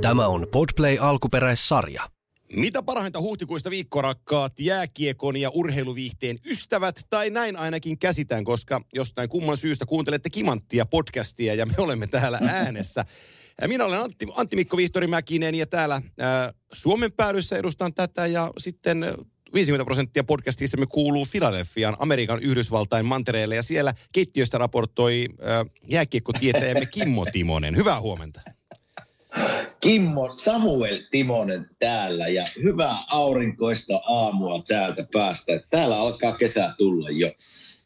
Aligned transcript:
Tämä 0.00 0.26
on 0.26 0.46
Podplay 0.52 0.98
alkuperäissarja. 1.00 2.10
Mitä 2.52 2.82
parhainta 2.82 3.20
huhtikuista 3.20 3.70
viikkorakkaat 3.70 4.60
jääkiekon 4.60 5.36
ja 5.36 5.50
urheiluviihteen 5.50 6.36
ystävät, 6.44 7.00
tai 7.10 7.30
näin 7.30 7.56
ainakin 7.56 7.98
käsitän, 7.98 8.44
koska 8.44 8.80
jostain 8.94 9.28
kumman 9.28 9.56
syystä 9.56 9.86
kuuntelette 9.86 10.30
Kimanttia 10.30 10.86
podcastia 10.86 11.54
ja 11.54 11.66
me 11.66 11.74
olemme 11.78 12.06
täällä 12.06 12.38
äänessä. 12.64 13.04
Minä 13.66 13.84
olen 13.84 14.00
Antti, 14.00 14.26
Antti 14.34 14.56
Mikko 14.56 14.76
Vihtori 14.76 15.06
Mäkinen 15.06 15.54
ja 15.54 15.66
täällä 15.66 16.02
ää, 16.20 16.52
Suomen 16.72 17.12
päädyssä 17.12 17.56
edustan 17.56 17.94
tätä 17.94 18.26
ja 18.26 18.50
sitten 18.58 19.06
50 19.54 19.84
prosenttia 19.84 20.24
podcastissa 20.24 20.76
me 20.76 20.86
kuuluu 20.86 21.24
Filadelfiaan, 21.24 21.96
Amerikan 21.98 22.42
Yhdysvaltain 22.42 23.06
mantereelle 23.06 23.54
ja 23.54 23.62
siellä 23.62 23.94
keittiöstä 24.12 24.58
raportoi 24.58 25.26
ää, 25.40 25.64
jääkiekkotietäjämme 25.88 26.86
Kimmo 26.86 27.26
Timonen. 27.32 27.76
Hyvää 27.76 28.00
huomenta. 28.00 28.57
Kimmo 29.80 30.30
Samuel 30.30 30.98
Timonen 31.10 31.70
täällä 31.78 32.28
ja 32.28 32.42
hyvää 32.62 32.96
aurinkoista 33.10 34.00
aamua 34.06 34.62
täältä 34.68 35.06
päästä. 35.12 35.52
Täällä 35.70 35.96
alkaa 35.96 36.36
kesä 36.36 36.74
tulla 36.78 37.10
jo. 37.10 37.32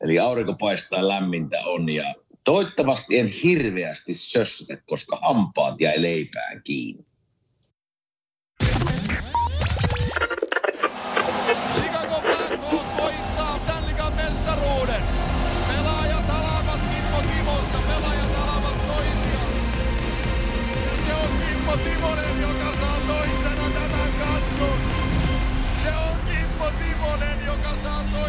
Eli 0.00 0.18
aurinko 0.18 0.54
paistaa 0.54 1.08
lämmintä 1.08 1.60
on 1.64 1.88
ja 1.88 2.14
toivottavasti 2.44 3.18
en 3.18 3.28
hirveästi 3.28 4.14
sössytä, 4.14 4.76
koska 4.86 5.18
hampaat 5.22 5.80
jäi 5.80 6.02
leipään 6.02 6.62
kiinni. 6.64 7.11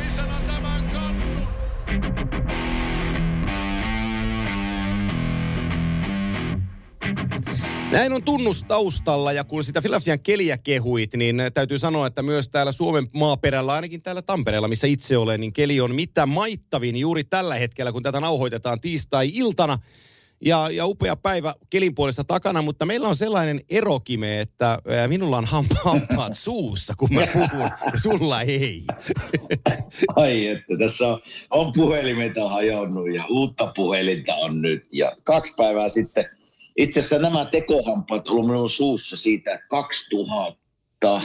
Toisena 0.04 0.42
tämän 0.48 0.90
kannun. 0.94 1.48
Näin 7.92 8.14
on 8.14 8.24
tunnus 8.24 8.64
taustalla 8.64 9.32
ja 9.32 9.44
kun 9.44 9.64
sitä 9.64 9.82
Filadelfian 9.82 10.20
keliä 10.20 10.58
kehuit, 10.58 11.14
niin 11.14 11.42
täytyy 11.54 11.80
sanoa, 11.80 12.08
että 12.08 12.24
myös 12.24 12.50
täällä 12.50 12.72
Suomen 12.72 13.08
maaperällä, 13.14 13.74
ainakin 13.74 14.02
täällä 14.02 14.22
Tampereella, 14.22 14.68
missä 14.68 14.88
itse 14.88 15.18
olen, 15.18 15.42
niin 15.42 15.54
keli 15.54 15.82
on 15.82 15.96
mitä 15.96 16.26
maittavin 16.26 16.96
juuri 16.96 17.24
tällä 17.24 17.56
hetkellä, 17.56 17.92
kun 17.92 18.04
tätä 18.04 18.20
nauhoitetaan 18.20 18.82
tiistai-iltana. 18.82 19.78
Ja, 20.46 20.70
ja 20.72 20.86
upea 20.86 21.16
päivä 21.16 21.54
kelin 21.70 21.96
puolesta 21.96 22.24
takana, 22.24 22.62
mutta 22.62 22.86
meillä 22.86 23.08
on 23.08 23.16
sellainen 23.16 23.62
erokime, 23.70 24.40
että 24.40 24.80
minulla 25.08 25.38
on 25.38 25.46
hampa, 25.46 25.76
hampaat 25.92 26.34
suussa, 26.34 26.94
kun 26.98 27.10
mä 27.14 27.28
puhun, 27.28 27.70
ja 27.94 28.00
sulla 28.04 28.42
ei. 28.42 28.84
Ai 30.16 30.48
että, 30.48 30.78
tässä 30.80 31.08
on, 31.08 31.22
on 31.50 31.74
puhelimet 31.74 32.38
on 32.38 32.52
hajonnut 32.52 33.14
ja 33.14 33.26
uutta 33.30 33.72
puhelinta 33.76 34.36
on 34.36 34.62
nyt. 34.62 34.86
Ja 34.92 35.16
kaksi 35.24 35.54
päivää 35.58 35.90
sitten, 35.90 36.26
itse 36.78 37.00
asiassa 37.00 37.20
nämä 37.20 37.46
tekohampaat 37.46 38.28
on 38.28 38.46
minun 38.46 38.70
suussa 38.70 39.18
siitä 39.18 39.60
2000 39.70 41.22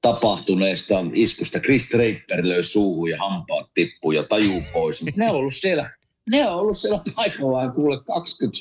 tapahtuneesta 0.00 0.94
iskusta. 1.14 1.60
Chris 1.60 1.88
Draper 1.90 2.48
löi 2.48 2.62
suuhun 2.62 3.10
ja 3.10 3.18
hampaat 3.18 3.70
tippuu 3.74 4.12
ja 4.12 4.22
tajuu 4.22 4.62
pois. 4.72 5.16
Ne 5.16 5.30
on 5.30 5.36
ollut 5.36 5.54
siellä, 5.54 5.90
ne 6.30 6.48
on 6.48 6.54
ollut 6.54 6.76
siellä 6.76 7.00
paikallaan 7.16 7.72
kuule 7.72 8.04
20, 8.04 8.58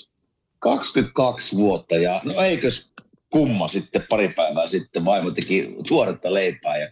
22 0.60 1.58
vuotta. 1.58 1.96
Ja 1.96 2.22
no 2.24 2.42
eikös 2.42 2.92
kumma 3.30 3.68
sitten 3.68 4.06
pari 4.10 4.30
päivää 4.30 4.68
sitten 4.68 5.06
vaimo 5.06 5.32
teki 5.32 5.76
tuoretta 5.88 6.34
leipää 6.34 6.78
ja 6.78 6.92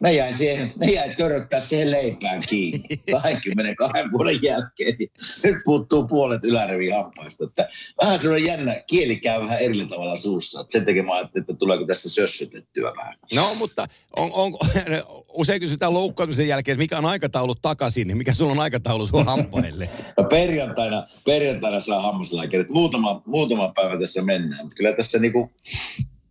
ne 0.00 0.12
jäi, 0.12 0.34
siihen, 0.34 0.72
ne 0.76 0.92
jäi 0.92 1.14
töröttää 1.14 1.60
siihen 1.60 1.90
leipään 1.90 2.42
kiinni 2.48 2.80
22 3.12 4.12
vuoden 4.12 4.38
jälkeen. 4.42 4.96
Nyt 5.44 5.56
puuttuu 5.64 6.06
puolet 6.06 6.44
yläriviin 6.44 6.94
hampaista. 6.94 7.44
Että 7.44 7.68
vähän 8.02 8.20
sellainen 8.20 8.48
jännä, 8.48 8.82
kieli 8.86 9.16
käy 9.16 9.40
vähän 9.40 9.58
eri 9.58 9.86
tavalla 9.86 10.16
suussa. 10.16 10.64
Sen 10.68 10.84
takia 10.84 11.02
mä 11.02 11.14
ajattelin, 11.14 11.42
että 11.42 11.58
tuleeko 11.58 11.84
tässä 11.86 12.10
sössytettyä 12.10 12.92
vähän. 12.96 13.14
No, 13.34 13.54
mutta 13.54 13.86
on, 14.16 14.30
on, 14.32 14.52
usein 15.28 15.60
kysytään 15.60 15.94
loukkaantumisen 15.94 16.48
jälkeen, 16.48 16.72
että 16.72 16.82
mikä 16.82 16.98
on 16.98 17.06
aikataulu 17.06 17.54
takaisin, 17.54 18.06
niin 18.08 18.18
mikä 18.18 18.34
sulla 18.34 18.52
on 18.52 18.60
aikataulu 18.60 19.06
sun 19.06 19.26
hampaille? 19.26 19.88
No 20.18 20.24
perjantaina, 20.24 21.04
perjantaina 21.24 21.80
saa 21.80 22.02
hammaslääkärit. 22.02 22.68
Muutama, 22.68 23.22
muutama 23.26 23.72
päivä 23.76 24.00
tässä 24.00 24.22
mennään. 24.22 24.64
Mutta 24.64 24.76
kyllä 24.76 24.92
tässä 24.92 25.18
niinku, 25.18 25.50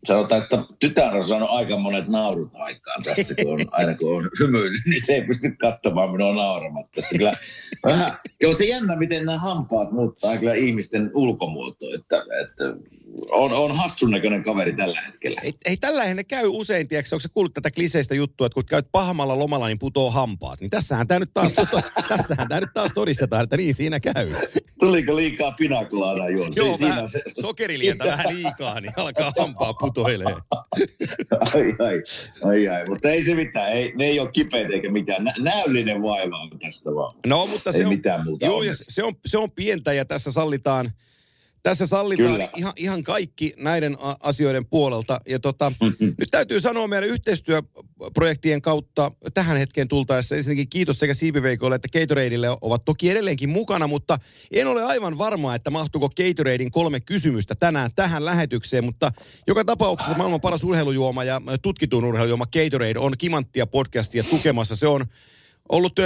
sanotaan, 0.08 0.44
että 0.44 0.64
tytär 0.80 1.16
on 1.18 1.26
saanut 1.26 1.50
aika 1.50 1.78
monet 1.78 2.08
naurut 2.08 2.56
aikaan 2.56 3.02
tässä, 3.04 3.36
kun 3.36 3.54
on, 3.54 3.60
aina 3.72 3.96
kun 3.96 4.18
on 4.18 4.30
hymyillyt, 4.40 4.82
niin 4.86 5.06
se 5.06 5.14
ei 5.14 5.22
pysty 5.22 5.52
katsomaan 5.52 6.12
minua 6.12 6.36
nauramatta. 6.36 7.00
Että 7.00 7.18
kyllä 7.18 7.32
vähän, 7.86 8.18
on 8.46 8.56
se 8.56 8.66
jännä, 8.66 8.96
miten 8.96 9.26
nämä 9.26 9.38
hampaat 9.38 9.92
muuttaa 9.92 10.38
kyllä 10.38 10.54
ihmisten 10.54 11.12
ulkomuotoa, 11.14 11.96
että, 11.96 12.24
että 12.42 12.64
on, 13.32 13.54
on 13.54 13.78
hassun 13.78 14.12
näköinen 14.12 14.44
kaveri 14.44 14.74
tällä 14.74 15.02
hetkellä. 15.02 15.42
Ei, 15.44 15.54
ei 15.66 15.78
tällä 15.78 16.14
ne 16.14 16.24
käy 16.24 16.48
usein, 16.48 16.88
tiedätkö, 16.88 17.16
onko 17.16 17.22
se 17.22 17.30
kuullut 17.34 17.54
tätä 17.54 17.72
kliseistä 17.72 18.16
juttua, 18.16 18.48
että 18.48 18.54
kun 18.54 18.66
käyt 18.66 18.88
pahmalla 18.92 19.40
lomalla, 19.40 19.68
niin 19.68 19.80
putoo 19.80 20.12
hampaat. 20.12 20.62
Niin 20.62 20.70
tässähän 20.70 21.08
tämä 21.08 21.20
nyt 21.20 21.34
taas, 21.34 21.54
to, 21.54 21.64
tässähän 22.18 22.48
tämä 22.48 22.62
nyt 22.62 22.74
taas 22.74 22.92
todistetaan, 22.94 23.44
että 23.44 23.58
niin 23.58 23.76
siinä 23.76 24.00
käy. 24.00 24.34
Tuliko 24.80 25.16
liikaa 25.16 25.52
pinakulaada 25.52 26.30
juon? 26.30 26.52
Joo, 26.56 26.78
Siinä 26.78 26.96
vähän, 26.96 27.10
se- 27.10 27.24
sokerilientä 27.42 28.06
vähän 28.06 28.36
liikaa, 28.36 28.80
niin 28.80 28.94
alkaa 28.98 29.34
hampaa 29.40 29.74
putoilee. 29.74 30.28
ai, 31.54 31.76
ai, 31.80 32.04
ai, 32.44 32.68
ai, 32.68 32.86
mutta 32.90 33.10
ei 33.10 33.24
se 33.24 33.36
mitään, 33.36 33.74
ei, 33.74 33.94
ne 33.96 34.06
ei 34.06 34.20
ole 34.20 34.32
kipeitä 34.32 34.74
eikä 34.74 34.92
mitään. 34.92 35.24
Nä, 35.24 35.34
näyllinen 35.40 36.02
vaiva 36.02 36.38
on 36.38 36.60
tästä 36.60 36.96
vaan. 36.96 37.12
No, 37.28 37.48
mutta 37.48 37.72
se 37.72 37.78
Ei 37.78 37.84
on, 37.84 37.90
mitään 37.90 38.24
muuta 38.24 38.46
Joo, 38.46 38.64
ja 38.64 38.74
se 38.90 39.04
on, 39.04 39.14
se 39.26 39.38
on 39.38 39.52
pientä 39.52 39.94
ja 39.94 40.06
tässä 40.06 40.32
sallitaan, 40.32 40.92
tässä 41.70 41.88
sallitaan 41.88 42.32
Kyllä. 42.32 42.50
ihan, 42.56 42.74
ihan 42.76 43.04
kaikki 43.04 43.54
näiden 43.58 43.98
asioiden 44.20 44.66
puolelta. 44.66 45.20
Ja 45.28 45.40
tota, 45.40 45.72
nyt 46.00 46.30
täytyy 46.32 46.62
sanoa 46.62 46.88
meidän 46.88 47.10
yhteistyöprojektien 47.10 48.62
kautta 48.62 49.12
tähän 49.34 49.58
hetkeen 49.58 49.88
tultaessa 49.88 50.36
ensinnäkin 50.36 50.70
kiitos 50.70 51.00
sekä 51.00 51.14
Siipiveikolle 51.14 51.76
että 51.76 52.00
Gatoradeille 52.00 52.48
ovat 52.62 52.86
toki 52.86 53.10
edelleenkin 53.10 53.50
mukana, 53.50 53.88
mutta 53.88 54.18
en 54.52 54.68
ole 54.68 54.84
aivan 54.84 55.18
varma, 55.18 55.56
että 55.56 55.70
mahtuuko 55.70 56.10
Gatoradein 56.10 56.72
kolme 56.72 57.00
kysymystä 57.00 57.56
tänään 57.56 57.92
tähän 57.96 58.26
lähetykseen, 58.26 58.86
mutta 58.86 59.12
joka 59.48 59.66
tapauksessa 59.66 60.18
maailman 60.18 60.42
paras 60.42 60.64
urheilujuoma 60.64 61.24
ja 61.24 61.42
tutkitun 61.62 62.06
urheilujuoma 62.06 62.46
Gatorade 62.46 63.00
on 63.00 63.18
Kimanttia 63.18 63.68
podcastia 63.68 64.24
tukemassa. 64.24 64.76
Se 64.76 64.88
on 64.88 65.06
ollut 65.70 66.00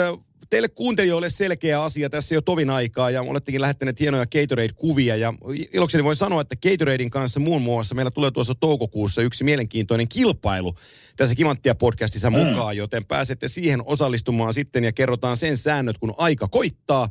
teille 0.52 0.70
kuuntelijoille 0.70 1.30
selkeä 1.30 1.84
asia 1.84 2.10
tässä 2.10 2.36
jo 2.36 2.42
tovin 2.42 2.70
aikaa 2.70 3.10
ja 3.10 3.22
olettekin 3.22 3.62
lähettäneet 3.62 4.00
hienoja 4.00 4.26
Gatorade-kuvia 4.26 5.16
ja 5.16 5.34
ilokseni 5.74 6.04
voin 6.04 6.16
sanoa, 6.16 6.42
että 6.42 6.56
Gatoradein 6.56 7.10
kanssa 7.10 7.40
muun 7.40 7.62
muassa 7.62 7.96
meillä 7.96 8.12
tulee 8.12 8.32
tuossa 8.32 8.56
toukokuussa 8.56 9.22
yksi 9.22 9.44
mielenkiintoinen 9.44 10.08
kilpailu 10.08 10.74
tässä 11.18 11.36
Kimanttia 11.36 11.76
podcastissa 11.76 12.30
Mm. 12.30 12.38
mukaan, 12.38 12.78
joten 12.78 13.06
pääsette 13.06 13.48
siihen 13.48 13.82
osallistumaan 13.86 14.54
sitten 14.54 14.84
ja 14.84 14.92
kerrotaan 14.92 15.38
sen 15.38 15.58
säännöt, 15.58 15.98
kun 15.98 16.14
aika 16.18 16.48
koittaa. 16.48 17.10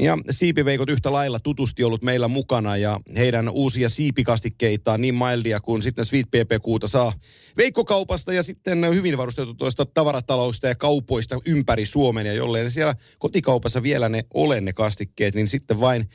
Ja 0.00 0.18
siipiveikot 0.30 0.90
yhtä 0.90 1.12
lailla 1.12 1.40
tutusti 1.40 1.84
ollut 1.84 2.02
meillä 2.02 2.28
mukana 2.28 2.76
ja 2.76 3.00
heidän 3.16 3.48
uusia 3.48 3.88
siipikastikkeitaan 3.88 5.00
niin 5.00 5.14
Mildia 5.14 5.60
kuin 5.60 5.82
sitten 5.82 6.04
Sweet 6.04 6.26
PPQta 6.26 6.88
saa 6.88 7.12
veikkokaupasta 7.56 8.32
ja 8.32 8.42
sitten 8.42 8.94
hyvin 8.94 9.18
varustetuista 9.18 9.86
tavarataloista 9.86 10.66
ja 10.66 10.74
kaupoista 10.74 11.38
ympäri 11.46 11.86
Suomen. 11.86 12.26
Ja 12.26 12.32
jollei 12.32 12.64
ne 12.64 12.70
siellä 12.70 12.94
kotikaupassa 13.18 13.82
vielä 13.82 14.08
ne 14.08 14.24
ole 14.34 14.60
ne 14.60 14.72
kastikkeet, 14.72 15.34
niin 15.34 15.48
sitten 15.48 15.80
vain 15.80 16.08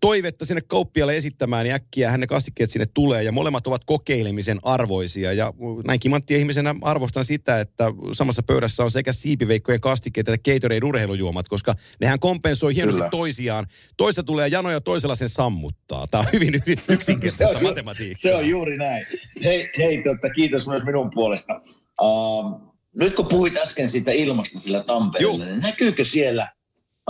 toivetta 0.00 0.46
sinne 0.46 0.60
kauppialle 0.66 1.16
esittämään, 1.16 1.64
niin 1.64 1.74
äkkiä 1.74 2.10
hän 2.10 2.20
ne 2.20 2.26
kastikkeet 2.26 2.70
sinne 2.70 2.86
tulee. 2.94 3.22
Ja 3.22 3.32
molemmat 3.32 3.66
ovat 3.66 3.84
kokeilemisen 3.84 4.58
arvoisia. 4.62 5.32
Ja 5.32 5.52
näin 5.86 6.00
kimanttia 6.00 6.36
ihmisenä 6.38 6.74
arvostan 6.82 7.24
sitä, 7.24 7.60
että 7.60 7.84
samassa 8.12 8.42
pöydässä 8.42 8.84
on 8.84 8.90
sekä 8.90 9.12
siipiveikkojen 9.12 9.80
kastikkeet 9.80 10.28
että 10.28 10.50
Gatorade 10.50 10.80
urheilujuomat, 10.84 11.48
koska 11.48 11.74
nehän 12.00 12.18
kompensoi 12.18 12.74
hienosti 12.74 12.98
Kyllä. 12.98 13.10
toisiaan. 13.10 13.66
Toista 13.96 14.22
tulee 14.22 14.48
jano 14.48 14.70
ja 14.70 14.80
toisella 14.80 15.14
sen 15.14 15.28
sammuttaa. 15.28 16.06
Tämä 16.06 16.20
on 16.20 16.26
hyvin 16.32 16.62
yksinkertaista 16.88 17.60
matematiikkaa. 17.60 18.22
Se 18.22 18.34
on 18.34 18.48
juuri 18.48 18.76
näin. 18.78 19.06
Hei, 19.44 19.70
hei 19.78 20.02
totta, 20.02 20.30
kiitos 20.30 20.66
myös 20.66 20.84
minun 20.84 21.10
puolesta. 21.14 21.60
Uh, 22.02 22.74
nyt 22.98 23.14
kun 23.14 23.26
puhuit 23.28 23.56
äsken 23.56 23.88
siitä 23.88 24.12
ilmasta 24.12 24.58
sillä 24.58 24.84
Tampereella, 24.84 25.44
niin 25.44 25.60
näkyykö 25.60 26.04
siellä 26.04 26.52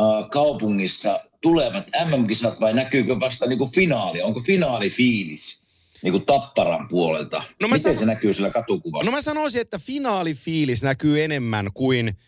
uh, 0.00 0.30
kaupungissa 0.30 1.20
tulevat 1.40 1.86
MM-kisat 1.86 2.60
vai 2.60 2.74
näkyykö 2.74 3.20
vasta 3.20 3.46
niin 3.46 3.58
kuin 3.58 3.70
finaali? 3.70 4.22
Onko 4.22 4.40
finaalifiilis 4.40 5.58
niin 6.02 6.12
kuin 6.12 6.26
Tapparan 6.26 6.88
puolelta? 6.88 7.42
No 7.62 7.68
mä 7.68 7.74
Miten 7.74 7.92
sano- 7.92 7.98
se 7.98 8.06
näkyy 8.06 8.32
sillä 8.32 8.50
katukuvassa? 8.50 9.10
No 9.10 9.16
mä 9.16 9.22
sanoisin, 9.22 9.60
että 9.60 9.78
finaalifiilis 9.78 10.82
näkyy 10.82 11.24
enemmän 11.24 11.68
kuin, 11.74 12.18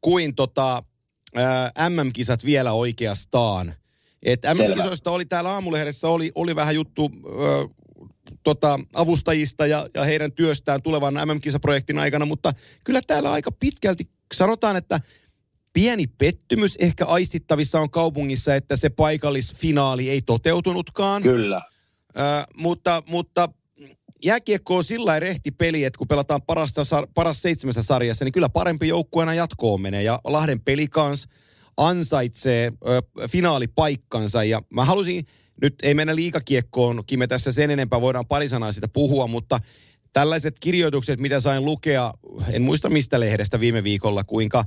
kuin 0.00 0.34
tota, 0.34 0.82
ää, 1.36 1.70
MM-kisat 1.88 2.44
vielä 2.44 2.72
oikeastaan. 2.72 3.74
Et 4.22 4.42
MM-kisoista 4.54 5.10
oli 5.10 5.24
täällä 5.24 5.50
aamulehdessä 5.50 6.08
oli, 6.08 6.30
oli 6.34 6.56
vähän 6.56 6.74
juttu 6.74 7.10
ö, 7.26 7.68
tota, 8.42 8.80
avustajista 8.94 9.66
ja, 9.66 9.88
ja 9.94 10.04
heidän 10.04 10.32
työstään 10.32 10.82
tulevan 10.82 11.14
MM-kisaprojektin 11.14 11.98
aikana, 11.98 12.26
mutta 12.26 12.52
kyllä 12.84 13.00
täällä 13.06 13.32
aika 13.32 13.52
pitkälti 13.52 14.04
sanotaan, 14.34 14.76
että 14.76 15.00
pieni 15.72 16.06
pettymys 16.06 16.76
ehkä 16.76 17.06
aistittavissa 17.06 17.80
on 17.80 17.90
kaupungissa, 17.90 18.54
että 18.54 18.76
se 18.76 18.90
paikallisfinaali 18.90 20.10
ei 20.10 20.22
toteutunutkaan. 20.22 21.22
Kyllä. 21.22 21.62
Ö, 22.18 22.20
mutta, 22.56 23.02
mutta 23.06 23.48
jääkiekko 24.24 24.76
on 24.76 24.84
sillä 24.84 25.20
rehti 25.20 25.50
peli, 25.50 25.84
että 25.84 25.98
kun 25.98 26.08
pelataan 26.08 26.42
parasta, 26.42 26.82
paras 27.14 27.42
seitsemässä 27.42 27.82
sarjassa, 27.82 28.24
niin 28.24 28.32
kyllä 28.32 28.48
parempi 28.48 28.88
joukkueena 28.88 29.34
jatkoon 29.34 29.80
menee. 29.80 30.02
Ja 30.02 30.20
Lahden 30.24 30.60
peli 30.60 30.88
kanssa 30.88 31.28
ansaitsee 31.76 32.72
ö, 32.88 33.02
finaalipaikkansa. 33.28 34.44
Ja 34.44 34.62
mä 34.70 34.84
halusin, 34.84 35.26
nyt 35.62 35.74
ei 35.82 35.94
mennä 35.94 36.14
liikakiekkoon, 36.14 37.02
Kime 37.06 37.26
tässä 37.26 37.52
sen 37.52 37.70
enempää 37.70 38.00
voidaan 38.00 38.26
pari 38.26 38.48
sanaa 38.48 38.72
sitä 38.72 38.88
puhua, 38.88 39.26
mutta 39.26 39.60
tällaiset 40.12 40.56
kirjoitukset, 40.60 41.20
mitä 41.20 41.40
sain 41.40 41.64
lukea, 41.64 42.12
en 42.52 42.62
muista 42.62 42.90
mistä 42.90 43.20
lehdestä 43.20 43.60
viime 43.60 43.84
viikolla, 43.84 44.24
kuinka 44.24 44.64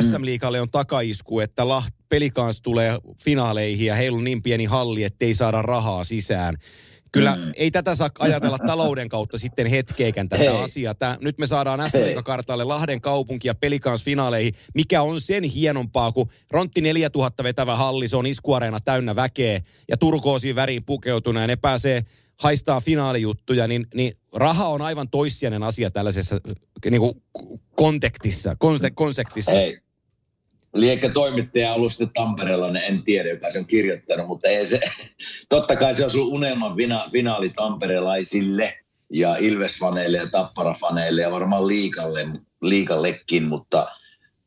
SM-liikalle 0.00 0.60
on 0.60 0.70
takaisku, 0.70 1.40
että 1.40 1.68
Laht, 1.68 1.94
pelikans 2.08 2.62
tulee 2.62 2.98
finaaleihin 3.24 3.86
ja 3.86 3.94
heillä 3.94 4.18
on 4.18 4.24
niin 4.24 4.42
pieni 4.42 4.64
halli, 4.64 5.04
että 5.04 5.24
ei 5.24 5.34
saada 5.34 5.62
rahaa 5.62 6.04
sisään. 6.04 6.56
Kyllä 7.12 7.36
mm. 7.36 7.52
ei 7.56 7.70
tätä 7.70 7.94
saa 7.94 8.10
ajatella 8.18 8.58
talouden 8.58 9.08
kautta 9.08 9.38
sitten 9.38 9.66
hetkeekään 9.66 10.28
tätä 10.28 10.42
Hei. 10.42 10.64
asiaa. 10.64 10.94
Tää, 10.94 11.16
nyt 11.20 11.38
me 11.38 11.46
saadaan 11.46 11.90
s 11.90 11.92
kartalle 12.24 12.64
Lahden 12.64 13.00
kaupunki 13.00 13.48
ja 13.48 13.54
pelikans 13.54 14.04
finaaleihin, 14.04 14.54
mikä 14.74 15.02
on 15.02 15.20
sen 15.20 15.44
hienompaa, 15.44 16.12
kun 16.12 16.30
Rontti 16.50 16.80
4000 16.80 17.44
vetävä 17.44 17.76
halli, 17.76 18.08
se 18.08 18.16
on 18.16 18.26
iskuareena 18.26 18.80
täynnä 18.80 19.16
väkeä 19.16 19.60
ja 19.88 19.96
turkoosiin 19.96 20.56
väriin 20.56 20.84
pukeutunut 20.84 21.40
ja 21.40 21.46
ne 21.46 21.56
pääsee 21.56 22.02
haistaa 22.42 22.80
finaalijuttuja, 22.80 23.68
niin, 23.68 23.86
niin 23.94 24.12
raha 24.32 24.68
on 24.68 24.82
aivan 24.82 25.08
toissijainen 25.08 25.62
asia 25.62 25.90
tällaisessa 25.90 26.40
niin 26.90 27.00
kuin 27.00 27.22
kontektissa, 27.76 28.56
konse, 28.58 28.90
konsektissa. 28.90 29.52
Hei, 29.52 29.80
liekkä 30.74 31.08
toimittaja 31.08 31.72
ollut 31.72 31.92
sitten 31.92 32.10
Tampereella, 32.14 32.70
niin 32.70 32.84
en 32.84 33.02
tiedä, 33.02 33.28
joka 33.28 33.50
sen 33.50 33.60
on 33.60 33.66
kirjoittanut, 33.66 34.26
mutta 34.26 34.48
ei 34.48 34.66
se, 34.66 34.80
totta 35.48 35.76
kai 35.76 35.94
se 35.94 36.04
on 36.04 36.10
sun 36.10 36.26
unelman 36.26 36.76
vina, 36.76 37.08
finaali 37.12 37.50
tamperelaisille 37.50 38.78
ja 39.10 39.36
Ilves-faneille 39.36 40.16
ja 40.16 40.26
Tappara-faneille 40.26 41.20
ja 41.20 41.30
varmaan 41.30 41.66
liikalle, 41.66 42.26
liikallekin, 42.62 43.44
mutta 43.44 43.86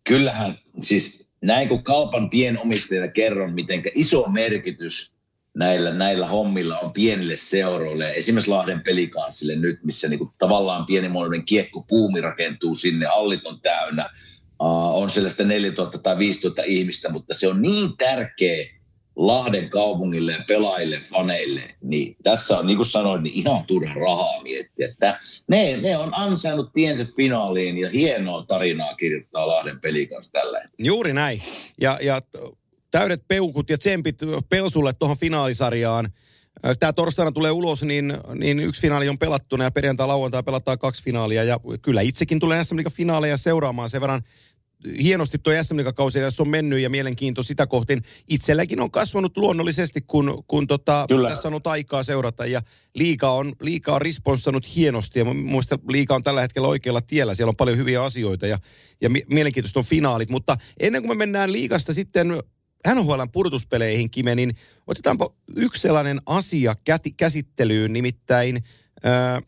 kyllähän 0.03 0.53
siis 0.81 1.19
näin 1.41 1.69
kun 1.69 1.83
kaupan 1.83 2.29
pienomistajana 2.29 3.07
kerron, 3.07 3.53
miten 3.53 3.81
iso 3.95 4.27
merkitys 4.27 5.11
näillä, 5.55 5.93
näillä 5.93 6.27
hommilla 6.27 6.79
on 6.79 6.93
pienille 6.93 7.35
seuroille, 7.35 8.11
esimerkiksi 8.11 8.49
Lahden 8.49 8.81
pelikanssille 8.81 9.55
nyt, 9.55 9.79
missä 9.83 10.07
niinku 10.07 10.33
tavallaan 10.37 10.85
pienimuodollinen 10.85 11.45
kiekko 11.45 11.85
puumi 11.87 12.21
rakentuu 12.21 12.75
sinne, 12.75 13.05
allit 13.05 13.45
on 13.45 13.61
täynnä, 13.61 14.09
uh, 14.61 15.01
on 15.03 15.09
sellaista 15.09 15.43
4000 15.43 15.97
tai 15.97 16.17
5000 16.17 16.63
ihmistä, 16.63 17.09
mutta 17.09 17.33
se 17.33 17.47
on 17.47 17.61
niin 17.61 17.97
tärkeä 17.97 18.79
Lahden 19.15 19.69
kaupungille 19.69 20.31
ja 20.31 20.43
pelaajille, 20.47 20.99
faneille, 20.99 21.75
niin 21.81 22.15
tässä 22.23 22.57
on, 22.57 22.65
niin 22.65 22.77
kuin 22.77 22.85
sanoin, 22.85 23.23
niin 23.23 23.35
ihan 23.35 23.65
turha 23.65 23.93
rahaa 23.93 24.43
miettiä. 24.43 24.87
Että 24.87 25.19
ne, 25.47 25.77
ne 25.77 25.97
on 25.97 26.17
ansainnut 26.17 26.73
tiensä 26.73 27.05
finaaliin 27.15 27.77
ja 27.77 27.89
hienoa 27.89 28.45
tarinaa 28.47 28.95
kirjoittaa 28.95 29.47
Lahden 29.47 29.79
peli 29.81 30.09
tällä 30.31 30.59
hetkellä. 30.59 30.87
Juuri 30.87 31.13
näin. 31.13 31.41
Ja, 31.81 31.97
ja 32.01 32.21
täydet 32.91 33.27
peukut 33.27 33.69
ja 33.69 33.77
tsempit 33.77 34.19
Pelsulle 34.49 34.93
tuohon 34.93 35.17
finaalisarjaan. 35.17 36.09
Tämä 36.79 36.93
torstaina 36.93 37.31
tulee 37.31 37.51
ulos, 37.51 37.83
niin, 37.83 38.13
niin 38.35 38.59
yksi 38.59 38.81
finaali 38.81 39.09
on 39.09 39.17
pelattuna 39.17 39.63
ja 39.63 39.71
perjantai 39.71 40.07
lauantai 40.07 40.43
pelataan 40.43 40.79
kaksi 40.79 41.03
finaalia. 41.03 41.43
Ja 41.43 41.59
kyllä 41.81 42.01
itsekin 42.01 42.39
tulee 42.39 42.63
SM 42.63 42.77
finaaleja 42.91 43.37
seuraamaan 43.37 43.89
sen 43.89 44.01
verran 44.01 44.21
hienosti 45.01 45.37
tuo 45.37 45.53
SM 45.63 45.75
kausi 45.95 46.19
tässä 46.19 46.43
on 46.43 46.49
mennyt 46.49 46.79
ja 46.79 46.89
mielenkiinto 46.89 47.43
sitä 47.43 47.67
kohti. 47.67 48.01
Itselläkin 48.29 48.79
on 48.79 48.91
kasvanut 48.91 49.37
luonnollisesti, 49.37 50.01
kun, 50.07 50.43
kun 50.47 50.67
tota, 50.67 51.05
tässä 51.27 51.47
on 51.47 51.53
ollut 51.53 51.67
aikaa 51.67 52.03
seurata 52.03 52.45
ja 52.45 52.61
liika 52.95 53.31
on, 53.31 53.53
liika 53.61 53.95
on 53.95 54.01
responssannut 54.01 54.75
hienosti 54.75 55.19
ja 55.19 55.25
mielestäni 55.25 55.81
liika 55.89 56.15
on 56.15 56.23
tällä 56.23 56.41
hetkellä 56.41 56.67
oikealla 56.67 57.01
tiellä. 57.01 57.35
Siellä 57.35 57.49
on 57.49 57.55
paljon 57.55 57.77
hyviä 57.77 58.03
asioita 58.03 58.47
ja, 58.47 58.59
ja 59.01 59.09
mielenkiintoista 59.29 59.79
on 59.79 59.85
finaalit, 59.85 60.29
mutta 60.29 60.57
ennen 60.79 61.01
kuin 61.01 61.17
me 61.17 61.25
mennään 61.25 61.51
liikasta 61.51 61.93
sitten 61.93 62.39
NHLn 62.87 63.31
pudotuspeleihin, 63.31 64.11
Kime, 64.11 64.35
niin 64.35 64.55
otetaanpa 64.87 65.29
yksi 65.55 65.81
sellainen 65.81 66.21
asia 66.25 66.75
käsittelyyn, 67.17 67.93
nimittäin 67.93 68.63
äh, 69.05 69.43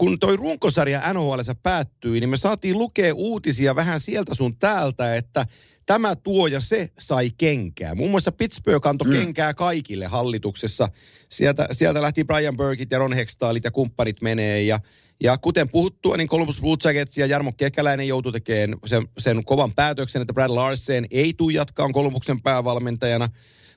kun 0.00 0.18
toi 0.18 0.36
runkosarja 0.36 1.12
NHL 1.12 1.40
päättyi, 1.62 2.20
niin 2.20 2.30
me 2.30 2.36
saatiin 2.36 2.78
lukea 2.78 3.14
uutisia 3.14 3.76
vähän 3.76 4.00
sieltä 4.00 4.34
sun 4.34 4.56
täältä, 4.56 5.16
että 5.16 5.46
tämä 5.86 6.16
tuo 6.16 6.46
ja 6.46 6.60
se 6.60 6.90
sai 6.98 7.30
kenkää. 7.38 7.94
Muun 7.94 8.10
muassa 8.10 8.32
Pittsburgh 8.32 8.82
kantoi 8.82 9.08
mm. 9.08 9.12
kenkää 9.12 9.54
kaikille 9.54 10.06
hallituksessa. 10.06 10.88
Sieltä, 11.28 11.68
sieltä 11.72 12.02
lähti 12.02 12.24
Brian 12.24 12.56
Burkit 12.56 12.90
ja 12.90 12.98
Ron 12.98 13.12
Hextalit 13.12 13.64
ja 13.64 13.70
kumppanit 13.70 14.22
menee. 14.22 14.62
Ja, 14.62 14.80
ja 15.22 15.38
kuten 15.38 15.68
puhuttua, 15.68 16.16
niin 16.16 16.28
Columbus 16.28 16.60
Blue 16.60 16.76
Jackets 16.84 17.18
ja 17.18 17.26
Jarmo 17.26 17.52
Kekäläinen 17.56 18.08
joutui 18.08 18.32
tekemään 18.32 18.78
sen, 18.86 19.02
sen 19.18 19.44
kovan 19.44 19.72
päätöksen, 19.76 20.22
että 20.22 20.34
Brad 20.34 20.50
Larsen 20.50 21.06
ei 21.10 21.34
tule 21.36 21.52
jatkaan 21.52 21.92
Columbuksen 21.92 22.42
päävalmentajana. 22.42 23.28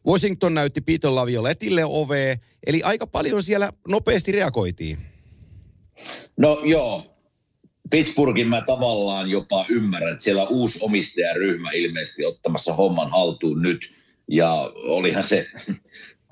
Washington 0.08 0.54
näytti 0.54 0.82
Peter 0.82 1.16
Lavioletille 1.16 1.86
ove, 1.86 2.40
eli 2.68 2.84
aika 2.84 3.08
paljon 3.08 3.44
siellä 3.44 3.72
nopeasti 3.88 4.32
reagoitiin. 4.32 4.98
No 6.38 6.62
joo, 6.66 7.16
Pittsburghin 7.92 8.48
mä 8.48 8.64
tavallaan 8.68 9.30
jopa 9.30 9.66
ymmärrän, 9.70 10.12
että 10.12 10.24
siellä 10.24 10.42
on 10.42 10.48
uusi 10.50 10.80
omistajaryhmä 10.82 11.72
ilmeisesti 11.72 12.26
ottamassa 12.26 12.74
homman 12.74 13.12
haltuun 13.12 13.62
nyt. 13.62 13.94
Ja 14.28 14.72
olihan 14.76 15.24
se 15.24 15.48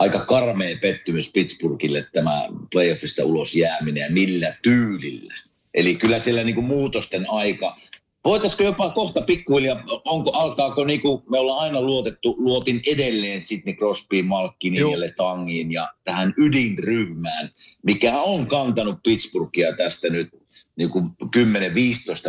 aika 0.02 0.20
karmea 0.20 0.78
pettymys 0.82 1.32
Pittsburghille 1.32 2.08
tämä 2.14 2.48
playoffista 2.72 3.26
ulos 3.26 3.56
jääminen 3.56 4.02
ja 4.02 4.12
millä 4.12 4.56
tyylillä. 4.62 5.34
Eli 5.74 5.96
kyllä 5.96 6.20
siellä 6.20 6.44
niin 6.44 6.56
kuin 6.56 6.66
muutosten 6.66 7.30
aika. 7.30 7.78
Voitaisiko 8.26 8.64
jopa 8.64 8.90
kohta 8.90 9.22
pikkuhiljaa, 9.22 9.84
onko, 10.06 10.32
alkaako 10.32 10.84
niin 10.84 11.02
kuin 11.02 11.24
me 11.30 11.40
ollaan 11.40 11.60
aina 11.60 11.82
luotettu, 11.82 12.36
luotin 12.38 12.82
edelleen 12.88 13.42
Sidney 13.42 13.76
Crosbyin, 13.76 14.26
Malkkiniin 14.26 14.92
ja 14.92 15.00
Letangiin 15.00 15.72
ja 15.72 15.90
tähän 16.04 16.34
ydinryhmään, 16.38 17.50
mikä 17.84 18.22
on 18.22 18.48
kantanut 18.48 19.00
Pittsburghia 19.04 19.76
tästä 19.76 20.10
nyt 20.10 20.30
niin 20.76 20.90
kuin 20.90 21.06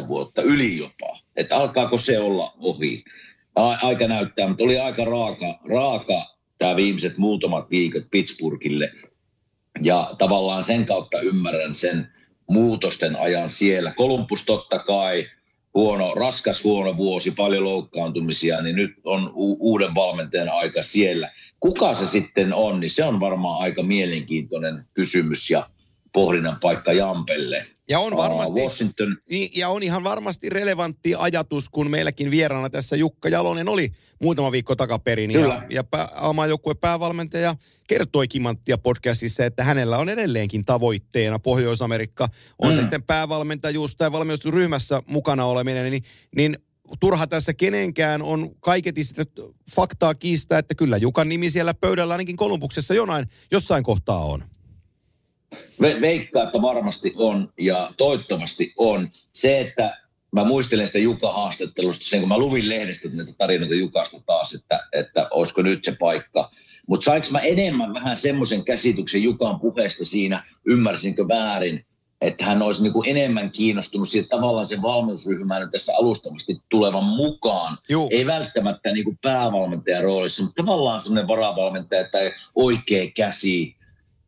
10-15 0.05 0.09
vuotta 0.09 0.43
yli 0.43 0.77
jopa. 0.77 1.19
Että 1.37 1.57
alkaako 1.57 1.97
se 1.97 2.19
olla 2.19 2.53
ohi? 2.59 3.05
Aika 3.83 4.09
näyttää, 4.09 4.49
mutta 4.49 4.65
oli 4.65 4.79
aika 4.79 5.05
raaka, 5.05 5.59
raaka 5.69 6.32
tämä 6.59 6.77
viimeiset 6.77 7.19
muutamat 7.19 7.71
viikot 7.71 8.05
Pittsburghille. 8.11 8.93
Ja 9.83 10.11
tavallaan 10.19 10.63
sen 10.63 10.87
kautta 10.87 11.21
ymmärrän 11.21 11.75
sen 11.75 12.09
muutosten 12.51 13.17
ajan 13.17 13.51
siellä. 13.51 13.93
Kolumbus 13.97 14.43
totta 14.43 14.79
kai, 14.79 15.27
huono, 15.75 16.15
raskas 16.15 16.65
huono 16.65 16.97
vuosi, 16.97 17.31
paljon 17.31 17.65
loukkaantumisia, 17.65 18.63
niin 18.63 18.77
nyt 18.77 18.91
on 19.05 19.33
u- 19.35 19.57
uuden 19.61 19.95
valmentajan 19.95 20.49
aika 20.49 20.83
siellä. 20.83 21.33
Kuka 21.61 21.95
se 21.95 22.07
sitten 22.07 22.55
on, 22.55 22.81
niin 22.81 22.91
se 22.91 23.05
on 23.05 23.21
varmaan 23.21 23.61
aika 23.61 23.83
mielenkiintoinen 23.83 24.85
kysymys 24.95 25.51
ja 25.51 25.71
pohdinnan 26.13 26.57
paikka 26.61 26.93
Jampelle. 26.93 27.67
Ja 27.93 28.01
on 28.01 28.17
varmasti, 28.17 28.61
Washington. 28.61 29.17
ja 29.55 29.69
on 29.69 29.83
ihan 29.83 30.05
varmasti 30.05 30.51
relevantti 30.51 31.15
ajatus, 31.15 31.69
kun 31.69 31.91
meilläkin 31.91 32.31
vieraana 32.31 32.71
tässä 32.71 32.97
Jukka 32.97 33.29
Jalonen 33.29 33.69
oli 33.69 33.91
muutama 34.23 34.53
viikko 34.53 34.77
takaperin. 34.77 35.33
Kyllä. 35.33 35.67
Ja, 35.71 35.85
ja 35.93 36.47
joukkueen 36.49 36.79
päävalmentaja 36.79 37.55
kertoi 37.89 38.29
Kimanttia 38.29 38.79
podcastissa, 38.79 39.45
että 39.45 39.65
hänellä 39.65 39.99
on 39.99 40.09
edelleenkin 40.09 40.65
tavoitteena 40.65 41.39
Pohjois-Amerikka. 41.39 42.29
On 42.59 42.71
mm. 42.71 42.77
se 42.77 42.81
sitten 42.81 43.03
päävalmentajuus 43.03 43.97
tai 43.97 44.13
valmennusryhmässä 44.13 45.03
mukana 45.07 45.45
oleminen, 45.45 45.91
niin, 45.91 46.03
niin 46.37 46.57
turha 47.01 47.27
tässä 47.27 47.55
kenenkään 47.55 48.23
on 48.23 48.55
kaiketi 48.61 49.05
sitä 49.05 49.25
faktaa 49.75 50.15
kiistää, 50.15 50.59
että 50.59 50.75
kyllä 50.75 50.97
Jukan 50.97 51.29
nimi 51.29 51.51
siellä 51.51 51.75
pöydällä 51.75 52.15
ainakin 52.15 52.37
Kolumbuksessa 52.37 52.95
jonain, 52.95 53.27
jossain 53.51 53.85
kohtaa 53.85 54.25
on. 54.25 54.52
Ve- 55.83 56.01
veikkaa, 56.01 56.43
että 56.43 56.63
varmasti 56.63 57.13
on 57.17 57.53
ja 57.59 57.93
toivottavasti 57.97 58.75
on. 58.77 59.09
Se, 59.33 59.61
että 59.61 59.97
mä 60.33 60.45
muistelen 60.45 60.87
sitä 60.87 60.99
Juka-haastattelusta, 60.99 62.05
sen 62.05 62.21
kun 62.21 62.29
mä 62.29 62.39
luvin 62.39 62.69
lehdestä 62.69 63.09
näitä 63.09 63.33
tarinoita 63.39 63.75
Jukasta 63.75 64.21
taas, 64.27 64.55
että, 64.55 64.89
että 64.93 65.29
olisiko 65.31 65.63
nyt 65.63 65.85
se 65.85 65.97
paikka. 66.01 66.51
Mutta 66.87 67.05
sainko 67.05 67.27
mä 67.31 67.39
enemmän 67.39 67.95
vähän 67.95 68.17
semmoisen 68.17 68.65
käsityksen 68.65 69.23
Jukan 69.23 69.61
puheesta 69.61 70.05
siinä, 70.05 70.45
ymmärsinkö 70.67 71.29
väärin, 71.29 71.87
että 72.21 72.45
hän 72.45 72.63
olisi 72.63 72.83
niin 72.83 72.93
kuin 72.93 73.09
enemmän 73.09 73.51
kiinnostunut 73.51 74.09
siitä 74.09 74.29
tavallaan 74.29 74.67
sen 74.67 74.83
valmennusryhmään 74.83 75.71
tässä 75.71 75.93
alustavasti 75.97 76.57
tulevan 76.69 77.05
mukaan. 77.05 77.79
Juu. 77.89 78.09
Ei 78.13 78.27
välttämättä 78.27 78.93
niin 78.93 79.05
kuin 79.05 79.19
päävalmentajan 79.23 80.03
roolissa, 80.03 80.43
mutta 80.43 80.63
tavallaan 80.63 81.01
semmoinen 81.01 81.29
varavalmentaja 81.29 82.09
tai 82.09 82.33
oikea 82.55 83.11
käsi 83.17 83.77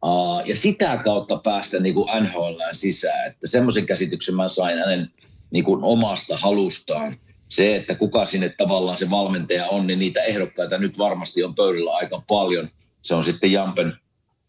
Uh, 0.04 0.42
ja 0.44 0.56
sitä 0.56 1.00
kautta 1.04 1.37
päästä 1.37 1.80
niin 1.80 1.94
kuin 1.94 2.08
NHL 2.23 2.61
sisään. 2.73 3.26
Että 3.26 3.46
semmoisen 3.46 3.87
käsityksen 3.87 4.34
mä 4.34 4.49
sain 4.49 4.78
hänen 4.78 5.11
niin 5.50 5.64
kuin 5.64 5.84
omasta 5.84 6.37
halustaan. 6.37 7.16
Se, 7.49 7.76
että 7.76 7.94
kuka 7.94 8.25
sinne 8.25 8.49
tavallaan 8.49 8.96
se 8.96 9.11
valmentaja 9.11 9.66
on, 9.66 9.87
niin 9.87 9.99
niitä 9.99 10.23
ehdokkaita 10.23 10.78
nyt 10.78 10.99
varmasti 10.99 11.44
on 11.44 11.54
pöydällä 11.54 11.96
aika 11.96 12.23
paljon. 12.28 12.68
Se 13.02 13.14
on 13.14 13.23
sitten 13.23 13.52
Jampen, 13.52 13.92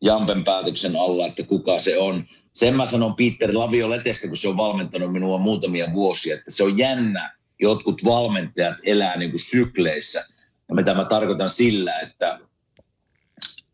Jampen 0.01 0.43
päätöksen 0.43 0.95
alla, 0.95 1.27
että 1.27 1.43
kuka 1.43 1.79
se 1.79 1.97
on. 1.97 2.25
Sen 2.53 2.75
mä 2.75 2.85
sanon 2.85 3.15
Peter 3.15 3.49
Lavioletestä, 3.53 4.27
kun 4.27 4.37
se 4.37 4.49
on 4.49 4.57
valmentanut 4.57 5.13
minua 5.13 5.37
muutamia 5.37 5.93
vuosia, 5.93 6.35
että 6.35 6.51
se 6.51 6.63
on 6.63 6.77
jännä. 6.77 7.35
Jotkut 7.59 8.05
valmentajat 8.05 8.75
elää 8.83 9.17
niin 9.17 9.31
kuin 9.31 9.39
sykleissä. 9.39 10.25
Ja 10.69 10.75
mitä 10.75 10.93
mä 10.93 11.05
tarkoitan 11.05 11.49
sillä, 11.49 11.99
että 11.99 12.39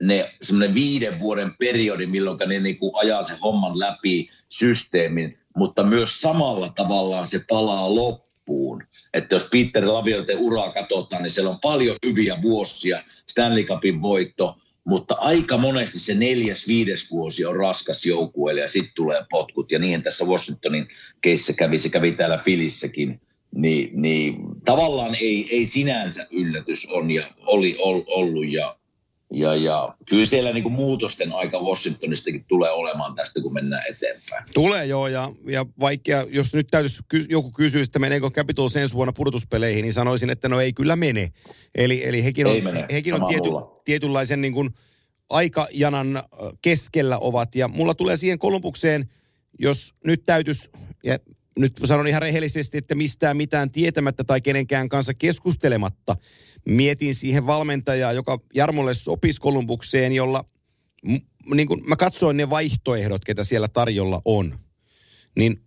ne 0.01 0.33
semmoinen 0.41 0.75
viiden 0.75 1.19
vuoden 1.19 1.55
periodi, 1.59 2.05
milloin 2.05 2.37
ne 2.45 2.59
niin 2.59 2.77
kuin 2.77 2.91
ajaa 2.95 3.23
sen 3.23 3.39
homman 3.39 3.79
läpi 3.79 4.29
systeemin, 4.47 5.37
mutta 5.57 5.83
myös 5.83 6.21
samalla 6.21 6.73
tavallaan 6.75 7.27
se 7.27 7.41
palaa 7.49 7.95
loppuun. 7.95 8.83
Että 9.13 9.35
jos 9.35 9.47
Peter 9.51 9.87
Lavioten 9.87 10.37
uraa 10.37 10.71
katsotaan, 10.71 11.23
niin 11.23 11.31
siellä 11.31 11.51
on 11.51 11.59
paljon 11.59 11.95
hyviä 12.05 12.41
vuosia, 12.41 13.03
Stanley 13.29 13.63
Cupin 13.63 14.01
voitto, 14.01 14.57
mutta 14.83 15.15
aika 15.19 15.57
monesti 15.57 15.99
se 15.99 16.13
neljäs, 16.13 16.67
viides 16.67 17.11
vuosi 17.11 17.45
on 17.45 17.55
raskas 17.55 18.05
joukkueelle 18.05 18.61
ja 18.61 18.67
sitten 18.67 18.95
tulee 18.95 19.25
potkut. 19.29 19.71
Ja 19.71 19.79
niin 19.79 20.03
tässä 20.03 20.25
Washingtonin 20.25 20.87
keissä 21.21 21.53
kävi, 21.53 21.79
se 21.79 21.89
kävi 21.89 22.11
täällä 22.11 22.37
Filissäkin. 22.37 23.21
Niin, 23.55 24.01
niin 24.01 24.35
tavallaan 24.65 25.15
ei, 25.21 25.47
ei 25.51 25.65
sinänsä 25.65 26.27
yllätys 26.31 26.87
on 26.89 27.11
ja 27.11 27.31
oli 27.45 27.75
ollut 28.07 28.49
ja 28.49 28.75
ja, 29.31 29.55
ja 29.55 29.95
kyllä 30.09 30.25
siellä 30.25 30.53
niin 30.53 30.63
kuin 30.63 30.73
muutosten 30.73 31.31
aika 31.31 31.59
Washingtonistakin 31.59 32.45
tulee 32.47 32.71
olemaan 32.71 33.15
tästä, 33.15 33.41
kun 33.41 33.53
mennään 33.53 33.83
eteenpäin. 33.89 34.45
Tulee 34.53 34.85
joo, 34.85 35.07
ja, 35.07 35.31
ja 35.45 35.65
vaikka 35.79 36.11
jos 36.29 36.53
nyt 36.53 36.67
täytyisi 36.71 37.03
joku 37.29 37.51
kysyä, 37.51 37.83
että 37.83 37.99
meneekö 37.99 38.29
Capitals 38.29 38.75
ensi 38.75 38.95
vuonna 38.95 39.13
pudotuspeleihin, 39.13 39.81
niin 39.83 39.93
sanoisin, 39.93 40.29
että 40.29 40.49
no 40.49 40.59
ei 40.59 40.73
kyllä 40.73 40.95
mene. 40.95 41.31
Eli, 41.75 42.05
eli 42.05 42.23
hekin 42.23 42.47
on, 42.47 42.63
mene. 42.63 42.85
hekin 42.91 43.13
on 43.13 43.25
tiety, 43.25 43.49
tietynlaisen 43.85 44.41
niin 44.41 44.53
kuin 44.53 44.69
aikajanan 45.29 46.23
keskellä 46.61 47.17
ovat. 47.17 47.55
Ja 47.55 47.67
mulla 47.67 47.93
tulee 47.93 48.17
siihen 48.17 48.39
Kolumbukseen, 48.39 49.09
jos 49.59 49.93
nyt 50.05 50.25
täytyisi, 50.25 50.69
ja 51.03 51.19
nyt 51.59 51.73
sanon 51.85 52.07
ihan 52.07 52.21
rehellisesti, 52.21 52.77
että 52.77 52.95
mistään 52.95 53.37
mitään 53.37 53.71
tietämättä 53.71 54.23
tai 54.23 54.41
kenenkään 54.41 54.89
kanssa 54.89 55.13
keskustelematta– 55.13 56.15
mietin 56.65 57.15
siihen 57.15 57.45
valmentajaa, 57.45 58.13
joka 58.13 58.39
Jarmolle 58.53 58.93
sopisi 58.93 59.41
Kolumbukseen, 59.41 60.11
jolla 60.11 60.45
niin 61.55 61.67
kun 61.67 61.83
mä 61.87 61.95
katsoin 61.95 62.37
ne 62.37 62.49
vaihtoehdot, 62.49 63.25
ketä 63.25 63.43
siellä 63.43 63.67
tarjolla 63.67 64.21
on, 64.25 64.55
niin 65.37 65.61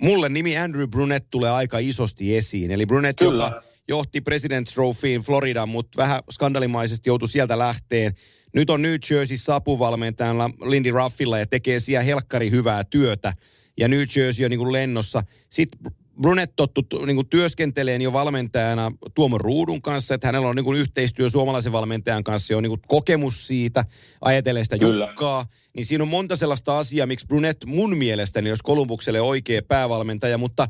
mulle 0.00 0.28
nimi 0.28 0.58
Andrew 0.58 0.88
Brunet 0.88 1.26
tulee 1.30 1.50
aika 1.50 1.78
isosti 1.78 2.36
esiin. 2.36 2.70
Eli 2.70 2.86
Brunet, 2.86 3.16
Kyllä. 3.16 3.44
joka 3.44 3.62
johti 3.88 4.20
President's 4.20 4.74
Trophyin 4.74 5.20
Florida, 5.20 5.66
mutta 5.66 6.02
vähän 6.02 6.20
skandalimaisesti 6.30 7.10
joutui 7.10 7.28
sieltä 7.28 7.58
lähteen. 7.58 8.12
Nyt 8.54 8.70
on 8.70 8.82
New 8.82 8.94
Jersey 9.10 9.54
apuvalmentajalla 9.54 10.50
Lindy 10.64 10.90
Ruffilla 10.90 11.38
ja 11.38 11.46
tekee 11.46 11.80
siellä 11.80 12.04
helkkari 12.04 12.50
hyvää 12.50 12.84
työtä. 12.84 13.32
Ja 13.78 13.88
New 13.88 14.02
Jersey 14.16 14.44
on 14.44 14.50
niin 14.50 14.58
kuin 14.58 14.72
lennossa. 14.72 15.22
Sitten 15.50 15.92
Brunet 16.22 16.52
tottu 16.56 17.04
niin 17.06 17.28
työskenteleen 17.28 18.02
jo 18.02 18.12
valmentajana 18.12 18.92
Tuomo 19.14 19.38
Ruudun 19.38 19.82
kanssa, 19.82 20.14
että 20.14 20.28
hänellä 20.28 20.48
on 20.48 20.56
niin 20.56 20.64
kuin 20.64 20.78
yhteistyö 20.78 21.30
suomalaisen 21.30 21.72
valmentajan 21.72 22.24
kanssa 22.24 22.52
jo 22.52 22.60
niin 22.60 22.70
kuin 22.70 22.80
kokemus 22.86 23.46
siitä, 23.46 23.84
ajatellen 24.20 24.64
sitä 24.64 24.78
Kyllä. 24.78 25.06
Jukkaa. 25.06 25.46
Niin 25.76 25.86
siinä 25.86 26.04
on 26.04 26.08
monta 26.08 26.36
sellaista 26.36 26.78
asiaa, 26.78 27.06
miksi 27.06 27.26
Brunet 27.26 27.56
mun 27.66 27.98
mielestäni 27.98 28.50
olisi 28.50 28.62
Kolumbukselle 28.64 29.20
oikea 29.20 29.62
päävalmentaja, 29.68 30.38
mutta 30.38 30.68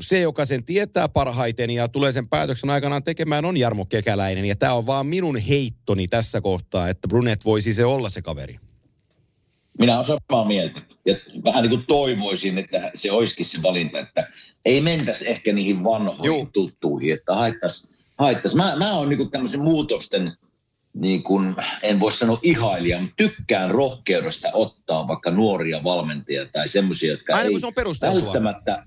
se, 0.00 0.20
joka 0.20 0.46
sen 0.46 0.64
tietää 0.64 1.08
parhaiten 1.08 1.70
ja 1.70 1.88
tulee 1.88 2.12
sen 2.12 2.28
päätöksen 2.28 2.70
aikanaan 2.70 3.04
tekemään, 3.04 3.44
on 3.44 3.56
Jarmo 3.56 3.84
Kekäläinen. 3.84 4.44
Ja 4.44 4.56
tämä 4.56 4.74
on 4.74 4.86
vaan 4.86 5.06
minun 5.06 5.36
heittoni 5.36 6.08
tässä 6.08 6.40
kohtaa, 6.40 6.88
että 6.88 7.08
Brunet 7.08 7.44
voisi 7.44 7.74
se 7.74 7.84
olla 7.84 8.10
se 8.10 8.22
kaveri. 8.22 8.58
Minä 9.78 9.94
olen 9.94 10.04
samaa 10.04 10.44
mieltä. 10.44 10.80
Ja 11.06 11.16
vähän 11.44 11.62
niin 11.62 11.70
kuin 11.70 11.86
toivoisin, 11.86 12.58
että 12.58 12.90
se 12.94 13.12
olisikin 13.12 13.44
se 13.44 13.62
valinta, 13.62 13.98
että 13.98 14.28
ei 14.64 14.80
mentäisi 14.80 15.28
ehkä 15.28 15.52
niihin 15.52 15.84
vanhoihin 15.84 16.24
Joo. 16.24 16.46
tuttuihin, 16.52 17.14
että 17.14 17.34
haittaisi. 17.34 17.88
haittaisi. 18.18 18.56
Mä, 18.56 18.76
mä 18.76 18.94
oon 18.94 19.08
niin 19.08 19.30
tämmöisen 19.30 19.62
muutosten, 19.62 20.32
niin 20.94 21.22
kuin, 21.22 21.54
en 21.82 22.00
voi 22.00 22.12
sanoa 22.12 22.38
ihailija, 22.42 23.00
mutta 23.00 23.14
tykkään 23.16 23.70
rohkeudesta 23.70 24.48
ottaa 24.52 25.08
vaikka 25.08 25.30
nuoria 25.30 25.84
valmentajia 25.84 26.46
tai 26.46 26.68
semmoisia, 26.68 27.10
jotka 27.10 27.34
Aina 27.34 27.48
ei 27.48 27.60
se 27.60 27.66
on 27.66 27.74
perusteltua. 27.74 28.22
välttämättä... 28.22 28.86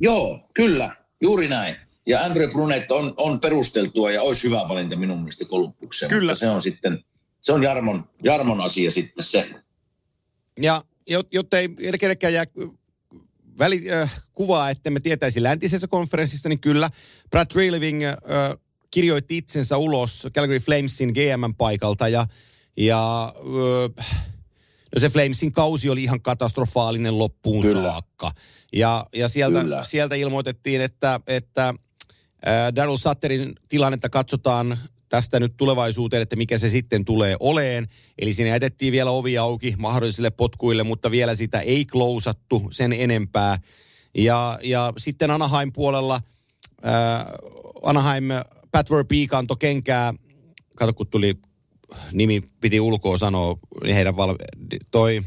Joo, 0.00 0.48
kyllä, 0.54 0.96
juuri 1.20 1.48
näin. 1.48 1.76
Ja 2.06 2.24
Andre 2.24 2.48
Brunet 2.48 2.92
on, 2.92 3.14
on 3.16 3.40
perusteltua 3.40 4.10
ja 4.10 4.22
olisi 4.22 4.44
hyvä 4.44 4.68
valinta 4.68 4.96
minun 4.96 5.18
mielestä 5.18 5.44
Kolumbukseen. 5.44 6.08
Kyllä. 6.08 6.32
Mutta 6.32 6.40
se 6.40 6.48
on 6.48 6.62
sitten, 6.62 7.04
se 7.40 7.52
on 7.52 7.62
Jarmon, 7.62 8.08
Jarmon 8.24 8.60
asia 8.60 8.90
sitten 8.90 9.24
se. 9.24 9.50
Ja 10.60 10.82
jotta 11.32 11.58
ei 11.58 11.68
kenellekään 12.00 12.32
jää 12.32 12.44
väli, 13.58 13.92
äh, 13.92 14.20
kuvaa, 14.34 14.70
että 14.70 14.90
me 14.90 15.00
tietäisi 15.00 15.42
läntisessä 15.42 15.88
konferenssista, 15.88 16.48
niin 16.48 16.60
kyllä 16.60 16.90
Brad 17.30 17.46
Treliving 17.46 18.04
äh, 18.04 18.14
kirjoitti 18.90 19.36
itsensä 19.36 19.76
ulos 19.76 20.26
Calgary 20.34 20.58
Flamesin 20.58 21.10
GM-paikalta 21.10 22.08
ja, 22.08 22.26
ja 22.76 23.32
äh, 23.98 24.06
no 24.94 25.00
se 25.00 25.08
Flamesin 25.08 25.52
kausi 25.52 25.90
oli 25.90 26.02
ihan 26.02 26.22
katastrofaalinen 26.22 27.18
loppuun 27.18 27.62
kyllä. 27.62 27.82
saakka. 27.82 28.30
Ja, 28.72 29.06
ja 29.14 29.28
sieltä, 29.28 29.60
sieltä 29.82 30.14
ilmoitettiin, 30.14 30.80
että, 30.80 31.20
että 31.26 31.68
äh, 31.68 32.74
Daryl 32.76 32.96
Sutterin 32.96 33.54
tilannetta 33.68 34.08
katsotaan 34.08 34.78
tästä 35.08 35.40
nyt 35.40 35.56
tulevaisuuteen, 35.56 36.22
että 36.22 36.36
mikä 36.36 36.58
se 36.58 36.68
sitten 36.68 37.04
tulee 37.04 37.36
oleen. 37.40 37.88
Eli 38.18 38.32
sinne 38.32 38.50
jätettiin 38.50 38.92
vielä 38.92 39.10
ovi 39.10 39.38
auki 39.38 39.74
mahdollisille 39.78 40.30
potkuille, 40.30 40.82
mutta 40.82 41.10
vielä 41.10 41.34
sitä 41.34 41.60
ei 41.60 41.86
klousattu 41.86 42.68
sen 42.70 42.92
enempää. 42.92 43.58
Ja, 44.14 44.58
ja 44.62 44.92
sitten 44.96 45.30
Anaheim 45.30 45.72
puolella, 45.72 46.20
äh, 46.86 47.26
Anaheim, 47.82 48.24
Pat 48.72 48.90
Verbeek 48.90 49.34
antoi 49.34 49.56
kenkää, 49.60 50.14
kato 50.76 50.92
kun 50.92 51.06
tuli 51.06 51.34
nimi, 52.12 52.40
piti 52.60 52.80
ulkoa 52.80 53.18
sanoa, 53.18 53.56
niin 53.84 53.94
heidän 53.94 54.16
val, 54.16 54.36
toi, 54.90 55.22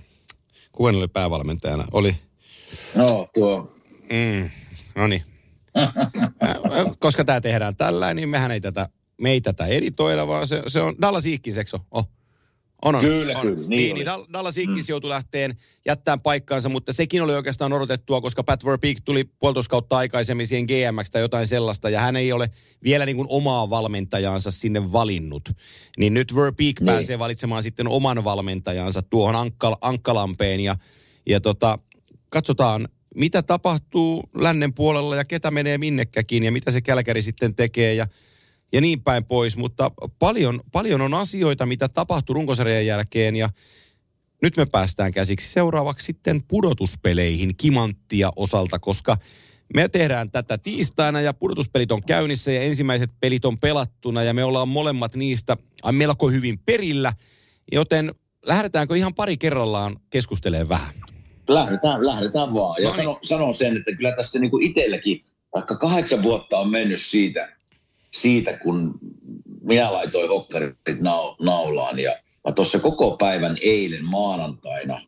kuka 0.72 0.90
oli 0.90 1.08
päävalmentajana? 1.08 1.86
Oli? 1.92 2.16
No, 2.96 3.28
tuo. 3.34 3.76
Mm, 4.12 4.50
no 4.96 5.08
niin. 5.08 5.24
Koska 7.00 7.26
tämä 7.26 7.42
tehdään 7.42 7.76
tällä, 7.76 8.14
niin 8.14 8.30
mehän 8.30 8.52
ei 8.52 8.62
tätä 8.62 8.90
me 9.22 9.32
ei 9.32 9.42
tätä 9.42 9.66
editoida, 9.66 10.28
vaan 10.28 10.48
se, 10.48 10.64
se 10.68 10.82
on 10.82 10.96
Dallas 11.02 11.26
Iikkiseksi 11.26 11.78
oh. 11.92 12.10
On, 12.86 12.96
on. 12.96 13.02
Kyllä, 13.02 13.38
on. 13.38 13.42
kyllä. 13.42 13.68
Niin, 13.68 13.70
niin, 13.70 13.96
niin 13.96 14.08
Dallas 14.34 14.58
Ickis 14.58 14.88
mm. 14.88 14.92
joutui 14.92 15.10
lähteen 15.10 15.56
jättämään 15.86 16.22
paikkaansa, 16.22 16.70
mutta 16.70 16.94
sekin 16.94 17.22
oli 17.22 17.36
oikeastaan 17.36 17.74
odotettua, 17.74 18.22
koska 18.22 18.44
Pat 18.44 18.66
Verbeek 18.66 18.98
tuli 19.06 19.24
puolitoista 19.24 19.70
kautta 19.70 19.98
aikaisemmin 19.98 20.48
siihen 20.48 20.66
GMX 20.66 21.12
tai 21.12 21.22
jotain 21.22 21.48
sellaista, 21.48 21.90
ja 21.90 22.00
hän 22.00 22.16
ei 22.16 22.32
ole 22.32 22.50
vielä 22.84 23.06
niin 23.06 23.16
kuin 23.16 23.28
omaa 23.30 23.70
valmentajansa 23.70 24.52
sinne 24.52 24.92
valinnut. 24.92 25.50
Niin 25.98 26.14
nyt 26.14 26.36
Verbeek 26.36 26.80
niin. 26.80 26.86
pääsee 26.86 27.20
valitsemaan 27.20 27.64
sitten 27.64 27.88
oman 27.88 28.24
valmentajansa 28.24 29.02
tuohon 29.02 29.36
Ankkal, 29.36 29.76
Ankkalampeen, 29.82 30.60
ja, 30.60 30.76
ja 31.30 31.42
tota, 31.42 31.80
katsotaan, 32.30 32.88
mitä 33.16 33.42
tapahtuu 33.42 34.24
lännen 34.36 34.74
puolella 34.74 35.16
ja 35.16 35.26
ketä 35.26 35.52
menee 35.52 35.78
minnekäkin 35.78 36.44
ja 36.44 36.52
mitä 36.52 36.72
se 36.72 36.82
Kälkäri 36.82 37.22
sitten 37.22 37.56
tekee 37.56 37.94
ja 37.94 38.08
ja 38.74 38.82
niin 38.82 39.04
päin 39.04 39.26
pois. 39.26 39.58
Mutta 39.58 39.92
paljon, 40.20 40.62
paljon 40.72 41.02
on 41.02 41.14
asioita, 41.14 41.66
mitä 41.66 41.90
tapahtui 41.90 42.34
runkosarjan 42.34 42.86
jälkeen 42.86 43.36
ja 43.36 43.50
nyt 44.42 44.58
me 44.58 44.66
päästään 44.72 45.12
käsiksi 45.12 45.52
seuraavaksi 45.52 46.06
sitten 46.06 46.44
pudotuspeleihin 46.48 47.58
kimanttia 47.58 48.30
osalta, 48.36 48.80
koska 48.80 49.18
me 49.76 49.90
tehdään 49.90 50.32
tätä 50.32 50.58
tiistaina 50.58 51.22
ja 51.22 51.34
pudotuspelit 51.34 51.92
on 51.92 52.04
käynnissä 52.08 52.52
ja 52.52 52.62
ensimmäiset 52.62 53.12
pelit 53.20 53.46
on 53.46 53.58
pelattuna 53.58 54.24
ja 54.24 54.34
me 54.34 54.44
ollaan 54.44 54.68
molemmat 54.68 55.16
niistä 55.16 55.58
melko 55.92 56.30
hyvin 56.30 56.60
perillä. 56.66 57.14
Joten 57.72 58.16
lähdetäänkö 58.46 58.98
ihan 58.98 59.14
pari 59.14 59.38
kerrallaan 59.38 60.00
keskustelemaan 60.10 60.70
vähän? 60.70 60.94
Lähdetään, 61.48 62.06
lähdetään 62.06 62.54
vaan. 62.54 62.84
Ja 62.84 62.90
no 62.90 62.96
niin. 62.96 63.04
sanon 63.04 63.20
sano 63.24 63.54
sen, 63.54 63.78
että 63.78 63.96
kyllä 63.96 64.12
tässä 64.12 64.40
niin 64.40 64.52
kuin 64.52 64.64
itselläkin, 64.64 65.26
vaikka 65.56 65.76
kahdeksan 65.76 66.24
vuotta 66.24 66.60
on 66.60 66.70
mennyt 66.70 67.02
siitä, 67.02 67.56
siitä, 68.14 68.58
kun 68.58 69.00
minä 69.62 69.94
laitoin 69.94 70.30
hokkarit 70.30 70.78
naulaan 71.40 72.00
ja 72.00 72.16
tuossa 72.56 72.80
koko 72.80 73.18
päivän 73.18 73.58
eilen 73.62 74.06
maanantaina 74.06 75.02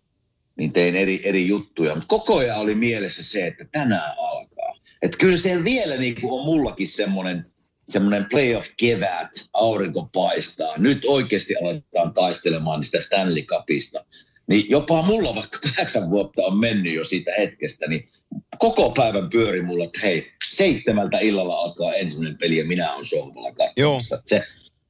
niin 0.58 0.74
tein 0.74 0.96
eri, 0.96 1.22
eri 1.24 1.48
juttuja, 1.48 1.96
mutta 1.96 2.08
koko 2.08 2.38
ajan 2.38 2.58
oli 2.58 2.76
mielessä 2.76 3.24
se, 3.24 3.48
että 3.48 3.66
tänään 3.72 4.16
alkaa. 4.18 4.76
Että 5.02 5.18
kyllä 5.18 5.38
se 5.38 5.64
vielä 5.64 5.98
niin 5.98 6.22
kuin 6.22 6.40
on 6.40 6.46
mullakin 6.46 6.88
semmoinen 6.88 7.54
semmoinen 7.86 8.26
playoff-kevät, 8.30 9.30
aurinko 9.54 10.10
paistaa. 10.14 10.78
Nyt 10.78 11.06
oikeasti 11.06 11.56
aletaan 11.56 12.14
taistelemaan 12.14 12.80
niistä 12.80 13.02
Stanley 13.02 13.44
Cupista. 13.44 14.06
Niin 14.48 14.70
jopa 14.70 15.02
mulla, 15.02 15.36
vaikka 15.36 15.60
kahdeksan 15.60 16.10
vuotta 16.10 16.42
on 16.42 16.58
mennyt 16.58 16.94
jo 16.94 17.04
siitä 17.04 17.32
hetkestä, 17.38 17.88
niin 17.88 18.10
koko 18.58 18.92
päivän 18.98 19.30
pyöri 19.30 19.62
mulla, 19.62 19.84
että 19.84 20.00
hei, 20.04 20.32
seitsemältä 20.54 21.20
illalla 21.20 21.56
alkaa 21.56 21.94
ensimmäinen 21.94 22.38
peli 22.38 22.58
ja 22.58 22.66
minä 22.66 22.94
olen 22.94 23.06
sohvalla 23.06 23.52
katsomassa. 23.52 24.22
Se, 24.26 24.42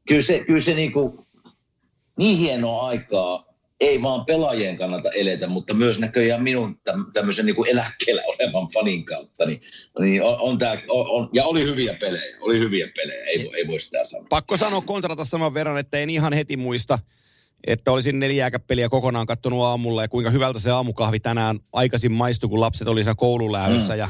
kyllä 0.08 0.22
se, 0.22 0.40
kyllä 0.40 0.60
se 0.60 0.74
niinku, 0.74 1.26
niin 2.18 2.38
hienoa 2.38 2.88
aikaa 2.88 3.54
ei 3.80 4.02
vaan 4.02 4.26
pelaajien 4.26 4.78
kannalta 4.78 5.12
eletä, 5.12 5.48
mutta 5.48 5.74
myös 5.74 6.00
näköjään 6.00 6.44
minun 6.44 6.80
tämmöisen 7.14 7.46
niin 7.46 7.56
kuin 7.56 7.70
eläkkeellä 7.70 8.22
olevan 8.26 8.68
fanin 8.74 9.06
kautta. 9.06 9.46
Niin, 9.46 9.62
niin 10.00 10.24
on, 10.24 10.38
on 10.40 10.58
tää, 10.58 10.82
on, 10.90 11.08
on, 11.10 11.30
ja 11.34 11.46
oli 11.46 11.64
hyviä 11.64 11.94
pelejä, 11.94 12.38
oli 12.42 12.60
hyviä 12.60 12.88
pelejä, 12.96 13.24
ei, 13.24 13.46
ei 13.58 13.68
voi 13.68 13.80
sitä 13.80 14.04
sanoa. 14.04 14.28
Pakko 14.30 14.58
sanoa 14.58 14.82
kontrata 14.82 15.26
saman 15.26 15.54
verran, 15.54 15.78
että 15.78 15.98
en 15.98 16.10
ihan 16.10 16.34
heti 16.34 16.58
muista, 16.58 17.00
että 17.68 17.92
olisin 17.92 18.20
neljääkäpeliä 18.20 18.90
kokonaan 18.90 19.26
kattonut 19.26 19.64
aamulla 19.64 20.02
ja 20.02 20.08
kuinka 20.08 20.30
hyvältä 20.30 20.60
se 20.60 20.72
aamukahvi 20.72 21.20
tänään 21.20 21.60
aikaisin 21.74 22.12
maistui, 22.12 22.50
kun 22.50 22.60
lapset 22.60 22.88
oli 22.88 23.04
siellä 23.04 23.16
koululähdössä 23.18 23.94
mm. 23.94 24.00
ja 24.00 24.10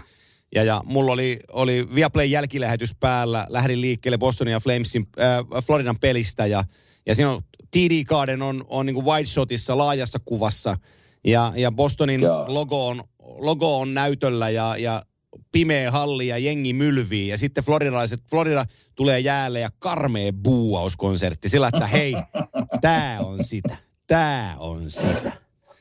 ja, 0.56 0.64
ja 0.64 0.82
mulla 0.86 1.12
oli, 1.14 1.40
oli 1.52 1.88
Viaplay 1.96 2.26
jälkilähetys 2.26 2.96
päällä. 3.00 3.48
Lähdin 3.50 3.82
liikkeelle 3.82 4.18
Bostonin 4.18 4.52
ja 4.52 4.60
Flamesin, 4.60 5.08
äh, 5.20 5.64
Floridan 5.64 6.00
pelistä 6.00 6.46
ja, 6.46 6.64
ja 7.06 7.16
siinä 7.16 7.32
on 7.32 7.42
TD 7.72 8.04
Garden 8.04 8.42
on, 8.42 8.66
on 8.68 8.86
niin 8.86 8.94
kuin 8.94 9.06
wide 9.06 9.26
shotissa 9.26 9.78
laajassa 9.78 10.20
kuvassa 10.26 10.78
ja, 11.24 11.54
ja 11.56 11.72
Bostonin 11.72 12.22
logo 12.48 12.88
on, 12.88 13.04
logo 13.20 13.80
on 13.80 13.94
näytöllä 13.94 14.50
ja, 14.50 14.78
ja 14.78 15.04
pimeä 15.52 15.92
halli 15.92 16.28
ja 16.28 16.38
jengi 16.38 16.74
mylvii. 16.74 17.28
Ja 17.28 17.38
sitten 17.38 17.64
floridalaiset, 17.64 18.22
Florida 18.30 18.66
tulee 18.96 19.20
jäälle 19.20 19.60
ja 19.60 19.70
karmee 19.80 20.32
buuauskonsertti 20.32 21.50
sillä, 21.50 21.68
että 21.74 21.88
hei, 21.88 22.14
tää 22.82 23.20
on 23.20 23.44
sitä, 23.44 23.78
tää 24.08 24.56
on 24.60 24.90
sitä. 24.90 25.32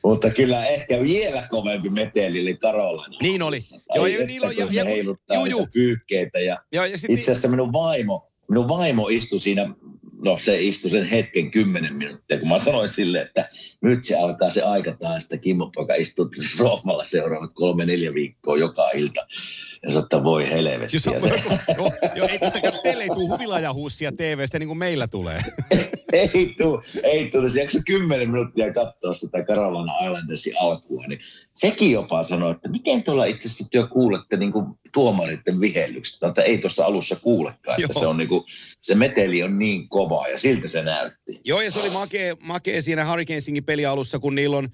Mutta 0.03 0.29
kyllä 0.29 0.65
ehkä 0.65 1.03
vielä 1.03 1.47
kovempi 1.49 1.89
meteli 1.89 2.41
oli 2.41 2.57
Karolana. 2.57 3.17
Niin 3.21 3.41
oli. 3.41 3.59
Joo, 3.95 4.05
ja, 4.05 4.25
niin 4.25 4.45
oli. 4.45 4.57
Ja, 4.57 4.67
ja, 4.71 4.85
heiluttaa 4.85 5.37
juu, 5.37 5.45
juu. 5.45 5.67
pyyhkeitä. 5.73 6.39
Ja, 6.39 6.57
ja, 6.73 6.85
ja 6.85 6.97
sit, 6.97 7.09
itse 7.09 7.31
asiassa 7.31 7.47
minun 7.47 7.73
vaimo, 7.73 8.31
minun 8.49 8.67
vaimo 8.67 9.07
istui 9.07 9.39
siinä 9.39 9.75
no 10.23 10.37
se 10.37 10.61
istui 10.61 10.91
sen 10.91 11.05
hetken 11.05 11.51
kymmenen 11.51 11.95
minuuttia, 11.95 12.39
kun 12.39 12.49
mä 12.49 12.57
sanoin 12.57 12.87
sille, 12.87 13.21
että 13.21 13.49
nyt 13.81 14.03
se 14.03 14.15
alkaa 14.15 14.49
se 14.49 14.61
aika 14.61 14.95
taas, 14.99 15.23
että 15.23 15.37
Kimmo 15.37 15.71
poika 15.75 15.93
istuu 15.95 16.29
se 16.35 16.57
sohvalla 16.57 17.05
seuraavat 17.05 17.51
kolme, 17.53 17.85
neljä 17.85 18.13
viikkoa 18.13 18.57
joka 18.57 18.89
ilta. 18.89 19.25
Ja 19.83 19.89
sanoi, 19.89 20.03
että 20.03 20.23
voi 20.23 20.49
helvetti. 20.49 20.95
Jos, 20.95 21.05
jo, 21.05 21.13
jo, 22.15 22.27
ei, 22.27 22.39
mutta 22.41 22.59
teille 22.83 23.03
ei 23.03 23.09
tule 23.09 23.27
huvilajahuussia 23.27 24.11
TV-stä 24.11 24.59
niin 24.59 24.67
kuin 24.67 24.77
meillä 24.77 25.07
tulee. 25.07 25.41
ei 26.17 26.53
tule, 26.57 26.83
ei 27.03 27.29
tule. 27.29 27.49
Se 27.49 27.61
jakso 27.61 27.79
kymmenen 27.85 28.29
minuuttia 28.29 28.73
katsoa 28.73 29.13
sitä 29.13 29.43
Carolina 29.43 29.99
Islandersin 30.05 30.53
alkua, 30.59 31.03
niin 31.07 31.19
sekin 31.53 31.91
jopa 31.91 32.23
sanoi, 32.23 32.51
että 32.51 32.69
miten 32.69 33.03
tuolla 33.03 33.25
itse 33.25 33.47
asiassa 33.47 33.67
työ 33.71 33.87
kuulette 33.87 34.37
niin 34.37 34.51
kuin 34.51 34.65
tuomaritten 34.93 35.59
vihellykset, 35.59 36.23
että 36.23 36.41
ei 36.41 36.57
tuossa 36.57 36.85
alussa 36.85 37.15
kuulekaan, 37.15 37.81
että 37.81 37.99
se, 37.99 38.07
on 38.07 38.17
niin 38.17 38.29
kuin, 38.29 38.43
se 38.81 38.95
meteli 38.95 39.43
on 39.43 39.59
niin 39.59 39.89
kova 39.89 40.27
ja 40.27 40.37
siltä 40.37 40.67
se 40.67 40.83
näytti. 40.83 41.39
Joo, 41.45 41.61
ja 41.61 41.71
se 41.71 41.79
oli 41.79 41.89
makea, 41.89 42.35
makea 42.43 42.81
siinä 42.81 43.09
Hurricanesingin 43.09 43.63
pelialussa, 43.63 44.19
kun 44.19 44.35
niillä 44.35 44.57
on 44.57 44.67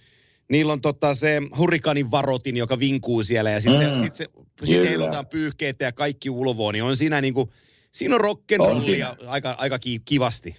niillä 0.50 0.74
on 0.74 0.81
tota 0.81 1.15
se 1.15 1.41
hurrikaanin 1.58 2.12
varotin, 2.12 2.58
joka 2.58 2.79
vinkuu 2.79 3.24
siellä 3.24 3.50
ja 3.50 3.62
sitten 3.62 3.89
mm. 3.89 3.98
se, 3.98 4.03
sit 4.03 4.15
se 4.15 4.25
sit 4.65 4.84
heilutaan 4.84 5.27
pyyhkeitä 5.27 5.86
ja 5.86 5.91
kaikki 5.91 6.29
ulvoo, 6.29 6.72
niin 6.72 6.84
on 6.84 6.98
siinä 6.98 7.22
niinku, 7.22 7.51
siinä 7.91 8.15
on 8.15 8.22
rock'n'rollia 8.22 9.27
aika, 9.27 9.55
aika 9.58 9.79
kivasti. 10.05 10.55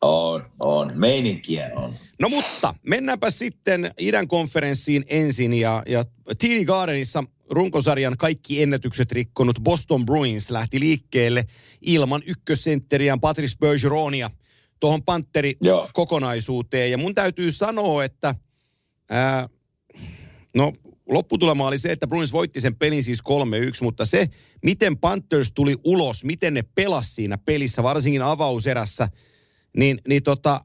On, 0.00 0.44
on. 0.60 0.92
Meininkiä 0.94 1.70
on. 1.74 1.94
No 2.20 2.28
mutta, 2.28 2.74
mennäänpä 2.86 3.30
sitten 3.30 3.94
idän 3.98 4.28
konferenssiin 4.28 5.04
ensin 5.06 5.54
ja, 5.54 5.82
ja 5.86 6.04
TD 6.38 6.64
Gardenissa 6.64 7.24
runkosarjan 7.50 8.16
kaikki 8.16 8.62
ennätykset 8.62 9.12
rikkonut 9.12 9.60
Boston 9.60 10.06
Bruins 10.06 10.50
lähti 10.50 10.80
liikkeelle 10.80 11.44
ilman 11.82 12.22
ykkössentteriään 12.26 13.20
Patrice 13.20 13.56
Bergeronia 13.60 14.30
tuohon 14.80 15.02
Panteri 15.02 15.56
kokonaisuuteen. 15.92 16.90
Ja 16.90 16.98
mun 16.98 17.14
täytyy 17.14 17.52
sanoa, 17.52 18.04
että 18.04 18.34
ää, 19.10 19.48
no 20.56 20.72
lopputulema 21.08 21.66
oli 21.66 21.78
se, 21.78 21.92
että 21.92 22.06
Bruins 22.06 22.32
voitti 22.32 22.60
sen 22.60 22.76
pelin 22.76 23.02
siis 23.02 23.20
3-1, 23.20 23.22
mutta 23.82 24.06
se, 24.06 24.28
miten 24.62 24.98
Panthers 24.98 25.52
tuli 25.52 25.76
ulos, 25.84 26.24
miten 26.24 26.54
ne 26.54 26.62
pelasi 26.74 27.14
siinä 27.14 27.38
pelissä, 27.38 27.82
varsinkin 27.82 28.22
avauserässä, 28.22 29.08
niin, 29.76 29.98
niin 30.08 30.22
tota, 30.22 30.60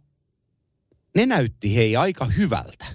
ne 1.15 1.25
näytti 1.25 1.75
hei 1.75 1.95
aika 1.95 2.25
hyvältä. 2.25 2.85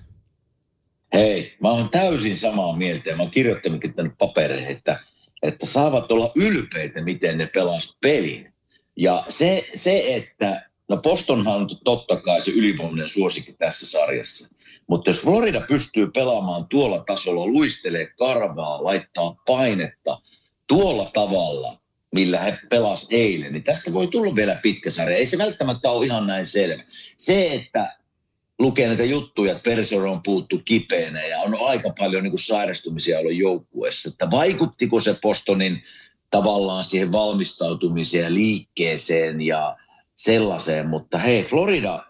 Hei, 1.12 1.56
mä 1.60 1.70
oon 1.70 1.88
täysin 1.88 2.36
samaa 2.36 2.76
mieltä 2.76 3.10
ja 3.10 3.16
mä 3.16 3.22
oon 3.22 3.32
kirjoittanutkin 3.32 3.94
tänne 3.94 4.12
papereihin, 4.18 4.68
että, 4.68 5.00
että 5.42 5.66
saavat 5.66 6.12
olla 6.12 6.32
ylpeitä, 6.36 7.02
miten 7.02 7.38
ne 7.38 7.46
pelas 7.46 7.96
pelin. 8.00 8.52
Ja 8.96 9.24
se, 9.28 9.68
se 9.74 10.14
että, 10.16 10.70
no 10.88 10.96
Bostonhan 10.96 11.56
on 11.56 11.68
totta 11.84 12.16
kai 12.16 12.40
se 12.40 12.50
ylivoimainen 12.50 13.08
suosikki 13.08 13.52
tässä 13.52 13.86
sarjassa. 13.86 14.48
Mutta 14.86 15.10
jos 15.10 15.20
Florida 15.20 15.60
pystyy 15.60 16.10
pelaamaan 16.14 16.66
tuolla 16.66 17.04
tasolla, 17.06 17.46
luistelee 17.46 18.06
karvaa, 18.18 18.84
laittaa 18.84 19.36
painetta 19.46 20.20
tuolla 20.66 21.10
tavalla, 21.14 21.79
millä 22.14 22.38
he 22.38 22.58
pelas 22.68 23.06
eilen, 23.10 23.52
niin 23.52 23.64
tästä 23.64 23.92
voi 23.92 24.06
tulla 24.06 24.34
vielä 24.34 24.54
pitkä 24.62 24.90
sarja. 24.90 25.16
Ei 25.16 25.26
se 25.26 25.38
välttämättä 25.38 25.90
ole 25.90 26.06
ihan 26.06 26.26
näin 26.26 26.46
selvä. 26.46 26.84
Se, 27.16 27.52
että 27.52 27.96
lukee 28.58 28.86
näitä 28.86 29.04
juttuja, 29.04 29.52
että 29.52 29.70
Persero 29.70 30.12
on 30.12 30.22
puuttu 30.22 30.60
kipeänä 30.64 31.26
ja 31.26 31.40
on 31.40 31.56
aika 31.60 31.90
paljon 31.98 32.22
niin 32.22 32.30
kuin 32.30 32.40
sairastumisia 32.40 33.18
ollut 33.18 33.34
joukkueessa. 33.34 34.08
Että 34.08 34.30
vaikuttiko 34.30 35.00
se 35.00 35.14
Postonin 35.22 35.82
tavallaan 36.30 36.84
siihen 36.84 37.12
valmistautumiseen 37.12 38.24
ja 38.24 38.34
liikkeeseen 38.34 39.40
ja 39.40 39.76
sellaiseen, 40.14 40.86
mutta 40.86 41.18
hei, 41.18 41.42
Florida, 41.42 42.04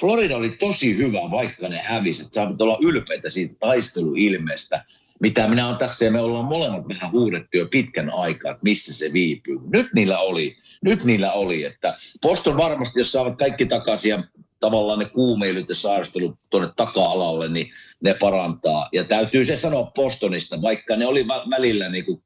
Florida 0.00 0.36
oli 0.36 0.50
tosi 0.50 0.96
hyvä, 0.96 1.30
vaikka 1.30 1.68
ne 1.68 1.78
hävisivät. 1.78 2.32
Saavat 2.32 2.60
olla 2.60 2.78
ylpeitä 2.82 3.28
siitä 3.28 3.54
taisteluilmeestä, 3.60 4.84
mitä 5.20 5.48
minä 5.48 5.66
olen 5.66 5.78
tässä, 5.78 6.04
ja 6.04 6.10
me 6.10 6.20
ollaan 6.20 6.44
molemmat 6.44 6.88
vähän 6.88 7.12
huudettu 7.12 7.56
jo 7.56 7.66
pitkän 7.66 8.10
aikaa, 8.10 8.50
että 8.50 8.64
missä 8.64 8.94
se 8.94 9.12
viipyy. 9.12 9.58
Nyt 9.72 9.86
niillä 9.94 10.18
oli, 10.18 10.56
nyt 10.84 11.04
niillä 11.04 11.32
oli, 11.32 11.64
että 11.64 11.98
Poston 12.22 12.56
varmasti, 12.56 13.00
jos 13.00 13.12
saavat 13.12 13.38
kaikki 13.38 13.66
takaisin 13.66 14.10
ja 14.10 14.24
tavallaan 14.60 14.98
ne 14.98 15.04
kuumeilyt 15.04 15.68
ja 15.68 15.74
sairastelut 15.74 16.38
tuonne 16.50 16.72
taka-alalle, 16.76 17.48
niin 17.48 17.70
ne 18.00 18.14
parantaa. 18.20 18.88
Ja 18.92 19.04
täytyy 19.04 19.44
se 19.44 19.56
sanoa 19.56 19.90
Postonista, 19.94 20.62
vaikka 20.62 20.96
ne 20.96 21.06
oli 21.06 21.26
välillä 21.28 21.88
niin 21.88 22.04
kuin, 22.04 22.22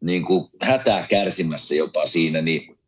niin 0.00 0.24
kuin 0.24 0.48
hätää 0.62 1.06
kärsimässä 1.06 1.74
jopa 1.74 2.06
siinä, 2.06 2.42
niin 2.42 2.78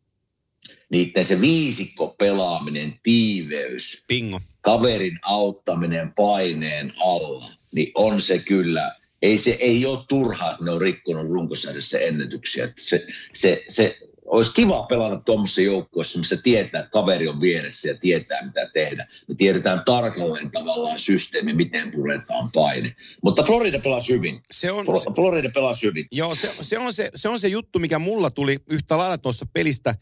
niiden 0.89 1.25
se 1.25 1.41
viisikko 1.41 2.15
pelaaminen, 2.17 2.99
tiiveys, 3.03 4.03
Pingo. 4.07 4.39
kaverin 4.61 5.19
auttaminen 5.21 6.13
paineen 6.15 6.93
alla, 7.05 7.45
niin 7.73 7.91
on 7.95 8.21
se 8.21 8.39
kyllä, 8.39 8.95
ei 9.21 9.37
se 9.37 9.51
ei 9.51 9.85
ole 9.85 10.05
turhaa, 10.09 10.51
että 10.51 10.63
ne 10.63 10.71
on 10.71 10.81
rikkonut 10.81 11.27
runkosarjassa 11.27 11.99
ennätyksiä. 11.99 12.73
se, 12.77 13.07
se, 13.33 13.63
se, 13.67 13.97
olisi 14.27 14.53
kiva 14.53 14.83
pelata 14.83 15.21
tuommoisessa 15.25 15.61
joukkueessa, 15.61 16.19
missä 16.19 16.37
tietää, 16.37 16.79
että 16.79 16.91
kaveri 16.91 17.27
on 17.27 17.41
vieressä 17.41 17.89
ja 17.89 17.97
tietää, 17.97 18.45
mitä 18.45 18.69
tehdä. 18.73 19.07
Me 19.27 19.35
tiedetään 19.35 19.81
tarkalleen 19.85 20.51
tavallaan 20.51 20.99
systeemi, 20.99 21.53
miten 21.53 21.91
puretaan 21.91 22.51
paine. 22.51 22.95
Mutta 23.23 23.43
Florida 23.43 23.79
pelasi 23.79 24.13
hyvin. 24.13 24.41
Se 24.51 24.71
on, 24.71 24.85
Florida 25.15 25.49
pelasi 25.53 25.87
hyvin. 25.87 26.07
Joo, 26.11 26.35
se, 26.35 26.51
se, 26.61 26.79
on 26.79 26.93
se, 26.93 27.11
se 27.15 27.29
on 27.29 27.39
se 27.39 27.47
juttu, 27.47 27.79
mikä 27.79 27.99
mulla 27.99 28.31
tuli 28.31 28.59
yhtä 28.69 28.97
lailla 28.97 29.17
tuossa 29.17 29.45
pelistä 29.53 29.95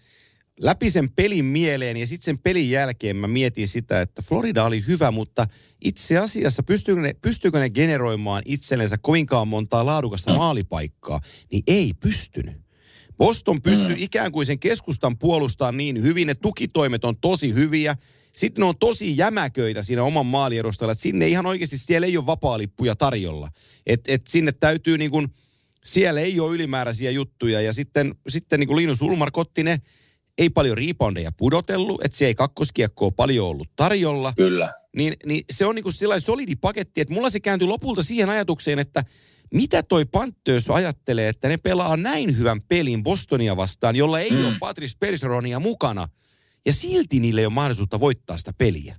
läpi 0.59 0.91
sen 0.91 1.11
pelin 1.11 1.45
mieleen 1.45 1.97
ja 1.97 2.07
sitten 2.07 2.25
sen 2.25 2.39
pelin 2.39 2.69
jälkeen 2.69 3.15
mä 3.15 3.27
mietin 3.27 3.67
sitä, 3.67 4.01
että 4.01 4.21
Florida 4.21 4.63
oli 4.63 4.83
hyvä, 4.87 5.11
mutta 5.11 5.47
itse 5.85 6.17
asiassa 6.17 6.63
pystyykö 6.63 7.01
ne, 7.01 7.13
pystyykö 7.21 7.59
ne 7.59 7.69
generoimaan 7.69 8.43
itsellensä 8.45 8.97
kovinkaan 9.01 9.47
montaa 9.47 9.85
laadukasta 9.85 10.31
mm. 10.31 10.37
maalipaikkaa, 10.37 11.19
niin 11.51 11.63
ei 11.67 11.91
pystynyt. 11.99 12.55
Boston 13.17 13.61
pystyy 13.61 13.95
mm. 13.95 13.95
ikään 13.97 14.31
kuin 14.31 14.45
sen 14.45 14.59
keskustan 14.59 15.17
puolustamaan 15.17 15.77
niin 15.77 16.01
hyvin, 16.01 16.29
että 16.29 16.41
tukitoimet 16.41 17.05
on 17.05 17.17
tosi 17.17 17.53
hyviä. 17.53 17.97
Sitten 18.33 18.61
ne 18.61 18.65
on 18.65 18.77
tosi 18.77 19.17
jämäköitä 19.17 19.83
siinä 19.83 20.03
oman 20.03 20.25
maaliedustalla, 20.25 20.91
että 20.91 21.01
sinne 21.01 21.27
ihan 21.27 21.45
oikeasti 21.45 21.77
siellä 21.77 22.07
ei 22.07 22.17
ole 22.17 22.25
vapaalippuja 22.25 22.95
tarjolla. 22.95 23.49
Että 23.85 24.13
et 24.13 24.27
sinne 24.27 24.51
täytyy 24.51 24.97
niin 24.97 25.11
kuin, 25.11 25.27
siellä 25.83 26.21
ei 26.21 26.39
ole 26.39 26.55
ylimääräisiä 26.55 27.11
juttuja. 27.11 27.61
Ja 27.61 27.73
sitten, 27.73 28.15
sitten 28.27 28.59
niin 28.59 28.67
kuin 28.67 28.77
Linus 28.77 29.01
Ulmar 29.01 29.31
kotti 29.31 29.63
ne 29.63 29.81
ei 30.38 30.50
paljon 30.50 30.78
reboundeja 30.78 31.32
pudotellut, 31.38 32.06
että 32.06 32.17
se 32.17 32.28
ei 32.28 32.36
kakkoskiekkoa 32.36 33.12
paljon 33.12 33.48
ollut 33.48 33.69
tarjolla. 33.76 34.34
Kyllä. 34.38 34.74
Niin, 34.98 35.13
niin 35.26 35.43
se 35.52 35.65
on 35.65 35.76
niin 35.76 35.84
kuin 35.84 35.93
sellainen 35.93 36.21
solidi 36.21 36.56
paketti, 36.56 37.02
että 37.02 37.13
mulla 37.13 37.30
se 37.30 37.39
kääntyi 37.39 37.67
lopulta 37.67 38.04
siihen 38.04 38.30
ajatukseen, 38.30 38.80
että 38.80 39.04
mitä 39.54 39.84
toi 39.84 40.06
Panthers 40.06 40.69
ajattelee, 40.69 41.30
että 41.30 41.48
ne 41.48 41.58
pelaa 41.58 41.98
näin 41.98 42.38
hyvän 42.38 42.62
pelin 42.69 43.04
Bostonia 43.04 43.58
vastaan, 43.58 43.95
jolla 43.95 44.19
ei 44.19 44.32
mm. 44.32 44.45
ole 44.45 44.56
Patrice 44.60 44.98
Persronia 45.00 45.60
mukana, 45.60 46.08
ja 46.65 46.74
silti 46.74 47.19
niille 47.19 47.41
ei 47.41 47.45
ole 47.45 47.54
mahdollisuutta 47.54 48.00
voittaa 48.00 48.38
sitä 48.38 48.52
peliä. 48.58 48.95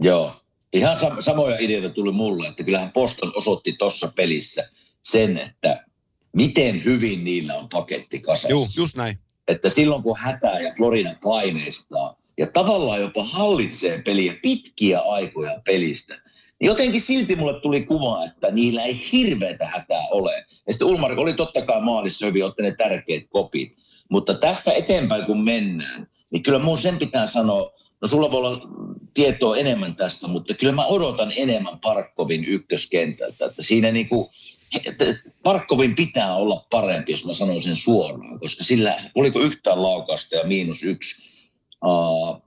Joo. 0.00 0.42
Ihan 0.72 0.96
sam- 0.96 1.22
samoja 1.22 1.58
ideoita 1.58 1.90
tuli 1.90 2.12
mulle, 2.12 2.48
että 2.48 2.64
kyllähän 2.64 2.92
Boston 2.92 3.32
osoitti 3.36 3.72
tuossa 3.72 4.12
pelissä 4.16 4.70
sen, 5.02 5.38
että 5.38 5.84
miten 6.32 6.84
hyvin 6.84 7.24
niillä 7.24 7.54
on 7.54 7.68
paketti 7.68 8.20
kasassa. 8.20 8.48
Joo, 8.48 8.68
just 8.76 8.96
näin. 8.96 9.18
Että 9.48 9.68
silloin 9.68 10.02
kun 10.02 10.16
hätää 10.18 10.60
ja 10.60 10.72
Florida 10.76 11.14
paineistaa 11.24 12.16
ja 12.38 12.46
tavallaan 12.46 13.00
jopa 13.00 13.24
hallitsee 13.24 14.02
peliä 14.02 14.36
pitkiä 14.42 15.00
aikoja 15.00 15.60
pelistä, 15.66 16.14
niin 16.60 16.66
jotenkin 16.66 17.00
silti 17.00 17.36
mulle 17.36 17.60
tuli 17.60 17.82
kuva, 17.82 18.24
että 18.24 18.50
niillä 18.50 18.82
ei 18.82 19.00
hirveätä 19.12 19.66
hätää 19.66 20.06
ole. 20.10 20.44
Ja 20.66 20.72
sitten 20.72 20.88
Ulmar 20.88 21.12
oli 21.12 21.34
totta 21.34 21.62
kai 21.62 21.80
maalissa 21.80 22.26
hyvin 22.26 22.44
ottaneet 22.44 22.76
tärkeät 22.76 23.22
kopit. 23.28 23.76
Mutta 24.08 24.34
tästä 24.34 24.72
eteenpäin 24.72 25.24
kun 25.24 25.44
mennään, 25.44 26.06
niin 26.30 26.42
kyllä 26.42 26.58
mun 26.58 26.76
sen 26.76 26.98
pitää 26.98 27.26
sanoa, 27.26 27.72
no 28.02 28.08
sulla 28.08 28.30
voi 28.30 28.38
olla 28.38 28.60
tietoa 29.14 29.56
enemmän 29.56 29.96
tästä, 29.96 30.28
mutta 30.28 30.54
kyllä 30.54 30.72
mä 30.72 30.86
odotan 30.86 31.32
enemmän 31.36 31.78
Parkkovin 31.80 32.44
ykköskentältä. 32.44 33.46
Että 33.46 33.62
siinä 33.62 33.90
niin 33.92 34.08
kuin, 34.08 34.28
Parkkovin 35.42 35.94
pitää 35.94 36.36
olla 36.36 36.66
parempi, 36.70 37.12
jos 37.12 37.24
mä 37.24 37.32
sanon 37.32 37.62
sen 37.62 37.76
suoraan, 37.76 38.40
koska 38.40 38.64
sillä 38.64 39.10
oliko 39.14 39.40
yhtään 39.40 39.82
laukasta 39.82 40.36
ja 40.36 40.46
miinus 40.46 40.82
yksi. 40.82 41.16
Uh, 41.84 42.42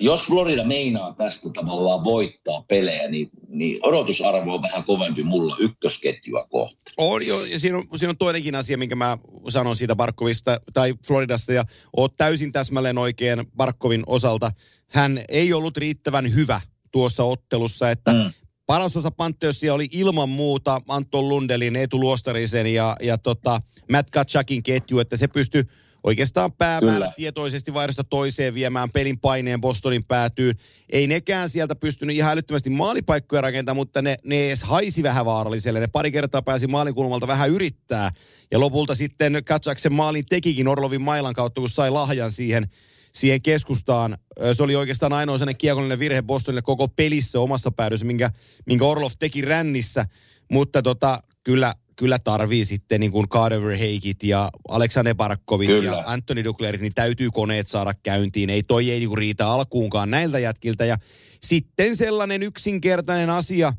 jos 0.00 0.26
Florida 0.26 0.64
meinaa 0.64 1.14
tästä 1.14 1.48
tavallaan 1.54 2.04
voittaa 2.04 2.64
pelejä, 2.68 3.08
niin, 3.08 3.30
niin 3.48 3.78
odotusarvo 3.82 4.54
on 4.54 4.62
vähän 4.62 4.84
kovempi 4.84 5.22
mulla 5.22 5.56
ykkösketjua 5.60 6.46
kohta. 6.50 6.76
On 6.98 7.26
jo, 7.26 7.44
ja 7.44 7.60
siinä 7.60 7.78
on, 7.78 7.86
siinä 7.96 8.10
on 8.10 8.16
toinenkin 8.16 8.54
asia, 8.54 8.78
minkä 8.78 8.94
mä 8.94 9.18
sanon 9.48 9.76
siitä 9.76 9.96
Barkovista 9.96 10.60
tai 10.74 10.94
Floridasta, 11.06 11.52
ja 11.52 11.64
oot 11.96 12.16
täysin 12.16 12.52
täsmälleen 12.52 12.98
oikein 12.98 13.38
Barkovin 13.56 14.02
osalta. 14.06 14.50
Hän 14.88 15.20
ei 15.28 15.52
ollut 15.52 15.76
riittävän 15.76 16.34
hyvä 16.34 16.60
tuossa 16.92 17.24
ottelussa, 17.24 17.90
että 17.90 18.12
mm. 18.12 18.32
Paras 18.72 18.96
osa 18.96 19.10
Pantheosia 19.10 19.74
oli 19.74 19.88
ilman 19.92 20.28
muuta 20.28 20.80
Anton 20.88 21.28
Lundelin, 21.28 21.76
Etu 21.76 22.00
Luostarisen 22.00 22.66
ja, 22.66 22.96
ja 23.00 23.18
tota 23.18 23.60
Matt 23.90 24.10
Katsakin 24.10 24.62
ketju, 24.62 24.98
että 24.98 25.16
se 25.16 25.28
pystyi 25.28 25.64
oikeastaan 26.04 26.52
päämäärä 26.52 27.12
tietoisesti 27.16 27.74
vaihdosta 27.74 28.04
toiseen 28.04 28.54
viemään 28.54 28.90
pelin 28.90 29.18
paineen 29.18 29.60
Bostonin 29.60 30.04
päätyy. 30.04 30.52
Ei 30.90 31.06
nekään 31.06 31.50
sieltä 31.50 31.74
pystynyt 31.74 32.16
ihan 32.16 32.32
älyttömästi 32.32 32.70
maalipaikkoja 32.70 33.42
rakentamaan, 33.42 33.76
mutta 33.76 34.02
ne, 34.02 34.16
ne 34.24 34.46
edes 34.46 34.62
haisi 34.62 35.02
vähän 35.02 35.24
vaaralliselle. 35.24 35.80
Ne 35.80 35.86
pari 35.86 36.12
kertaa 36.12 36.42
pääsi 36.42 36.66
maalinkulmalta 36.66 37.26
vähän 37.26 37.50
yrittää. 37.50 38.10
Ja 38.50 38.60
lopulta 38.60 38.94
sitten 38.94 39.42
Katsaksen 39.44 39.92
maalin 39.92 40.26
tekikin 40.26 40.68
Orlovin 40.68 41.02
mailan 41.02 41.34
kautta, 41.34 41.60
kun 41.60 41.70
sai 41.70 41.90
lahjan 41.90 42.32
siihen, 42.32 42.70
siihen 43.12 43.42
keskustaan. 43.42 44.18
Se 44.52 44.62
oli 44.62 44.76
oikeastaan 44.76 45.12
ainoa 45.12 45.38
sellainen 45.38 45.58
kiekollinen 45.58 45.98
virhe 45.98 46.22
Bostonille 46.22 46.62
koko 46.62 46.88
pelissä 46.88 47.40
omassa 47.40 47.70
päädyssä, 47.70 48.06
minkä, 48.06 48.30
minkä 48.66 48.84
Orlov 48.84 49.10
teki 49.18 49.42
rännissä. 49.42 50.06
Mutta 50.50 50.82
tota, 50.82 51.20
kyllä 51.44 51.74
kyllä 51.96 52.18
tarvii 52.18 52.64
sitten 52.64 53.00
niin 53.00 53.12
kuin 53.12 53.28
Carver 53.28 53.76
Heikit 53.76 54.22
ja 54.22 54.50
Aleksander 54.68 55.14
Barkovit 55.14 55.66
kyllä. 55.66 55.90
ja 55.90 56.02
Anthony 56.06 56.44
Duclerit, 56.44 56.80
niin 56.80 56.94
täytyy 56.94 57.30
koneet 57.30 57.68
saada 57.68 57.92
käyntiin. 58.02 58.50
Ei 58.50 58.62
toi 58.62 58.90
ei 58.90 58.98
niin 58.98 59.08
kuin 59.08 59.18
riitä 59.18 59.48
alkuunkaan 59.48 60.10
näiltä 60.10 60.38
jätkiltä. 60.38 60.84
Ja 60.84 60.96
sitten 61.42 61.96
sellainen 61.96 62.42
yksinkertainen 62.42 63.30
asia, 63.30 63.72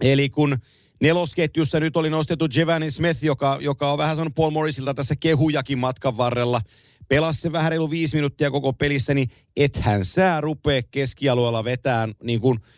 eli 0.00 0.30
kun 0.30 0.56
nelosketjussa 1.00 1.80
nyt 1.80 1.96
oli 1.96 2.10
nostettu 2.10 2.46
Jevani 2.54 2.90
Smith, 2.90 3.24
joka, 3.24 3.58
joka 3.60 3.92
on 3.92 3.98
vähän 3.98 4.16
sanonut 4.16 4.34
Paul 4.34 4.50
Morrisilta 4.50 4.94
tässä 4.94 5.14
kehujakin 5.20 5.78
matkan 5.78 6.16
varrella, 6.16 6.60
pelasi 7.08 7.40
se 7.40 7.52
vähän 7.52 7.70
reilu 7.70 7.90
viisi 7.90 8.16
minuuttia 8.16 8.50
koko 8.50 8.72
pelissä, 8.72 9.14
niin 9.14 9.28
ethän 9.56 10.04
sä 10.04 10.40
rupee 10.40 10.82
keskialueella 10.90 11.64
vetään 11.64 12.12
niin 12.22 12.40
kuin– 12.40 12.58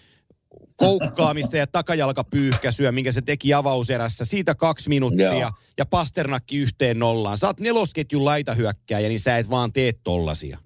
koukkaamista 0.81 1.57
ja 1.57 1.67
takajalkapyyhkäisyä, 1.67 2.93
minkä 2.93 3.13
se 3.13 3.23
teki 3.23 3.55
avauserässä. 3.55 4.25
Siitä 4.25 4.55
kaksi 4.55 4.89
minuuttia 4.89 5.33
Joo. 5.33 5.51
ja 5.79 5.87
Pasternakki 5.87 6.57
yhteen 6.57 6.99
nollaan. 6.99 7.39
Sä 7.39 7.47
oot 7.47 7.61
nelosketjun 7.61 8.25
laitahyökkääjä, 8.25 9.09
niin 9.09 9.21
sä 9.21 9.37
et 9.37 9.51
vaan 9.51 9.73
tee 9.73 9.93
tollasia. 10.05 10.59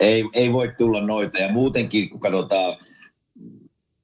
Ei, 0.00 0.24
ei 0.32 0.52
voi 0.52 0.72
tulla 0.78 1.00
noita 1.00 1.38
ja 1.38 1.52
muutenkin 1.52 2.10
kun 2.10 2.20
katsotaan, 2.20 2.76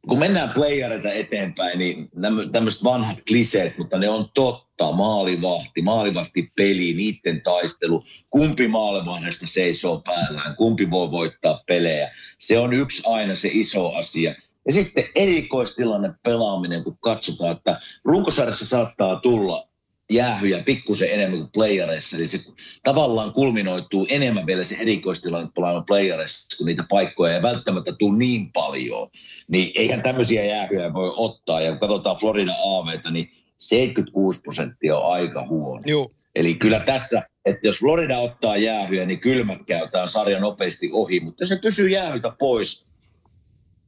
kun 0.09 0.19
mennään 0.19 0.51
playereita 0.55 1.13
eteenpäin, 1.13 1.79
niin 1.79 2.11
tämmöiset 2.53 2.85
vanhat 2.85 3.19
kliseet, 3.29 3.79
mutta 3.79 3.99
ne 3.99 4.09
on 4.09 4.31
totta. 4.35 4.68
Maalivahti, 4.79 5.83
maalivahti 5.83 6.51
peli, 6.57 6.95
niiden 6.95 7.43
taistelu. 7.43 8.05
Kumpi 8.31 8.69
maalivahdesta 8.69 9.47
seisoo 9.47 10.03
päällään, 10.05 10.57
kumpi 10.57 10.91
voi 10.91 11.11
voittaa 11.11 11.63
pelejä. 11.67 12.11
Se 12.39 12.59
on 12.59 12.73
yksi 12.73 13.03
aina 13.07 13.37
se 13.37 13.51
iso 13.53 13.93
asia. 13.93 14.35
Ja 14.67 14.73
sitten 14.73 15.05
erikoistilanne 15.17 16.11
pelaaminen, 16.23 16.85
kun 16.85 16.99
katsotaan, 17.01 17.57
että 17.57 17.81
runkosarjassa 18.05 18.67
saattaa 18.67 19.21
tulla 19.21 19.69
jäähyjä 20.11 20.63
pikkusen 20.63 21.11
enemmän 21.11 21.39
kuin 21.39 21.51
playereissa, 21.53 22.17
eli 22.17 22.29
se 22.29 22.41
tavallaan 22.85 23.33
kulminoituu 23.33 24.07
enemmän 24.11 24.47
vielä 24.47 24.65
se 24.65 24.77
erikoistilanne 24.81 25.51
pelaamaan 25.55 25.85
playereissa, 25.85 26.57
kun 26.57 26.67
niitä 26.67 26.85
paikkoja 26.89 27.35
ei 27.35 27.43
välttämättä 27.43 27.93
tule 27.99 28.19
niin 28.19 28.53
paljon. 28.53 29.09
Niin 29.49 29.73
eihän 29.75 30.03
tämmöisiä 30.03 30.45
jäähyjä 30.45 30.95
voi 30.95 31.13
ottaa, 31.17 31.61
ja 31.61 31.71
kun 31.71 31.81
katsotaan 31.81 32.17
Florida 32.17 32.53
AVtä, 32.65 33.11
niin 33.11 33.31
76 33.59 34.41
prosenttia 34.41 34.99
on 34.99 35.13
aika 35.13 35.47
huono. 35.47 35.81
Joo. 35.87 36.11
Eli 36.35 36.55
kyllä 36.55 36.81
tässä, 36.81 37.23
että 37.45 37.67
jos 37.67 37.79
Florida 37.79 38.19
ottaa 38.19 38.57
jäähyjä, 38.57 39.07
niin 39.07 39.21
kylmät 39.21 39.59
käytään 39.67 40.09
sarja 40.09 40.41
nopeasti 40.41 40.91
ohi, 40.93 41.21
mutta 41.21 41.47
se 41.47 41.57
pysyy 41.57 41.89
jäähyitä 41.89 42.33
pois, 42.39 42.87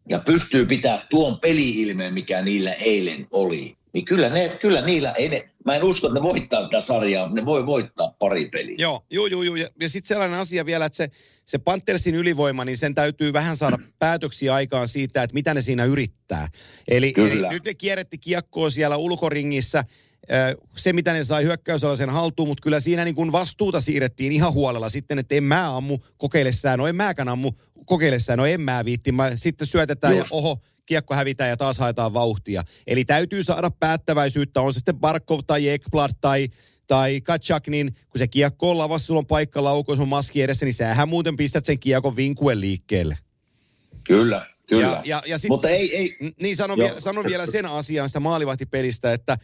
ja 0.08 0.18
pystyy 0.18 0.66
pitää 0.66 1.06
tuon 1.10 1.40
peli-ilmeen, 1.40 2.14
mikä 2.14 2.42
niillä 2.42 2.72
eilen 2.72 3.26
oli, 3.30 3.76
niin 3.92 4.04
kyllä, 4.04 4.28
ne, 4.28 4.58
kyllä 4.60 4.80
niillä 4.80 5.12
ei 5.12 5.28
ne, 5.28 5.50
mä 5.64 5.76
en 5.76 5.84
usko, 5.84 6.06
että 6.06 6.20
ne 6.20 6.22
voittaa 6.22 6.62
tätä 6.62 6.80
sarjaa, 6.80 7.28
ne 7.28 7.46
voi 7.46 7.66
voittaa 7.66 8.14
pari 8.18 8.48
peliä. 8.48 8.74
Joo, 8.78 9.00
joo, 9.10 9.26
joo, 9.26 9.42
joo. 9.42 9.56
ja, 9.56 9.68
ja 9.80 9.88
sitten 9.88 10.08
sellainen 10.08 10.40
asia 10.40 10.66
vielä, 10.66 10.84
että 10.84 10.96
se, 10.96 11.10
se 11.50 11.58
Panthersin 11.58 12.14
ylivoima, 12.14 12.64
niin 12.64 12.78
sen 12.78 12.94
täytyy 12.94 13.32
vähän 13.32 13.56
saada 13.56 13.78
päätöksiä 13.98 14.54
aikaan 14.54 14.88
siitä, 14.88 15.22
että 15.22 15.34
mitä 15.34 15.54
ne 15.54 15.62
siinä 15.62 15.84
yrittää. 15.84 16.48
Eli, 16.88 17.14
eli 17.16 17.48
nyt 17.50 17.64
ne 17.64 17.74
kierretti 17.74 18.18
kiekkoa 18.18 18.70
siellä 18.70 18.96
ulkoringissä, 18.96 19.84
se, 20.76 20.92
mitä 20.92 21.12
ne 21.12 21.24
sai 21.24 21.44
hyökkäysalaisen 21.44 22.10
haltuun, 22.10 22.48
mutta 22.48 22.62
kyllä 22.62 22.80
siinä 22.80 23.04
niin 23.04 23.14
kuin 23.14 23.32
vastuuta 23.32 23.80
siirrettiin 23.80 24.32
ihan 24.32 24.52
huolella 24.52 24.90
sitten, 24.90 25.18
että 25.18 25.34
en 25.34 25.44
mä 25.44 25.76
ammu 25.76 25.98
kokeillessään, 26.18 26.78
no 26.78 26.86
en 26.86 26.96
mäkään 26.96 27.28
ammu 27.28 27.52
kokeillessaan, 27.86 28.38
no 28.38 28.46
en 28.46 28.60
mä 28.60 28.84
viitti. 28.84 29.12
Mä 29.12 29.32
sitten 29.36 29.66
syötetään 29.66 30.16
Just. 30.16 30.30
ja 30.30 30.36
oho, 30.36 30.56
kiekko 30.86 31.14
hävitään 31.14 31.50
ja 31.50 31.56
taas 31.56 31.78
haetaan 31.78 32.14
vauhtia. 32.14 32.62
Eli 32.86 33.04
täytyy 33.04 33.44
saada 33.44 33.70
päättäväisyyttä, 33.70 34.60
on 34.60 34.72
se 34.72 34.76
sitten 34.76 34.98
Barkov 34.98 35.40
tai 35.46 35.68
Ekblad 35.68 36.10
tai, 36.20 36.48
tai 36.90 37.20
Kachak, 37.20 37.68
niin 37.68 37.94
kun 38.08 38.18
se 38.18 38.28
kiekko 38.28 38.70
on 38.70 38.78
lavassa, 38.78 39.06
sulla 39.06 39.18
on 39.18 39.26
paikka 39.26 39.64
laukoissa, 39.64 40.02
on 40.02 40.08
maski 40.08 40.42
edessä, 40.42 40.66
niin 40.66 40.74
sähän 40.74 41.08
muuten 41.08 41.36
pistät 41.36 41.64
sen 41.64 41.78
kiekon 41.78 42.16
vinkuen 42.16 42.60
liikkeelle. 42.60 43.18
Kyllä, 44.04 44.46
Kyllä. 44.68 44.86
Ja, 44.86 45.02
ja, 45.04 45.22
ja 45.26 45.38
sit, 45.38 45.48
Mutta 45.48 45.68
ei, 45.68 45.96
ei. 45.96 46.16
Niin 46.42 46.56
sanon, 46.56 46.78
vie, 46.78 46.94
sanon 46.98 47.24
vielä 47.24 47.46
sen 47.46 47.66
asian 47.66 48.08
sitä 48.08 48.20
maalivahtipelistä, 48.20 49.12
että 49.12 49.38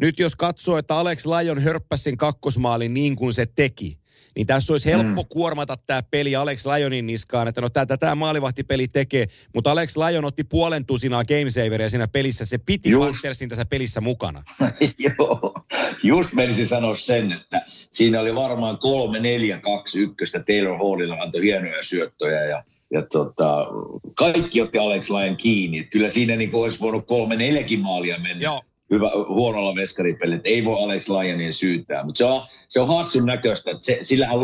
nyt 0.00 0.18
jos 0.18 0.36
katsoo, 0.36 0.78
että 0.78 0.96
Alex 0.96 1.26
Lyon 1.26 1.58
hörppäsi 1.58 2.02
sen 2.02 2.16
kakkosmaalin 2.16 2.94
niin 2.94 3.16
kuin 3.16 3.32
se 3.32 3.46
teki, 3.46 3.98
niin 4.36 4.46
tässä 4.46 4.72
olisi 4.72 4.90
helppo 4.90 5.22
mm. 5.22 5.28
kuormata 5.28 5.76
tämä 5.76 6.02
peli 6.10 6.36
Alex 6.36 6.66
Lyonin 6.66 7.06
niskaan, 7.06 7.48
että 7.48 7.60
no 7.60 7.68
tätä 7.68 7.96
tämä 7.96 8.14
maalivahtipeli 8.14 8.88
tekee, 8.88 9.26
mutta 9.54 9.70
Alex 9.70 9.96
Lyon 9.96 10.24
otti 10.24 10.44
puolen 10.44 10.86
tusinaa 10.86 11.24
gamesaveria 11.24 11.90
siinä 11.90 12.08
pelissä, 12.08 12.44
se 12.44 12.58
piti 12.58 12.90
just. 12.90 13.04
Panthersin 13.04 13.48
tässä 13.48 13.64
pelissä 13.64 14.00
mukana. 14.00 14.42
Joo, 15.18 15.54
just 16.02 16.32
menisin 16.32 16.68
sanoa 16.68 16.94
sen, 16.94 17.32
että 17.32 17.66
siinä 17.90 18.20
oli 18.20 18.34
varmaan 18.34 18.78
kolme, 18.78 19.20
neljä, 19.20 19.58
kaksi 19.58 20.00
ykköstä 20.00 20.40
Taylor 20.46 20.78
Hallilla 20.78 21.14
antoi 21.14 21.42
hienoja 21.42 21.82
syöttöjä 21.82 22.44
ja 22.44 22.64
ja 22.92 23.02
tota, 23.12 23.66
kaikki 24.14 24.60
otti 24.60 24.78
Alex 24.78 25.10
Lyon 25.10 25.36
kiinni. 25.36 25.84
Kyllä 25.84 26.08
siinä 26.08 26.36
niin 26.36 26.54
olisi 26.54 26.80
voinut 26.80 27.06
kolme, 27.06 27.36
neljäkin 27.36 27.80
maalia 27.80 28.18
mennä. 28.18 28.44
Joo 28.44 28.60
hyvä, 28.90 29.10
huonolla 29.28 29.74
veskaripelillä, 29.74 30.40
ei 30.44 30.64
voi 30.64 30.84
Alex 30.84 31.08
Lyonin 31.08 31.52
syytää. 31.52 32.04
Mutta 32.04 32.18
se 32.18 32.24
on, 32.24 32.42
se 32.68 32.80
on 32.80 32.88
hassun 32.88 33.26
näköistä, 33.26 33.70
että 33.70 33.84
se, 33.84 33.98
sillähän 34.02 34.38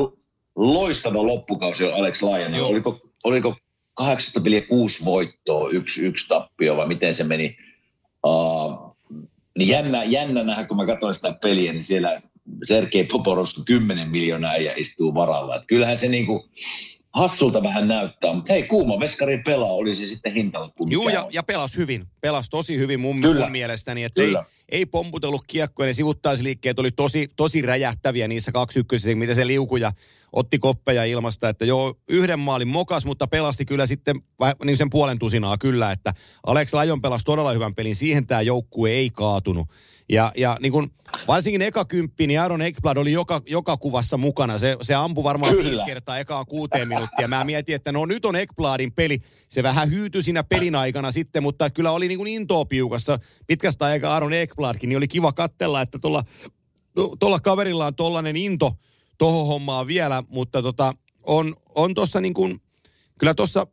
loistava 0.57 1.27
loppukausi 1.27 1.85
on 1.85 1.95
Alex 1.95 2.23
Lyon. 2.23 2.65
Oliko, 2.65 3.01
oliko 3.25 3.57
8,6 4.01 5.05
voittoa, 5.05 5.71
yksi, 5.71 6.07
yksi 6.07 6.29
tappio 6.29 6.77
vai 6.77 6.89
miten 6.89 7.15
se 7.15 7.25
meni? 7.25 7.57
Uh, 8.27 8.97
niin 9.59 9.69
jännä, 9.69 10.05
jännä 10.05 10.43
nähdä, 10.43 10.65
kun 10.65 10.77
mä 10.77 10.87
katsoin 10.87 11.15
sitä 11.15 11.33
peliä, 11.43 11.73
niin 11.73 11.83
siellä 11.83 12.23
Sergei 12.65 13.05
Poporovski 13.05 13.63
10 13.65 14.09
miljoonaa 14.09 14.57
ja 14.57 14.73
istuu 14.77 15.15
varalla. 15.15 15.57
Et 15.57 15.63
kyllähän 15.67 15.97
se 15.97 16.09
niinku, 16.09 16.49
hassulta 17.17 17.63
vähän 17.63 17.89
näyttää, 17.89 18.35
mutta 18.35 18.53
hei, 18.53 18.63
kuuma 18.63 19.01
veskari 19.01 19.39
pelaa, 19.39 19.73
oli 19.73 19.95
se 19.95 20.07
sitten 20.07 20.35
hintalappu. 20.35 20.87
Joo, 20.91 21.09
ja, 21.09 21.29
ja 21.33 21.43
pelas 21.43 21.77
hyvin. 21.77 22.07
Pelas 22.21 22.51
tosi 22.51 22.79
hyvin 22.79 23.01
mun, 23.01 23.21
mun 23.21 23.51
mielestäni, 23.51 24.05
että 24.05 24.23
ei, 24.23 24.35
ei 24.69 24.87
pomputellut 24.87 25.45
kiekkoja, 25.47 25.87
ne 25.87 25.93
sivuttaisliikkeet 25.93 26.79
oli 26.79 26.91
tosi, 26.91 27.29
tosi 27.37 27.63
räjähtäviä 27.63 28.29
niissä 28.29 28.53
kaksi 28.53 28.79
ykkösissä, 28.79 29.15
mitä 29.15 29.35
se 29.35 29.47
liukuja 29.47 29.93
otti 30.33 30.59
koppeja 30.59 31.05
ilmasta, 31.05 31.49
että 31.49 31.65
joo, 31.65 31.95
yhden 32.09 32.39
maalin 32.41 32.69
mokas, 32.69 33.07
mutta 33.07 33.27
pelasti 33.27 33.65
kyllä 33.65 33.87
sitten 33.87 34.17
niin 34.65 34.77
sen 34.77 34.91
puolen 34.91 35.19
tusinaa 35.19 35.59
kyllä, 35.59 35.93
että 35.93 36.15
Alex 36.47 36.75
Lajon 36.75 37.01
pelasi 37.01 37.25
todella 37.25 37.53
hyvän 37.53 37.75
pelin, 37.75 37.97
siihen 37.97 38.27
tämä 38.27 38.41
joukkue 38.41 38.91
ei 38.91 39.11
kaatunut. 39.11 39.69
Ja, 40.09 40.33
ja 40.37 40.57
niin 40.61 40.73
kun, 40.73 40.91
varsinkin 41.29 41.63
eka 41.63 41.85
kymppi, 41.85 42.27
niin 42.27 42.41
Aaron 42.41 42.63
Ekblad 42.63 42.97
oli 42.97 43.13
joka, 43.13 43.43
joka 43.47 43.77
kuvassa 43.77 44.17
mukana. 44.17 44.59
Se, 44.59 44.77
se 44.83 44.95
ampui 44.95 45.25
varmaan 45.25 45.53
Kyllä. 45.53 45.71
viisi 45.71 45.85
kertaa 45.85 46.19
ekaan 46.19 46.47
kuuteen 46.47 46.89
minuuttia. 46.89 47.29
Mä 47.29 47.45
mietin, 47.45 47.75
että 47.75 47.93
no 47.93 48.07
nyt 48.07 48.25
on 48.25 48.37
Ekbladin 48.37 48.93
peli. 48.93 49.21
Se 49.49 49.63
vähän 49.63 49.91
hyytyi 49.91 50.23
siinä 50.23 50.45
pelin 50.45 50.75
aikana 50.75 51.13
sitten, 51.13 51.43
mutta 51.43 51.71
kyllä 51.71 51.91
oli 51.91 52.09
niin 52.09 52.19
kuin 52.19 52.33
intoa 52.33 52.65
piukassa. 52.65 53.19
Pitkästä 53.47 53.85
aikaa 53.85 54.15
Aaron 54.15 54.33
Ekbladkin, 54.33 54.89
niin 54.89 54.97
oli 54.97 55.09
kiva 55.09 55.33
kattella, 55.33 55.83
että 55.83 55.99
tuolla, 55.99 56.23
tuolla 57.19 57.41
kaverilla 57.41 57.87
on 57.87 57.95
tollainen 57.95 58.37
into 58.37 58.73
tohon 59.19 59.47
hommaa 59.47 59.87
vielä, 59.87 60.23
mutta 60.29 60.63
tota, 60.63 60.93
on, 61.23 61.55
on 61.75 61.95
tuossa 61.95 62.21
niin 62.21 62.35
kuin, 62.35 62.61
kyllä 63.19 63.35
tuossa 63.35 63.67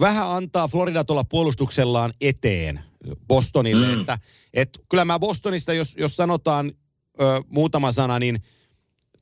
vähän 0.00 0.28
antaa 0.28 0.68
Florida 0.68 1.04
tuolla 1.04 1.24
puolustuksellaan 1.24 2.12
eteen 2.20 2.80
Bostonille. 3.28 3.86
Mm. 3.86 4.00
Että, 4.00 4.18
et, 4.54 4.78
kyllä 4.90 5.04
mä 5.04 5.18
Bostonista, 5.18 5.72
jos, 5.72 5.94
jos 5.98 6.16
sanotaan 6.16 6.72
ö, 7.20 7.24
muutama 7.48 7.92
sana, 7.92 8.18
niin 8.18 8.42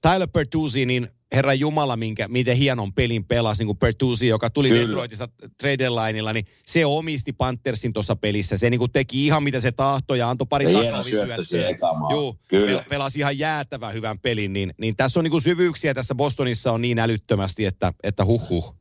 Tyler 0.02 0.28
Bertuzzi, 0.28 0.86
niin 0.86 1.08
herra 1.34 1.54
Jumala, 1.54 1.96
minkä, 1.96 2.28
miten 2.28 2.56
hienon 2.56 2.92
pelin 2.92 3.24
pelasi, 3.24 3.60
niin 3.60 3.66
kuin 3.66 3.78
Bertuzzi, 3.78 4.26
joka 4.26 4.50
tuli 4.50 4.68
Kyllä. 4.68 4.82
Detroitissa 4.82 5.28
trade 5.60 5.90
lineilla, 5.90 6.32
niin 6.32 6.46
se 6.66 6.86
omisti 6.86 7.32
Panthersin 7.32 7.92
tuossa 7.92 8.16
pelissä. 8.16 8.56
Se 8.56 8.70
niin 8.70 8.78
kuin 8.78 8.92
teki 8.92 9.26
ihan 9.26 9.42
mitä 9.42 9.60
se 9.60 9.72
tahtoi 9.72 10.18
ja 10.18 10.30
antoi 10.30 10.46
pari 10.50 10.72
takavisyöttöä. 10.72 11.68
Joo, 12.10 12.36
pel- 12.54 12.84
pelasi 12.88 13.18
ihan 13.18 13.38
jäätävän 13.38 13.94
hyvän 13.94 14.18
pelin. 14.18 14.52
Niin, 14.52 14.72
niin 14.78 14.96
tässä 14.96 15.20
on 15.20 15.24
niin 15.24 15.30
kuin 15.30 15.42
syvyyksiä 15.42 15.94
tässä 15.94 16.14
Bostonissa 16.14 16.72
on 16.72 16.82
niin 16.82 16.98
älyttömästi, 16.98 17.64
että, 17.64 17.92
että 18.02 18.24
huh 18.24 18.48
huh. 18.48 18.76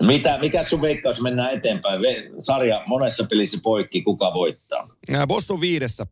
Mitä, 0.00 0.38
mikä 0.38 0.62
sun 0.62 0.82
veikkaus 0.82 1.20
mennään 1.22 1.54
eteenpäin? 1.54 2.00
Sarja 2.38 2.82
monessa 2.86 3.24
pelissä 3.24 3.58
poikki, 3.62 4.02
kuka 4.02 4.34
voittaa? 4.34 4.88
Boston 5.28 5.60
viidessä. 5.60 6.06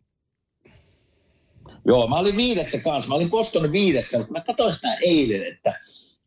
Joo, 1.87 2.07
mä 2.07 2.19
olin 2.19 2.37
viidessä 2.37 2.79
kanssa. 2.79 3.09
Mä 3.09 3.15
olin 3.15 3.31
Boston 3.31 3.73
viidessä, 3.73 4.19
mutta 4.19 4.33
mä 4.33 4.41
katsoin 4.41 4.73
sitä 4.73 4.95
eilen, 4.95 5.53
että, 5.53 5.81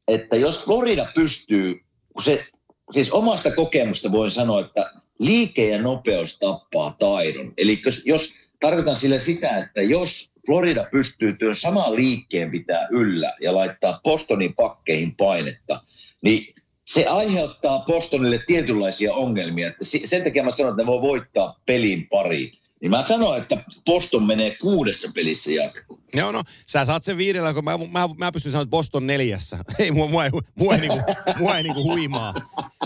että 0.07 0.35
jos 0.35 0.65
Florida 0.65 1.11
pystyy, 1.15 1.79
kun 2.13 2.23
se, 2.23 2.45
siis 2.91 3.11
omasta 3.11 3.51
kokemusta 3.51 4.11
voin 4.11 4.31
sanoa, 4.31 4.59
että 4.61 4.91
liike 5.19 5.69
ja 5.69 5.81
nopeus 5.81 6.37
tappaa 6.37 6.95
taidon. 6.99 7.53
Eli 7.57 7.81
jos, 7.85 8.01
jos 8.05 8.33
tarkoitan 8.59 8.95
sille 8.95 9.19
sitä, 9.19 9.57
että 9.57 9.81
jos 9.81 10.31
Florida 10.45 10.87
pystyy 10.91 11.33
työn 11.33 11.55
samaan 11.55 11.95
liikkeen 11.95 12.51
pitää 12.51 12.87
yllä 12.91 13.33
ja 13.41 13.55
laittaa 13.55 13.99
Bostonin 14.03 14.55
pakkeihin 14.55 15.15
painetta, 15.15 15.81
niin 16.21 16.55
se 16.93 17.05
aiheuttaa 17.05 17.79
Bostonille 17.79 18.39
tietynlaisia 18.47 19.13
ongelmia. 19.13 19.67
Että 19.67 19.85
sen 20.05 20.23
takia 20.23 20.43
mä 20.43 20.51
sanon, 20.51 20.71
että 20.71 20.83
ne 20.83 20.87
voi 20.87 21.01
voittaa 21.01 21.59
pelin 21.65 22.07
pariin. 22.07 22.57
Niin 22.81 22.91
mä 22.91 23.01
sanoin, 23.01 23.41
että 23.41 23.63
Boston 23.85 24.23
menee 24.23 24.57
kuudessa 24.61 25.11
pelissä 25.15 25.51
jatkoon. 25.51 25.99
Joo, 26.13 26.31
no, 26.31 26.43
sä 26.67 26.85
saat 26.85 27.03
sen 27.03 27.17
viidellä, 27.17 27.53
kun 27.53 27.63
mä, 27.63 27.77
mä, 27.77 28.09
mä 28.17 28.31
pystyn 28.31 28.51
sanoa, 28.51 28.63
että 28.63 28.71
Boston 28.71 29.07
neljässä. 29.07 29.57
ei, 29.79 29.91
mua, 29.91 30.07
mua, 30.07 30.23
mua, 30.55 30.73
ei, 30.73 30.79
niinku, 30.79 30.99
mua 31.39 31.57
ei 31.57 31.63
niinku 31.63 31.83
huimaa. 31.83 32.33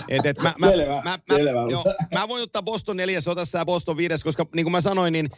Et, 0.08 0.26
et 0.26 0.42
mä, 0.42 0.54
mä, 0.58 0.68
selvä, 0.68 1.02
mä, 1.04 1.18
selvä. 1.28 1.62
Mä, 1.62 1.70
joo, 1.70 1.84
mä 2.14 2.28
voin 2.28 2.42
ottaa 2.42 2.62
Boston 2.62 2.96
neljässä, 2.96 3.30
ota 3.30 3.44
sä 3.44 3.64
Boston 3.64 3.96
viides, 3.96 4.24
koska 4.24 4.46
niin 4.54 4.64
kuin 4.64 4.72
mä 4.72 4.80
sanoin, 4.80 5.12
niin 5.12 5.28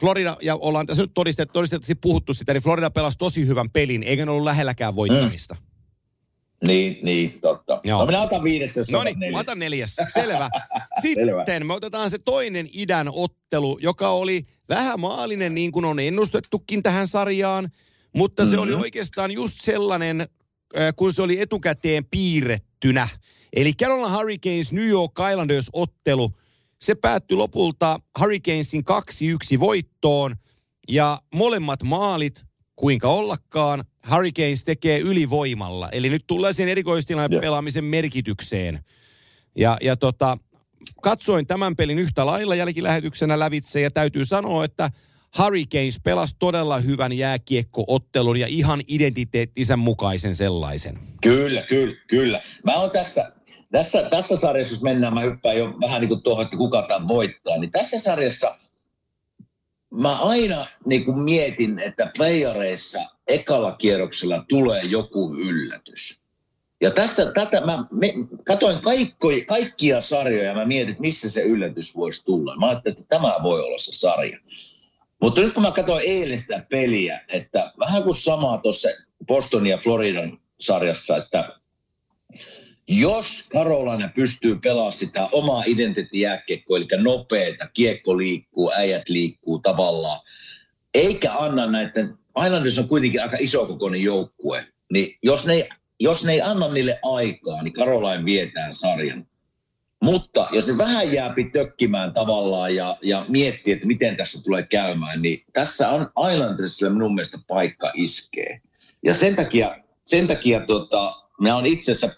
Florida, 0.00 0.36
ja 0.42 0.56
ollaan 0.56 0.86
tässä 0.86 1.02
nyt 1.02 1.14
todistettu, 1.14 1.52
todistettavasti 1.52 1.94
puhuttu 1.94 2.34
sitä, 2.34 2.52
niin 2.52 2.62
Florida 2.62 2.90
pelasi 2.90 3.18
tosi 3.18 3.46
hyvän 3.46 3.70
pelin, 3.70 4.02
eikä 4.02 4.24
ne 4.24 4.30
ollut 4.30 4.44
lähelläkään 4.44 4.94
voittamista. 4.94 5.54
Mm. 5.54 5.67
Niin, 6.66 6.98
niin, 7.02 7.40
totta. 7.40 7.80
Joo. 7.84 8.00
No 8.00 8.06
minä 8.06 8.22
otan 8.22 8.44
viidessä, 8.44 8.80
jos 8.80 8.90
No 8.90 9.02
niin, 9.02 9.18
neljäs. 9.18 9.40
otan 9.40 9.58
neljässä. 9.58 10.06
Selvä. 10.14 10.50
Sitten 11.00 11.26
Selvä. 11.46 11.64
me 11.64 11.74
otetaan 11.74 12.10
se 12.10 12.18
toinen 12.18 12.68
idän 12.72 13.08
ottelu, 13.12 13.78
joka 13.82 14.08
oli 14.08 14.46
vähän 14.68 15.00
maalinen 15.00 15.54
niin 15.54 15.72
kuin 15.72 15.84
on 15.84 16.00
ennustettukin 16.00 16.82
tähän 16.82 17.08
sarjaan, 17.08 17.68
mutta 18.16 18.42
mm-hmm. 18.42 18.56
se 18.56 18.62
oli 18.62 18.72
mhm. 18.72 18.80
oikeastaan 18.80 19.30
just 19.30 19.60
sellainen, 19.60 20.20
äh, 20.20 20.28
kun 20.96 21.12
se 21.12 21.22
oli 21.22 21.40
etukäteen 21.40 22.04
piirrettynä. 22.10 23.08
Eli 23.52 23.72
Carolina 23.74 24.16
Hurricanes 24.16 24.72
New 24.72 24.88
York 24.88 25.12
Islanders 25.30 25.70
ottelu, 25.72 26.30
se 26.80 26.94
päättyi 26.94 27.36
lopulta 27.36 28.00
Hurricanesin 28.20 28.84
2-1 29.56 29.60
voittoon 29.60 30.34
ja 30.88 31.18
molemmat 31.34 31.82
maalit 31.82 32.47
kuinka 32.78 33.08
ollakaan, 33.08 33.84
Hurricanes 34.10 34.64
tekee 34.64 34.98
ylivoimalla. 34.98 35.88
Eli 35.92 36.10
nyt 36.10 36.24
tulee 36.26 36.52
sen 36.52 36.68
erikoistilan 36.68 37.30
pelaamisen 37.40 37.84
merkitykseen. 37.84 38.78
Ja, 39.56 39.76
ja 39.80 39.96
tota, 39.96 40.38
katsoin 41.02 41.46
tämän 41.46 41.76
pelin 41.76 41.98
yhtä 41.98 42.26
lailla 42.26 42.54
jälkilähetyksenä 42.54 43.38
lävitse 43.38 43.80
ja 43.80 43.90
täytyy 43.90 44.24
sanoa, 44.24 44.64
että 44.64 44.90
Hurricanes 45.38 46.00
pelasi 46.04 46.36
todella 46.38 46.78
hyvän 46.78 47.12
jääkiekkoottelun 47.12 48.40
ja 48.40 48.46
ihan 48.46 48.80
identiteettinsä 48.88 49.76
mukaisen 49.76 50.34
sellaisen. 50.34 50.98
Kyllä, 51.22 51.62
kyllä, 51.62 51.96
kyllä. 52.08 52.42
Mä 52.64 52.74
oon 52.74 52.90
tässä, 52.90 53.32
tässä, 53.72 54.08
tässä 54.10 54.36
sarjassa, 54.36 54.74
jos 54.74 54.82
mennään, 54.82 55.14
mä 55.14 55.20
hyppään 55.20 55.56
jo 55.56 55.74
vähän 55.80 56.00
niin 56.00 56.08
kuin 56.08 56.22
tuohon, 56.22 56.44
että 56.44 56.56
kuka 56.56 56.82
tämän 56.88 57.08
voittaa, 57.08 57.58
niin 57.58 57.70
tässä 57.70 57.98
sarjassa– 57.98 58.54
mä 59.90 60.18
aina 60.18 60.66
niin 60.84 61.04
kuin 61.04 61.18
mietin, 61.18 61.78
että 61.78 62.10
playareissa 62.16 62.98
ekalla 63.28 63.72
kierroksella 63.72 64.44
tulee 64.48 64.82
joku 64.82 65.34
yllätys. 65.34 66.20
Ja 66.80 66.90
tässä 66.90 67.32
tätä, 67.34 67.60
mä 67.60 67.86
me, 67.90 68.12
katoin 68.44 68.80
kaikki, 68.80 69.44
kaikkia 69.46 70.00
sarjoja 70.00 70.48
ja 70.48 70.54
mä 70.54 70.64
mietin, 70.64 70.90
että 70.90 71.00
missä 71.00 71.30
se 71.30 71.42
yllätys 71.42 71.96
voisi 71.96 72.24
tulla. 72.24 72.56
Mä 72.56 72.68
ajattelin, 72.68 72.98
että 72.98 73.16
tämä 73.16 73.34
voi 73.42 73.60
olla 73.60 73.78
se 73.78 73.92
sarja. 73.92 74.38
Mutta 75.22 75.40
nyt 75.40 75.52
kun 75.52 75.62
mä 75.62 75.70
katsoin 75.70 76.02
eilen 76.06 76.38
sitä 76.38 76.66
peliä, 76.70 77.20
että 77.28 77.72
vähän 77.78 78.02
kuin 78.02 78.14
samaa 78.14 78.58
tuossa 78.58 78.88
Boston 79.26 79.66
ja 79.66 79.78
Floridan 79.78 80.38
sarjasta, 80.60 81.16
että 81.16 81.57
jos 82.88 83.44
Carolina 83.52 84.10
pystyy 84.14 84.58
pelaamaan 84.58 84.92
sitä 84.92 85.28
omaa 85.32 85.62
identiteettiääkiekkoa, 85.66 86.76
eli 86.76 86.86
nopeita, 87.02 87.68
kiekko 87.72 88.18
liikkuu, 88.18 88.72
äijät 88.76 89.08
liikkuu 89.08 89.58
tavallaan, 89.58 90.20
eikä 90.94 91.34
anna 91.34 91.66
näiden, 91.66 92.18
Islanders 92.44 92.78
on 92.78 92.88
kuitenkin 92.88 93.22
aika 93.22 93.36
isokokoinen 93.40 94.02
joukkue, 94.02 94.66
niin 94.92 95.18
jos 95.22 95.46
ne, 95.46 95.68
jos 96.00 96.24
ne 96.24 96.32
ei 96.32 96.42
anna 96.42 96.68
niille 96.68 96.98
aikaa, 97.02 97.62
niin 97.62 97.74
Caroline 97.74 98.24
vietään 98.24 98.74
sarjan. 98.74 99.26
Mutta 100.02 100.46
jos 100.52 100.66
ne 100.66 100.78
vähän 100.78 101.12
jääpi 101.12 101.44
tökkimään 101.44 102.12
tavallaan 102.12 102.74
ja, 102.74 102.96
ja 103.02 103.24
miettii, 103.28 103.72
että 103.72 103.86
miten 103.86 104.16
tässä 104.16 104.42
tulee 104.42 104.62
käymään, 104.62 105.22
niin 105.22 105.44
tässä 105.52 105.88
on 105.88 106.10
Islandersille 106.32 106.92
minun 106.92 107.14
mielestä 107.14 107.38
paikka 107.48 107.92
iskee. 107.94 108.60
Ja 109.02 109.14
sen 109.14 109.36
takia, 109.36 109.76
sen 110.04 110.26
takia 110.26 110.60
tota, 110.60 111.12
minä 111.40 111.56
olen 111.56 111.72
itse 111.72 111.92
asiassa 111.92 112.17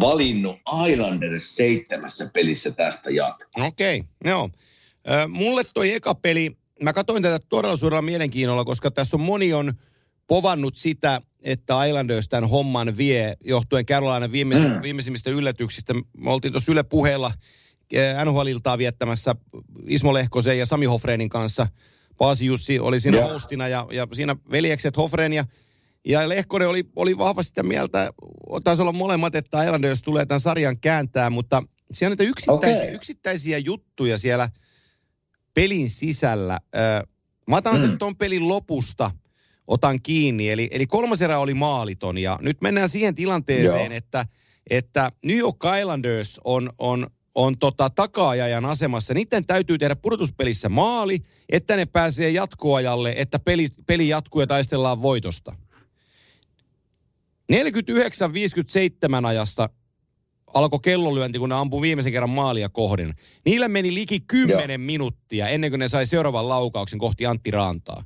valinnut 0.00 0.56
Islanders 0.90 1.56
seitsemässä 1.56 2.26
pelissä 2.26 2.70
tästä 2.70 3.10
jatkoa. 3.10 3.66
Okei, 3.66 3.98
okay, 3.98 4.10
joo. 4.24 4.50
mulle 5.28 5.62
toi 5.74 5.92
eka 5.92 6.14
peli, 6.14 6.56
mä 6.82 6.92
katsoin 6.92 7.22
tätä 7.22 7.46
todella 7.48 7.76
suurella 7.76 8.02
mielenkiinnolla, 8.02 8.64
koska 8.64 8.90
tässä 8.90 9.16
on 9.16 9.20
moni 9.20 9.52
on 9.52 9.72
povannut 10.26 10.76
sitä, 10.76 11.20
että 11.44 11.84
Islanders 11.84 12.28
tämän 12.28 12.50
homman 12.50 12.96
vie, 12.96 13.36
johtuen 13.44 13.86
Carolina 13.86 14.32
viimeis- 14.32 14.62
mm. 14.62 14.82
viimeisimmistä 14.82 15.30
yllätyksistä. 15.30 15.94
Me 16.16 16.30
oltiin 16.30 16.52
tuossa 16.52 16.72
Yle 16.72 16.82
puheella 16.82 17.32
nhl 18.24 18.78
viettämässä 18.78 19.34
Ismo 19.86 20.14
Lehkosen 20.14 20.58
ja 20.58 20.66
Sami 20.66 20.86
Hofreenin 20.86 21.28
kanssa. 21.28 21.66
Paasi 22.18 22.46
Jussi 22.46 22.78
oli 22.78 23.00
siinä 23.00 23.18
yeah. 23.18 23.30
hostina 23.30 23.68
ja, 23.68 23.86
ja 23.92 24.06
siinä 24.12 24.36
veljekset 24.50 24.96
Hofreen 24.96 25.32
ja 25.32 25.44
ja 26.06 26.28
Lehkonen 26.28 26.68
oli, 26.68 26.84
oli 26.96 27.18
vahvasti 27.18 27.48
sitä 27.48 27.62
mieltä, 27.62 28.10
taisi 28.64 28.82
olla 28.82 28.92
molemmat, 28.92 29.34
että 29.34 29.62
Islanders 29.62 30.02
tulee 30.02 30.26
tämän 30.26 30.40
sarjan 30.40 30.80
kääntää, 30.80 31.30
mutta 31.30 31.62
siellä 31.92 32.12
on 32.12 32.16
niitä 32.18 32.30
yksittäisiä, 32.30 32.82
okay. 32.82 32.94
yksittäisiä 32.94 33.58
juttuja 33.58 34.18
siellä 34.18 34.48
pelin 35.54 35.90
sisällä. 35.90 36.60
Mä 37.48 37.56
otan 37.56 37.74
mm. 37.74 37.80
sen 37.80 37.98
ton 37.98 38.16
pelin 38.16 38.48
lopusta, 38.48 39.10
otan 39.66 40.02
kiinni. 40.02 40.50
Eli, 40.50 40.68
eli 40.72 40.86
kolmas 40.86 41.22
erä 41.22 41.38
oli 41.38 41.54
maaliton 41.54 42.18
ja 42.18 42.38
nyt 42.42 42.62
mennään 42.62 42.88
siihen 42.88 43.14
tilanteeseen, 43.14 43.92
että, 43.92 44.26
että 44.70 45.10
New 45.24 45.36
York 45.36 45.60
Islanders 45.80 46.40
on, 46.44 46.70
on 46.78 47.06
on 47.36 47.58
tota, 47.58 47.90
takaajajan 47.90 48.64
asemassa. 48.64 49.14
Niiden 49.14 49.46
täytyy 49.46 49.78
tehdä 49.78 49.96
pudotuspelissä 49.96 50.68
maali, 50.68 51.22
että 51.48 51.76
ne 51.76 51.86
pääsee 51.86 52.30
jatkoajalle, 52.30 53.14
että 53.16 53.38
peli, 53.38 53.68
peli 53.86 54.08
jatkuu 54.08 54.40
ja 54.40 54.46
taistellaan 54.46 55.02
voitosta. 55.02 55.56
49-57 57.52 59.26
ajasta 59.26 59.68
alkoi 60.54 60.78
kellolyönti, 60.82 61.38
kun 61.38 61.48
ne 61.48 61.54
ampui 61.54 61.82
viimeisen 61.82 62.12
kerran 62.12 62.30
maalia 62.30 62.68
kohden. 62.68 63.14
Niillä 63.44 63.68
meni 63.68 63.94
liki 63.94 64.20
10 64.20 64.70
Joo. 64.70 64.78
minuuttia 64.78 65.48
ennen 65.48 65.70
kuin 65.70 65.78
ne 65.78 65.88
sai 65.88 66.06
seuraavan 66.06 66.48
laukauksen 66.48 66.98
kohti 66.98 67.26
Antti 67.26 67.50
Rantaa. 67.50 68.04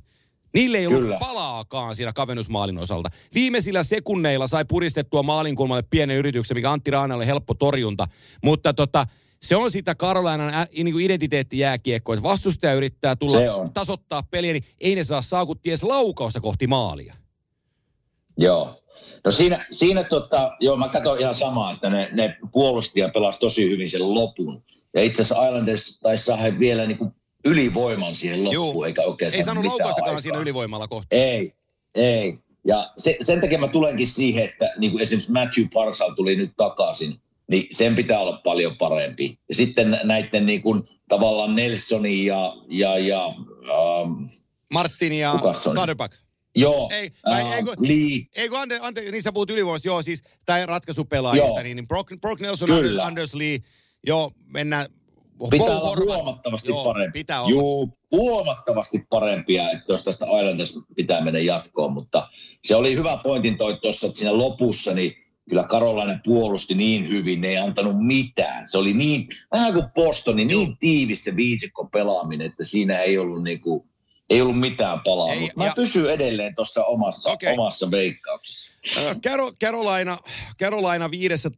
Niille 0.53 0.77
ei 0.77 0.87
ollut 0.87 1.01
Kyllä. 1.01 1.17
palaakaan 1.19 1.95
siinä 1.95 2.13
kavennusmaalin 2.13 2.77
osalta. 2.77 3.09
Viimeisillä 3.33 3.83
sekunneilla 3.83 4.47
sai 4.47 4.65
puristettua 4.65 5.23
maalinkulmalle 5.23 5.83
pienen 5.89 6.17
yrityksen, 6.17 6.57
mikä 6.57 6.71
Antti 6.71 6.91
Raanalle 6.91 7.27
helppo 7.27 7.53
torjunta. 7.53 8.05
Mutta 8.43 8.73
tota, 8.73 9.05
se 9.41 9.55
on 9.55 9.71
sitä 9.71 9.95
Karolainan 9.95 10.53
ä, 10.53 10.67
niin 10.83 10.93
kuin 10.93 11.05
identiteettijääkiekko, 11.05 12.13
että 12.13 12.23
vastustaja 12.23 12.73
yrittää 12.73 13.15
tulla 13.15 13.39
tasoittaa 13.73 14.23
peliä, 14.23 14.53
niin 14.53 14.63
ei 14.79 14.95
ne 14.95 15.03
saa 15.03 15.21
saakut 15.21 15.61
ties 15.61 15.83
laukausta 15.83 16.41
kohti 16.41 16.67
maalia. 16.67 17.15
Joo. 18.37 18.80
No 19.25 19.31
siinä, 19.31 19.65
siinä 19.71 20.03
tota, 20.03 20.51
joo, 20.59 20.77
mä 20.77 20.87
katson 20.87 21.19
ihan 21.19 21.35
samaa, 21.35 21.73
että 21.73 21.89
ne, 21.89 22.09
ne 22.13 22.37
puolusti 22.51 22.99
ja 22.99 23.09
pelasi 23.09 23.39
tosi 23.39 23.69
hyvin 23.69 23.89
sen 23.89 24.13
lopun. 24.13 24.63
Ja 24.93 25.03
itse 25.03 25.21
asiassa 25.21 25.47
Islanders 25.47 25.99
taisi 25.99 26.25
saada 26.25 26.59
vielä 26.59 26.85
niin 26.85 26.97
kuin 26.97 27.11
ylivoiman 27.45 28.15
siihen 28.15 28.43
loppuun, 28.43 28.73
Juu. 28.73 28.83
eikä 28.83 29.01
oikein 29.01 29.35
Ei 29.35 29.43
saanut 29.43 29.65
laukaustakaan 29.65 30.21
siinä 30.21 30.37
ylivoimalla 30.37 30.87
kohta. 30.87 31.15
Ei, 31.15 31.53
ei. 31.95 32.33
Ja 32.67 32.91
se, 32.97 33.17
sen 33.21 33.41
takia 33.41 33.59
mä 33.59 33.67
tulenkin 33.67 34.07
siihen, 34.07 34.45
että 34.45 34.73
niin 34.77 34.91
kuin 34.91 35.01
esimerkiksi 35.01 35.31
Matthew 35.31 35.65
Parsal 35.73 36.13
tuli 36.13 36.35
nyt 36.35 36.51
takaisin, 36.57 37.21
niin 37.47 37.67
sen 37.71 37.95
pitää 37.95 38.19
olla 38.19 38.41
paljon 38.43 38.77
parempi. 38.77 39.37
Ja 39.49 39.55
sitten 39.55 39.99
näiden 40.03 40.45
niin 40.45 40.61
kuin, 40.61 40.83
tavallaan 41.07 41.55
Nelsonin 41.55 42.25
ja, 42.25 42.55
ja, 42.67 42.97
ja 42.97 43.27
um, 43.27 44.27
Martin 44.73 45.13
ja 45.13 45.33
Kaderback. 45.75 46.13
Joo, 46.55 46.89
ei, 46.93 47.11
äh, 47.31 47.51
ei, 47.53 47.63
kun, 47.63 47.75
Lee. 47.79 48.27
Ei 48.35 48.49
kun 48.49 48.59
ante, 48.59 48.79
ante, 48.81 49.11
niin 49.11 49.23
sä 49.23 49.31
puhut 49.31 49.49
ylivoimasta, 49.49 49.87
joo 49.87 50.01
siis, 50.01 50.23
tai 50.45 50.65
ratkaisupelaajista, 50.65 51.49
joo. 51.49 51.63
niin, 51.63 51.75
niin 51.75 51.87
Brock, 51.87 52.21
Brock 52.21 52.41
Nelson, 52.41 52.71
Anders, 52.71 52.97
Anders 52.97 53.33
Lee, 53.33 53.57
joo, 54.07 54.31
mennään, 54.45 54.85
Pitää 55.49 55.79
olla 55.79 55.95
huomattavasti 56.05 56.69
Joo, 56.69 56.83
parempi. 56.83 57.19
Pitää 57.19 57.41
olla. 57.41 57.51
Joo, 57.51 57.87
huomattavasti 58.11 59.05
parempia, 59.09 59.69
että 59.69 59.93
jos 59.93 60.03
tästä 60.03 60.25
Islanders 60.25 60.79
pitää 60.95 61.23
mennä 61.23 61.39
jatkoon. 61.39 61.93
Mutta 61.93 62.27
se 62.63 62.75
oli 62.75 62.95
hyvä 62.95 63.17
pointin 63.23 63.57
toi 63.57 63.77
tuossa, 63.77 64.07
että 64.07 64.17
siinä 64.17 64.37
lopussa 64.37 64.93
niin 64.93 65.15
kyllä 65.49 65.63
Karolainen 65.63 66.19
puolusti 66.23 66.75
niin 66.75 67.09
hyvin, 67.09 67.41
ne 67.41 67.47
ei 67.47 67.57
antanut 67.57 68.05
mitään. 68.07 68.67
Se 68.67 68.77
oli 68.77 68.93
niin, 68.93 69.27
vähän 69.51 69.73
kuin 69.73 69.85
Boston, 69.95 70.35
niin, 70.35 70.47
niin 70.47 70.77
tiivis 70.77 71.23
se 71.23 71.35
viisikko 71.35 71.85
pelaaminen, 71.85 72.47
että 72.47 72.63
siinä 72.63 72.99
ei 72.99 73.17
ollut 73.17 73.43
niinku, 73.43 73.87
ei 74.31 74.41
ollut 74.41 74.59
mitään 74.59 74.99
palaa. 75.05 75.33
Ei, 75.33 75.49
mä 75.55 75.65
ja... 75.65 75.73
pysyn 75.75 76.09
edelleen 76.09 76.55
tuossa 76.55 76.83
omassa, 76.83 77.29
okay. 77.29 77.53
omassa 77.53 77.91
veikkauksessa. 77.91 78.71
Carolina, 79.63 80.17
Carolina 80.59 81.11
viidessä 81.11 81.49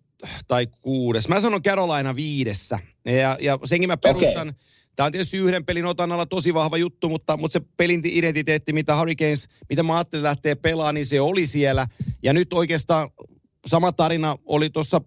tai 0.48 0.68
kuudes. 0.82 1.28
Mä 1.28 1.42
sanon 1.42 1.64
Carolina 1.64 2.16
viidessä. 2.16 2.80
Ja, 3.06 3.38
ja 3.42 3.60
senkin 3.66 3.90
mä 3.90 3.98
perustan. 3.98 4.50
Okay. 4.50 4.62
Tämä 4.96 5.06
on 5.06 5.12
tietysti 5.12 5.38
yhden 5.38 5.66
pelin 5.66 5.86
otannalla 5.86 6.26
tosi 6.26 6.54
vahva 6.54 6.78
juttu, 6.78 7.10
mutta, 7.10 7.38
mutta 7.38 7.54
se 7.54 7.66
pelin 7.78 8.02
identiteetti, 8.06 8.74
mitä 8.74 8.98
Hurricanes, 8.98 9.48
mitä 9.70 9.84
mä 9.84 9.96
ajattelin 9.96 10.24
lähtee 10.24 10.56
pelaamaan, 10.56 10.96
niin 10.96 11.06
se 11.06 11.22
oli 11.22 11.48
siellä. 11.48 11.88
Ja 12.24 12.34
nyt 12.34 12.54
oikeastaan 12.54 13.10
sama 13.66 13.92
tarina 13.92 14.36
oli 14.46 14.70
tuossa 14.70 15.02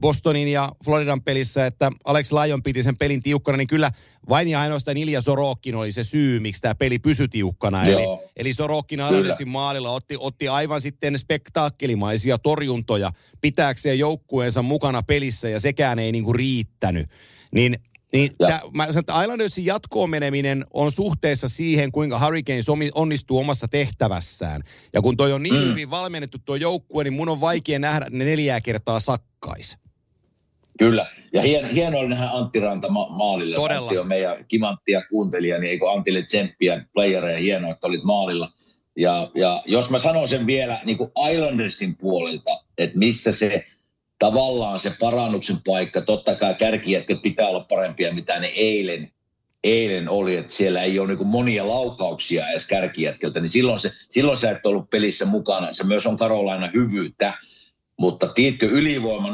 Bostonin 0.00 0.48
ja 0.48 0.72
Floridan 0.84 1.22
pelissä, 1.22 1.66
että 1.66 1.92
Alex 2.04 2.32
Lyon 2.32 2.62
piti 2.62 2.82
sen 2.82 2.96
pelin 2.96 3.22
tiukkana, 3.22 3.58
niin 3.58 3.68
kyllä 3.68 3.90
vain 4.28 4.48
ja 4.48 4.60
ainoastaan 4.60 4.96
Ilja 4.96 5.22
Sorokin 5.22 5.74
oli 5.74 5.92
se 5.92 6.04
syy, 6.04 6.40
miksi 6.40 6.62
tämä 6.62 6.74
peli 6.74 6.98
pysyi 6.98 7.28
tiukkana. 7.28 7.84
Eli, 7.84 8.02
eli 8.36 8.54
Sorokin 8.54 9.00
Analysin 9.00 9.48
maalilla 9.48 9.90
otti, 9.90 10.16
otti 10.18 10.48
aivan 10.48 10.80
sitten 10.80 11.18
spektaakkelimaisia 11.18 12.38
torjuntoja 12.38 13.10
pitääkseen 13.40 13.98
joukkueensa 13.98 14.62
mukana 14.62 15.02
pelissä 15.02 15.48
ja 15.48 15.60
sekään 15.60 15.98
ei 15.98 16.12
niinku 16.12 16.32
riittänyt. 16.32 17.10
Niin 17.52 17.78
niin 18.14 18.30
tää, 18.38 18.60
mä 18.74 18.86
sanon, 18.86 19.00
että 19.00 19.22
Islandersin 19.22 19.66
jatkoon 19.66 20.10
meneminen 20.10 20.64
on 20.74 20.92
suhteessa 20.92 21.48
siihen, 21.48 21.92
kuinka 21.92 22.18
Hurricanes 22.18 22.66
onnistuu 22.94 23.38
omassa 23.38 23.68
tehtävässään. 23.68 24.62
Ja 24.92 25.02
kun 25.02 25.16
toi 25.16 25.32
on 25.32 25.42
niin 25.42 25.54
mm. 25.54 25.60
hyvin 25.60 25.90
valmennettu 25.90 26.38
tuo 26.44 26.56
joukkue, 26.56 27.04
niin 27.04 27.14
mun 27.14 27.28
on 27.28 27.40
vaikea 27.40 27.78
nähdä, 27.78 28.06
että 28.06 28.18
ne 28.18 28.24
neljää 28.24 28.60
kertaa 28.60 29.00
sakkais. 29.00 29.78
Kyllä. 30.78 31.06
Ja 31.32 31.42
hien, 31.42 31.66
hienoa 31.74 32.00
oli 32.00 32.08
nähdä 32.08 32.30
Antti 32.30 32.60
Ranta 32.60 32.88
ma- 32.88 33.08
maalilla. 33.08 33.56
Todella. 33.56 33.80
Antti 33.80 33.98
on 33.98 34.08
meidän 34.08 34.44
kimanttia 34.48 35.02
kuuntelija, 35.10 35.58
niin 35.58 35.70
eikö 35.70 35.90
Antille 35.90 36.22
tsemppiä, 36.22 36.84
playereja, 36.92 37.38
hienoa, 37.38 37.70
että 37.70 37.86
olit 37.86 38.04
maalilla. 38.04 38.52
Ja, 38.96 39.30
ja 39.34 39.62
jos 39.66 39.90
mä 39.90 39.98
sanon 39.98 40.28
sen 40.28 40.46
vielä 40.46 40.80
niin 40.84 40.98
kuin 40.98 41.10
Islandersin 41.32 41.96
puolelta, 41.96 42.50
että 42.78 42.98
missä 42.98 43.32
se 43.32 43.64
tavallaan 44.18 44.78
se 44.78 44.90
parannuksen 45.00 45.56
paikka, 45.66 46.00
totta 46.00 46.36
kai 46.36 46.54
kärkijätkät 46.54 47.22
pitää 47.22 47.48
olla 47.48 47.66
parempia, 47.68 48.14
mitä 48.14 48.40
ne 48.40 48.46
eilen, 48.46 49.12
eilen 49.64 50.10
oli, 50.10 50.36
että 50.36 50.52
siellä 50.52 50.82
ei 50.82 50.98
ole 50.98 51.14
niin 51.14 51.26
monia 51.26 51.68
laukauksia 51.68 52.48
edes 52.48 52.66
kärkijätkiltä, 52.66 53.40
niin 53.40 53.48
silloin, 53.48 53.80
se, 53.80 53.92
silloin 54.08 54.38
sä 54.38 54.50
et 54.50 54.66
ollut 54.66 54.90
pelissä 54.90 55.24
mukana. 55.24 55.72
Se 55.72 55.84
myös 55.84 56.06
on 56.06 56.16
Karolaina 56.16 56.70
hyvyyttä, 56.74 57.34
mutta 57.98 58.28
tiedätkö, 58.28 58.66
ylivoima 58.66 59.28
0-4, 59.28 59.32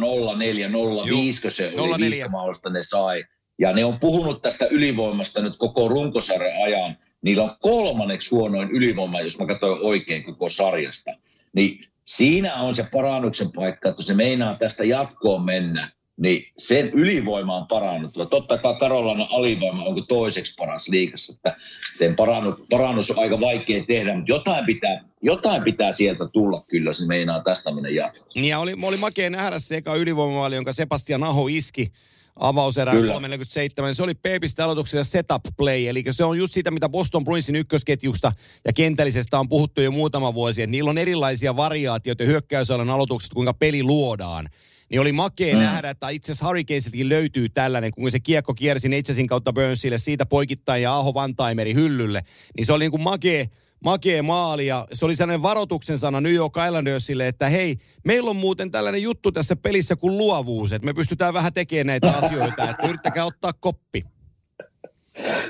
0-5, 1.47 1.51
se 1.51 1.73
oli 1.77 2.01
viiskamausta 2.01 2.71
ne 2.71 2.83
sai. 2.83 3.25
Ja 3.59 3.73
ne 3.73 3.85
on 3.85 4.01
puhunut 4.01 4.43
tästä 4.43 4.67
ylivoimasta 4.71 5.43
nyt 5.43 5.57
koko 5.59 5.89
runkosarjan 5.89 6.63
ajan. 6.65 6.97
Niillä 7.23 7.43
on 7.43 7.57
kolmanneksi 7.61 8.31
huonoin 8.31 8.71
ylivoima, 8.71 9.21
jos 9.21 9.39
mä 9.39 9.47
katsoin 9.47 9.79
oikein 9.83 10.23
koko 10.23 10.49
sarjasta. 10.49 11.11
Niin 11.53 11.90
siinä 12.17 12.55
on 12.55 12.75
se 12.75 12.83
parannuksen 12.83 13.53
paikka, 13.53 13.89
että 13.89 14.03
se 14.03 14.15
meinaa 14.15 14.55
tästä 14.55 14.85
jatkoon 14.85 15.45
mennä, 15.45 15.93
niin 16.17 16.47
sen 16.57 16.91
ylivoima 16.91 17.57
on 17.57 17.67
parannut. 17.67 18.13
Totta 18.31 18.59
kai 18.59 18.75
Karolainen 18.81 19.27
alivoima 19.31 19.85
onko 19.85 20.01
toiseksi 20.01 20.55
paras 20.57 20.89
liikassa, 20.89 21.33
että 21.33 21.57
sen 21.95 22.17
parannus, 22.17 22.55
parannus 22.71 23.11
on 23.11 23.19
aika 23.19 23.41
vaikea 23.41 23.85
tehdä, 23.89 24.15
mutta 24.15 24.33
jotain 24.33 24.67
pitää, 24.67 25.05
jotain 25.23 25.63
pitää 25.63 25.95
sieltä 25.95 26.29
tulla 26.33 26.63
kyllä, 26.69 26.93
se 26.93 27.07
meinaa 27.07 27.43
tästä 27.43 27.75
mennä 27.75 27.89
jatkoon. 27.89 28.31
Niin 28.35 28.49
ja 28.49 28.59
oli, 28.59 28.75
oli 28.83 28.97
makea 28.97 29.31
nähdä 29.31 29.59
se 29.59 29.77
eka 29.77 29.95
ylivoimamaali, 29.95 30.55
jonka 30.55 30.73
Sebastian 30.73 31.25
Aho 31.25 31.47
iski 31.49 31.93
avauserään 32.41 32.97
347. 32.97 33.95
Se 33.95 34.03
oli 34.03 34.15
Peepistä 34.15 34.65
aloituksessa 34.65 35.13
setup 35.13 35.43
play, 35.57 35.87
eli 35.87 36.05
se 36.11 36.25
on 36.25 36.39
just 36.39 36.55
sitä, 36.55 36.71
mitä 36.71 36.89
Boston 36.89 37.25
Bruinsin 37.25 37.57
ykkösketjusta 37.57 38.33
ja 38.67 38.73
kentällisestä 38.73 39.39
on 39.39 39.49
puhuttu 39.49 39.81
jo 39.81 39.91
muutama 39.91 40.35
vuosi, 40.35 40.63
että 40.63 40.71
niillä 40.71 40.91
on 40.91 40.99
erilaisia 40.99 41.57
variaatioita 41.57 42.25
hyökkäysalan 42.25 42.91
aloitukset, 42.91 43.35
kuinka 43.35 43.55
peli 43.55 43.83
luodaan. 43.83 44.49
Niin 44.91 45.01
oli 45.01 45.13
makea 45.13 45.55
mm. 45.55 45.61
nähdä, 45.63 45.91
että 45.91 46.09
itse 46.09 46.33
asiassa 46.33 46.47
Hurricanesiltakin 46.47 47.09
löytyy 47.09 47.49
tällainen, 47.49 47.91
kun 47.91 48.11
se 48.11 48.21
kiekko 48.21 48.55
kiersi 48.55 48.89
Neitsasin 48.89 49.27
kautta 49.27 49.53
Burnsille, 49.53 49.99
siitä 49.99 50.27
poikittain 50.27 50.83
ja 50.83 50.97
Aho 50.97 51.15
Vantaimeri 51.15 51.75
hyllylle. 51.75 52.23
Niin 52.57 52.67
se 52.67 52.73
oli 52.73 52.85
niin 52.85 52.91
kuin 52.91 53.03
makea, 53.03 53.47
makea 53.85 54.23
maali 54.23 54.67
ja 54.67 54.87
se 54.93 55.05
oli 55.05 55.17
sellainen 55.17 55.43
varoituksen 55.43 55.99
sana 55.99 56.21
New 56.21 56.35
York 56.35 56.55
Islandersille, 56.67 57.29
että 57.29 57.49
hei, 57.49 57.77
meillä 58.05 58.31
on 58.31 58.37
muuten 58.37 58.71
tällainen 58.71 59.03
juttu 59.03 59.33
tässä 59.33 59.57
pelissä 59.57 59.97
kuin 59.97 60.19
luovuus, 60.19 60.73
että 60.73 60.87
me 60.87 60.95
pystytään 60.95 61.35
vähän 61.35 61.53
tekemään 61.53 61.87
näitä 61.87 62.11
asioita, 62.27 62.71
että 62.71 62.87
yrittäkää 62.89 63.25
ottaa 63.25 63.53
koppi. 63.53 64.03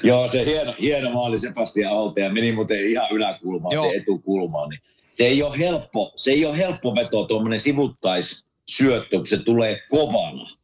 Joo, 0.03 0.29
se 0.29 0.45
hieno, 0.45 0.75
hieno 0.81 1.11
maali 1.11 1.39
Sebastian 1.39 1.93
Alte 1.93 2.21
ja 2.21 2.31
meni 2.31 2.53
muuten 2.53 2.91
ihan 2.91 3.09
yläkulmaan, 3.11 3.75
Joo. 3.75 3.91
se 3.91 3.97
etukulmaan. 3.97 4.69
Niin 4.69 4.81
se 5.11 5.27
ei 5.27 5.43
ole 5.43 5.59
helppo, 5.59 6.13
se 6.17 6.31
ei 6.31 6.47
ole 6.47 6.59
helppo 6.59 6.95
veto 6.95 7.25
tuommoinen 7.25 7.61
sivuttais 7.61 8.45
syöttö, 8.69 9.17
kun 9.17 9.27
se 9.27 9.39
tulee 9.39 9.81
kovana. 9.91 10.60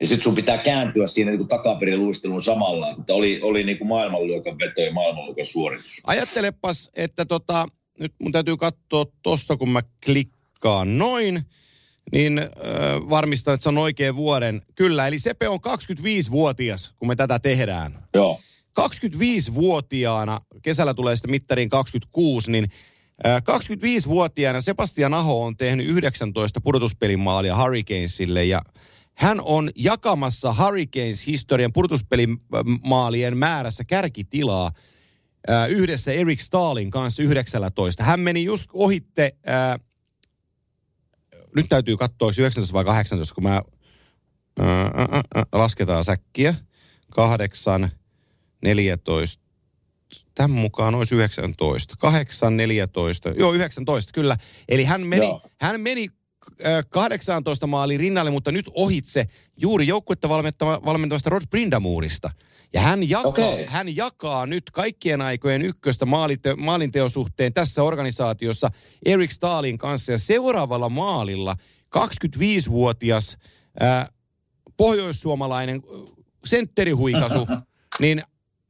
Ja 0.00 0.06
sitten 0.06 0.24
sun 0.24 0.34
pitää 0.34 0.58
kääntyä 0.58 1.06
siinä 1.06 1.30
niin 1.30 1.48
takaperin 1.48 1.98
luistelun 1.98 2.42
samalla. 2.42 2.94
Mutta 2.96 3.14
oli, 3.14 3.40
oli 3.42 3.64
niin 3.64 3.78
kuin 3.78 3.88
maailmanluokan 3.88 4.58
veto 4.58 4.80
ja 4.80 4.92
maailmanluokan 4.92 5.46
suoritus. 5.46 6.00
Ajattelepas, 6.06 6.90
että 6.94 7.24
tota, 7.24 7.66
nyt 8.00 8.12
mun 8.22 8.32
täytyy 8.32 8.56
katsoa 8.56 9.06
tosta, 9.22 9.56
kun 9.56 9.68
mä 9.68 9.82
klikkaan 10.04 10.98
noin, 10.98 11.40
niin 12.12 12.38
äh, 12.38 12.46
varmistan, 13.10 13.54
että 13.54 13.62
se 13.62 13.68
on 13.68 13.78
oikein 13.78 14.16
vuoden. 14.16 14.62
Kyllä, 14.74 15.08
eli 15.08 15.18
Sepe 15.18 15.48
on 15.48 15.58
25-vuotias, 15.66 16.92
kun 16.96 17.08
me 17.08 17.16
tätä 17.16 17.38
tehdään. 17.38 18.08
Joo. 18.14 18.40
25-vuotiaana, 18.80 20.40
kesällä 20.62 20.94
tulee 20.94 21.16
sitten 21.16 21.30
mittariin 21.30 21.68
26, 21.68 22.50
niin 22.50 22.66
25-vuotiaana 23.24 24.60
Sebastian 24.60 25.14
Aho 25.14 25.44
on 25.44 25.56
tehnyt 25.56 25.86
19 25.88 26.60
pudotuspelimaalia 26.60 27.56
Hurricanesille 27.56 28.44
ja 28.44 28.62
hän 29.16 29.40
on 29.40 29.70
jakamassa 29.76 30.54
Hurricanes-historian 30.54 31.72
pudotuspelimaalien 31.72 33.38
määrässä 33.38 33.84
kärkitilaa 33.84 34.72
äh, 35.50 35.70
yhdessä 35.70 36.12
Eric 36.12 36.40
Stalin 36.40 36.90
kanssa 36.90 37.22
19. 37.22 38.04
Hän 38.04 38.20
meni 38.20 38.44
just 38.44 38.70
ohitte, 38.72 39.32
äh, 39.48 39.80
nyt 41.56 41.66
täytyy 41.68 41.96
katsoa, 41.96 42.32
19 42.38 42.72
vai 42.72 42.84
18, 42.84 43.34
kun 43.34 43.44
mä 43.44 43.62
Ää, 44.60 44.90
ää, 44.94 45.22
ää, 45.34 45.44
lasketaan 45.52 46.04
säkkiä. 46.04 46.54
8, 47.10 47.90
14. 48.62 49.42
Tämän 50.34 50.50
mukaan 50.50 50.94
olisi 50.94 51.14
19. 51.14 51.94
8, 51.98 52.56
14. 52.56 53.30
Joo, 53.30 53.52
19, 53.52 54.12
kyllä. 54.12 54.36
Eli 54.68 54.84
hän 54.84 55.06
meni, 55.06 55.26
Joo. 55.26 55.42
hän 55.60 55.80
meni 55.80 56.08
äh, 56.08 56.25
18 56.88 57.66
maaliin 57.66 58.00
rinnalle, 58.00 58.30
mutta 58.30 58.52
nyt 58.52 58.70
ohitse 58.74 59.26
juuri 59.56 59.86
joukkuetta 59.86 60.28
valmentava- 60.28 60.84
valmentavasta 60.84 61.30
Rod 61.30 61.42
Brindamuurista. 61.50 62.30
Ja 62.72 62.80
hän 62.80 63.08
jakaa, 63.08 63.28
Okei. 63.28 63.66
hän 63.68 63.96
jakaa 63.96 64.46
nyt 64.46 64.70
kaikkien 64.72 65.20
aikojen 65.20 65.62
ykköstä 65.62 66.06
maalite, 66.06 66.54
maalinteon 66.54 67.10
suhteen 67.10 67.52
tässä 67.52 67.82
organisaatiossa 67.82 68.70
Erik 69.06 69.30
Stalin 69.30 69.78
kanssa. 69.78 70.12
Ja 70.12 70.18
seuraavalla 70.18 70.88
maalilla 70.88 71.56
25-vuotias 71.98 73.36
äh, 73.82 74.08
pohjoissuomalainen 74.76 75.82
sentterihuikasu, 76.44 77.46
niin 78.00 78.22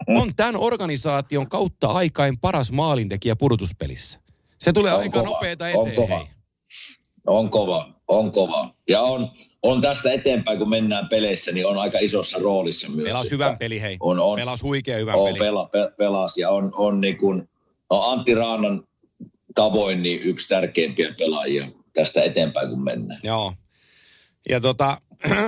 on 0.08 0.34
tämän 0.36 0.56
organisaation 0.56 1.48
kautta 1.48 1.88
aikain 1.88 2.38
paras 2.40 2.72
maalintekijä 2.72 3.36
pudotuspelissä. 3.36 4.20
Se 4.58 4.72
tulee 4.72 4.92
On 4.94 5.00
aika 5.00 5.18
kova, 5.18 5.30
nopeeta 5.30 5.64
on 5.64 5.70
eteen, 5.88 5.94
kova. 5.96 6.18
hei. 6.18 6.26
On 7.26 7.50
kova, 7.50 7.92
on 8.08 8.32
kova. 8.32 8.74
Ja 8.88 9.00
on, 9.00 9.30
on 9.62 9.80
tästä 9.80 10.12
eteenpäin, 10.12 10.58
kun 10.58 10.68
mennään 10.68 11.08
peleissä, 11.08 11.52
niin 11.52 11.66
on 11.66 11.78
aika 11.78 11.98
isossa 11.98 12.38
roolissa 12.38 12.88
myös. 12.88 13.08
Pelas 13.08 13.30
hyvän 13.30 13.58
peli, 13.58 13.80
hei. 13.80 13.96
On, 14.00 14.20
on, 14.20 14.36
Pelas 14.36 14.62
huikea 14.62 14.96
hyvän 14.96 15.14
on 15.14 15.26
peli. 15.26 15.38
pela, 15.38 15.68
pe, 15.72 15.78
pelas 15.98 16.38
ja 16.38 16.50
on, 16.50 16.72
on 16.74 17.00
niin 17.00 17.16
kuin, 17.16 17.48
no 17.90 18.02
Antti 18.02 18.34
Raanan 18.34 18.84
tavoin 19.54 20.02
niin 20.02 20.20
yksi 20.20 20.48
tärkeimpiä 20.48 21.14
pelaajia 21.18 21.68
tästä 21.92 22.22
eteenpäin, 22.22 22.68
kun 22.68 22.84
mennään. 22.84 23.20
Joo. 23.22 23.52
Ja 24.48 24.60
tota, 24.60 24.96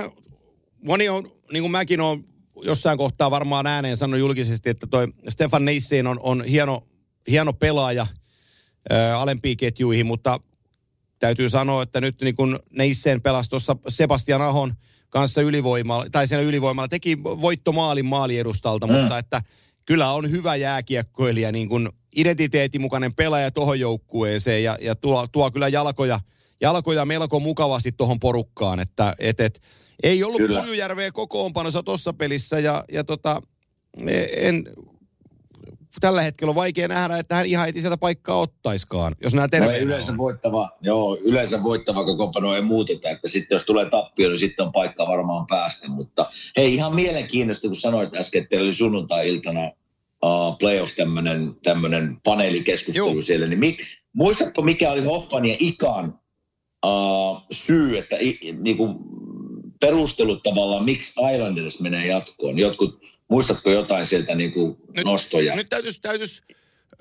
moni 0.87 1.09
on, 1.09 1.31
niin 1.51 1.63
kuin 1.63 1.71
mäkin 1.71 2.01
olen 2.01 2.23
jossain 2.63 2.97
kohtaa 2.97 3.31
varmaan 3.31 3.67
ääneen 3.67 3.97
sanonut 3.97 4.19
julkisesti, 4.19 4.69
että 4.69 4.87
toi 4.87 5.07
Stefan 5.29 5.65
Neissin 5.65 6.07
on, 6.07 6.19
on 6.21 6.43
hieno, 6.43 6.83
hieno 7.27 7.53
pelaaja 7.53 8.07
ää, 8.89 9.19
alempiin 9.19 9.57
ketjuihin, 9.57 10.05
mutta 10.05 10.39
täytyy 11.19 11.49
sanoa, 11.49 11.83
että 11.83 12.01
nyt 12.01 12.21
niin 12.21 12.35
kuin 12.35 12.59
Neisseen 12.73 13.21
pelasi 13.21 13.49
tuossa 13.49 13.75
Sebastian 13.87 14.41
Ahon 14.41 14.73
kanssa 15.09 15.41
ylivoimalla, 15.41 16.05
tai 16.11 16.27
siinä 16.27 16.41
ylivoimalla, 16.41 16.87
teki 16.87 17.23
voittomaalin 17.23 18.05
maaliedustalta, 18.05 18.87
mm. 18.87 18.93
mutta 18.93 19.17
että 19.17 19.41
kyllä 19.85 20.11
on 20.11 20.31
hyvä 20.31 20.55
jääkiekkoilija, 20.55 21.51
niin 21.51 21.69
kuin 21.69 21.89
identiteetin 22.15 22.81
mukainen 22.81 23.15
pelaaja 23.15 23.51
tuohon 23.51 23.79
joukkueeseen 23.79 24.63
ja, 24.63 24.77
ja 24.81 24.95
tuo, 24.95 25.27
tuo 25.27 25.51
kyllä 25.51 25.67
jalkoja, 25.67 26.19
jalkoja 26.61 27.05
melko 27.05 27.39
mukavasti 27.39 27.91
tuohon 27.91 28.19
porukkaan, 28.19 28.79
että 28.79 29.15
et, 29.19 29.39
et, 29.39 29.61
ei 30.03 30.23
ollut 30.23 30.37
Kyllä. 30.37 30.59
Puljujärveä 30.59 31.11
kokoonpanossa 31.11 31.83
tuossa 31.83 32.13
pelissä 32.13 32.59
ja, 32.59 32.83
ja 32.91 33.03
tota, 33.03 33.41
en, 34.37 34.63
tällä 35.99 36.21
hetkellä 36.21 36.49
on 36.49 36.55
vaikea 36.55 36.87
nähdä, 36.87 37.17
että 37.17 37.35
hän 37.35 37.45
ihan 37.45 37.65
heti 37.65 37.81
sieltä 37.81 37.97
paikkaa 37.97 38.39
ottaiskaan, 38.39 39.15
jos 39.23 39.33
nämä 39.33 39.43
No 39.43 39.45
ei 39.45 39.59
terveenä 39.59 39.83
yleensä 39.83 40.11
on. 40.11 40.17
voittava, 40.17 40.69
joo, 40.81 41.17
yleensä 41.21 41.63
voittava 41.63 42.05
kokoonpano 42.05 42.55
ei 42.55 42.61
muuteta, 42.61 43.09
että 43.09 43.27
sitten 43.27 43.55
jos 43.55 43.63
tulee 43.63 43.89
tappio, 43.89 44.29
niin 44.29 44.39
sitten 44.39 44.65
on 44.65 44.71
paikka 44.71 45.07
varmaan 45.07 45.45
päästä. 45.49 45.87
Mutta 45.87 46.31
hei, 46.57 46.73
ihan 46.73 46.95
mielenkiintoista, 46.95 47.67
kun 47.67 47.75
sanoit 47.75 48.15
äsken, 48.15 48.41
että 48.41 48.49
teillä 48.49 48.65
oli 48.65 48.75
sunnuntai-iltana 48.75 49.71
uh, 50.23 50.57
playoffs 50.59 50.93
tämmöinen 50.95 51.55
tämmönen 51.63 52.17
paneelikeskustelu 52.23 53.11
Juu. 53.11 53.21
siellä, 53.21 53.47
niin 53.47 53.59
mik, 53.59 53.81
muistatko 54.13 54.61
mikä 54.61 54.91
oli 54.91 55.05
Hoffman 55.05 55.45
ja 55.45 55.55
Ikan 55.59 56.19
uh, 56.85 57.41
syy, 57.51 57.97
että 57.97 58.15
i, 58.21 58.39
niinku, 58.63 58.95
perustelut 59.81 60.43
tavallaan, 60.43 60.85
miksi 60.85 61.13
Islanders 61.33 61.79
menee 61.79 62.07
jatkoon? 62.07 62.59
Jotkut, 62.59 62.99
muistatko 63.29 63.71
jotain 63.71 64.05
sieltä 64.05 64.35
niinku 64.35 64.77
Nyt- 64.95 65.05
nostoja? 65.05 65.55
Nyt 65.55 65.67
täytyisi, 65.69 66.01
täytyisi 66.01 66.41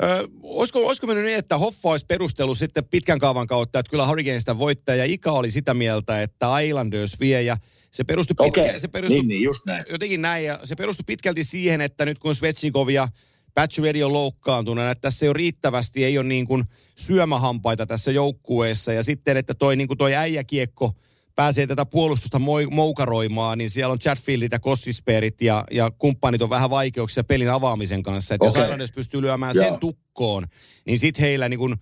Ö, 0.02 0.28
olisiko, 0.42 0.86
olisiko 0.86 1.06
mennyt 1.06 1.24
niin, 1.24 1.38
että 1.38 1.58
Hoffa 1.58 1.88
olisi 1.88 2.06
perustellut 2.06 2.58
sitten 2.58 2.84
pitkän 2.84 3.18
kaavan 3.18 3.46
kautta, 3.46 3.78
että 3.78 3.90
kyllä 3.90 4.06
Hurricane 4.06 4.38
sitä 4.40 4.58
voittaa, 4.58 4.94
ja 4.94 5.04
Ika 5.04 5.32
oli 5.32 5.50
sitä 5.50 5.74
mieltä, 5.74 6.22
että 6.22 6.60
Islanders 6.60 7.20
vie, 7.20 7.42
ja 7.42 7.56
se 7.90 8.04
perustui, 8.04 8.34
pitkä, 8.44 8.78
se 8.78 8.88
perustui 8.88 9.18
niin, 9.18 9.28
niin, 9.28 9.42
just 9.42 9.66
näin. 9.66 9.84
jotenkin 9.90 10.22
näin, 10.22 10.44
ja 10.44 10.58
se 10.64 10.76
perustui 10.76 11.04
pitkälti 11.06 11.44
siihen, 11.44 11.80
että 11.80 12.04
nyt 12.04 12.18
kun 12.18 12.34
Svechnikov 12.34 12.88
ja 12.88 13.08
Patchvedi 13.54 14.02
on 14.02 14.12
loukkaantuneena, 14.12 14.90
että 14.90 15.02
tässä 15.02 15.26
ei 15.26 15.28
ole 15.28 15.36
riittävästi, 15.36 16.04
ei 16.04 16.18
ole 16.18 16.26
niin 16.26 16.46
kuin 16.46 16.64
syömähampaita 16.96 17.86
tässä 17.86 18.12
joukkueessa, 18.12 18.92
ja 18.92 19.02
sitten, 19.02 19.36
että 19.36 19.54
toi, 19.54 19.76
niin 19.76 19.88
kuin 19.88 19.98
toi 19.98 20.14
äijäkiekko 20.14 20.92
pääsee 21.38 21.66
tätä 21.66 21.86
puolustusta 21.86 22.38
moi, 22.38 22.66
moukaroimaan, 22.66 23.58
niin 23.58 23.70
siellä 23.70 23.92
on 23.92 23.98
Chatfieldit 23.98 24.52
ja 24.52 24.58
Kossisperit 24.58 25.42
ja, 25.42 25.64
ja 25.70 25.90
kumppanit 25.98 26.42
on 26.42 26.50
vähän 26.50 26.70
vaikeuksia 26.70 27.24
pelin 27.24 27.50
avaamisen 27.50 28.02
kanssa. 28.02 28.34
Että 28.34 28.46
jos 28.46 28.54
Okei. 28.54 28.62
Islanders 28.62 28.92
pystyy 28.92 29.22
lyömään 29.22 29.56
Joo. 29.56 29.64
sen 29.64 29.78
tukkoon, 29.78 30.44
niin 30.86 30.98
sitten 30.98 31.22
heillä 31.22 31.48
niin 31.48 31.58
kuin, 31.58 31.76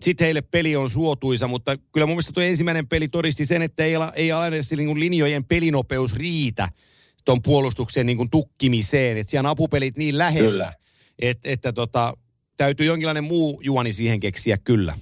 sit 0.00 0.20
heille 0.20 0.42
peli 0.42 0.76
on 0.76 0.90
suotuisa, 0.90 1.48
mutta 1.48 1.76
kyllä 1.92 2.06
mun 2.06 2.14
mielestä 2.14 2.32
tuo 2.32 2.42
ensimmäinen 2.42 2.88
peli 2.88 3.08
todisti 3.08 3.46
sen, 3.46 3.62
että 3.62 3.84
ei, 3.84 3.92
ei 4.14 4.26
Islandersin 4.26 4.78
niin 4.78 5.00
linjojen 5.00 5.44
pelinopeus 5.44 6.14
riitä 6.14 6.68
tuon 7.24 7.42
puolustuksen 7.42 8.06
niin 8.06 8.30
tukkimiseen. 8.30 9.16
Että 9.16 9.30
siellä 9.30 9.48
on 9.48 9.52
apupelit 9.52 9.96
niin 9.96 10.18
lähellä, 10.18 10.50
Kyllä. 10.50 10.72
että, 11.18 11.50
että 11.50 11.72
tota, 11.72 12.14
täytyy 12.56 12.86
jonkinlainen 12.86 13.24
muu 13.24 13.60
juoni 13.64 13.92
siihen 13.92 14.20
keksiä 14.20 14.58
kyllä. 14.58 14.94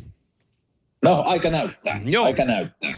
No, 1.03 1.23
aika 1.27 1.51
näyttää. 1.51 2.01
Joo. 2.05 2.25
Aika 2.25 2.45
näyttää. 2.45 2.95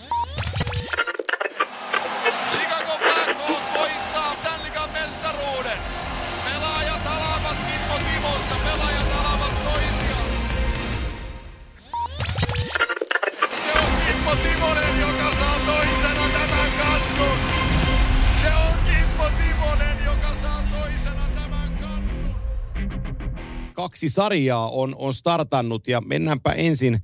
Kaksi 23.92 24.08
sarjaa 24.08 24.68
on, 24.68 24.94
on 24.98 25.14
startannut 25.14 25.88
ja 25.88 26.00
mennäänpä 26.00 26.52
ensin 26.52 26.98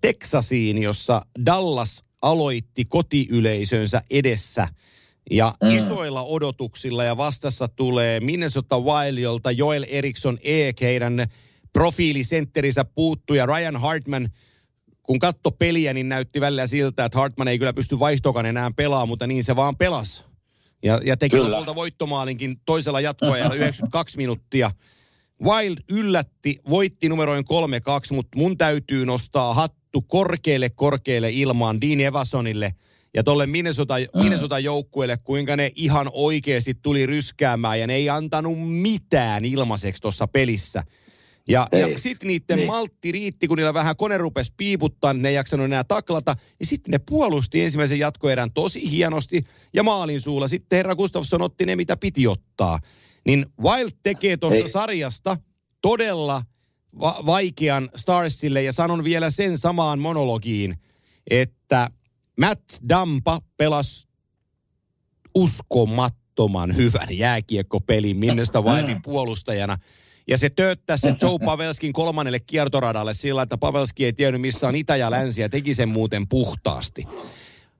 Teksasiin, 0.00 0.82
jossa 0.82 1.26
Dallas 1.46 2.04
aloitti 2.22 2.84
kotiyleisönsä 2.84 4.02
edessä 4.10 4.68
ja 5.30 5.54
mm. 5.62 5.68
isoilla 5.68 6.22
odotuksilla 6.22 7.04
ja 7.04 7.16
vastassa 7.16 7.68
tulee 7.68 8.20
Minnesota 8.20 8.78
Wildilta 8.80 9.50
Joel 9.50 9.84
Eriksson 9.88 10.38
Eek, 10.42 10.80
heidän 10.80 11.26
profiilisentterinsä 11.72 12.84
puuttuu 12.84 13.36
ja 13.36 13.46
Ryan 13.46 13.76
Hartman 13.76 14.28
kun 15.02 15.18
katto 15.18 15.50
peliä, 15.50 15.94
niin 15.94 16.08
näytti 16.08 16.40
välillä 16.40 16.66
siltä, 16.66 17.04
että 17.04 17.18
Hartman 17.18 17.48
ei 17.48 17.58
kyllä 17.58 17.72
pysty 17.72 17.98
vaihtokan 17.98 18.46
enää 18.46 18.70
pelaamaan, 18.76 19.08
mutta 19.08 19.26
niin 19.26 19.44
se 19.44 19.56
vaan 19.56 19.76
pelasi. 19.76 20.24
Ja, 20.82 21.00
ja 21.04 21.16
teki 21.16 21.36
lopulta 21.36 21.74
voittomaalinkin 21.74 22.56
toisella 22.66 23.00
jatkoajalla 23.00 23.54
92 23.64 24.16
minuuttia. 24.16 24.70
Wild 25.44 25.78
yllätti, 25.90 26.56
voitti 26.68 27.08
numeroin 27.08 27.44
3-2, 27.44 28.14
mutta 28.14 28.38
mun 28.38 28.58
täytyy 28.58 29.06
nostaa 29.06 29.54
hattu 29.54 30.02
korkealle 30.02 30.70
korkealle 30.70 31.30
ilmaan 31.30 31.80
Dean 31.80 32.00
Evasonille 32.00 32.74
ja 33.14 33.22
tolle 33.24 33.46
Minnesota, 33.46 33.94
Minnesota 34.14 34.58
joukkueelle, 34.58 35.16
kuinka 35.16 35.56
ne 35.56 35.70
ihan 35.74 36.10
oikeasti 36.12 36.74
tuli 36.74 37.06
ryskäämään 37.06 37.80
ja 37.80 37.86
ne 37.86 37.94
ei 37.94 38.08
antanut 38.08 38.68
mitään 38.68 39.44
ilmaiseksi 39.44 40.02
tuossa 40.02 40.26
pelissä. 40.26 40.84
Ja, 41.48 41.68
ja 41.72 41.98
sitten 41.98 42.26
niiden 42.26 42.56
Niin. 42.56 42.66
maltti 42.66 43.12
riitti, 43.12 43.48
kun 43.48 43.56
niillä 43.56 43.74
vähän 43.74 43.96
kone 43.96 44.18
rupesi 44.18 44.52
piiputtaa, 44.56 45.14
ne 45.14 45.28
ei 45.28 45.34
jaksanut 45.34 45.64
enää 45.64 45.84
taklata. 45.84 46.34
Ja 46.60 46.66
sitten 46.66 46.92
ne 46.92 46.98
puolusti 46.98 47.60
ensimmäisen 47.60 47.98
jatkoerän 47.98 48.52
tosi 48.52 48.90
hienosti 48.90 49.44
ja 49.74 49.82
maalin 49.82 50.20
suulla. 50.20 50.48
Sitten 50.48 50.76
herra 50.76 50.94
Gustafsson 50.94 51.42
otti 51.42 51.66
ne, 51.66 51.76
mitä 51.76 51.96
piti 51.96 52.26
ottaa. 52.26 52.78
Niin 53.26 53.46
Wild 53.62 53.90
tekee 54.02 54.36
tuosta 54.36 54.68
sarjasta 54.68 55.36
todella 55.82 56.42
va- 57.00 57.22
vaikean 57.26 57.88
Starsille 57.96 58.62
ja 58.62 58.72
sanon 58.72 59.04
vielä 59.04 59.30
sen 59.30 59.58
samaan 59.58 59.98
monologiin, 59.98 60.76
että 61.30 61.90
Matt 62.40 62.62
Dampa 62.88 63.40
pelasi 63.56 64.08
uskomattoman 65.34 66.76
hyvän 66.76 67.08
jääkiekkopelin 67.10 68.16
Minnestä 68.16 68.60
Wildin 68.60 69.02
puolustajana. 69.02 69.76
Ja 70.28 70.38
se 70.38 70.50
tööttäisi 70.50 71.02
sen 71.02 71.16
Joe 71.22 71.38
Pavelskin 71.46 71.92
kolmannelle 71.92 72.40
kiertoradalle 72.40 73.14
sillä, 73.14 73.42
että 73.42 73.58
Pavelski 73.58 74.04
ei 74.04 74.12
tiennyt 74.12 74.40
missä 74.40 74.68
on 74.68 74.74
itä 74.74 74.96
ja 74.96 75.10
länsi 75.10 75.40
ja 75.40 75.48
teki 75.48 75.74
sen 75.74 75.88
muuten 75.88 76.28
puhtaasti. 76.28 77.04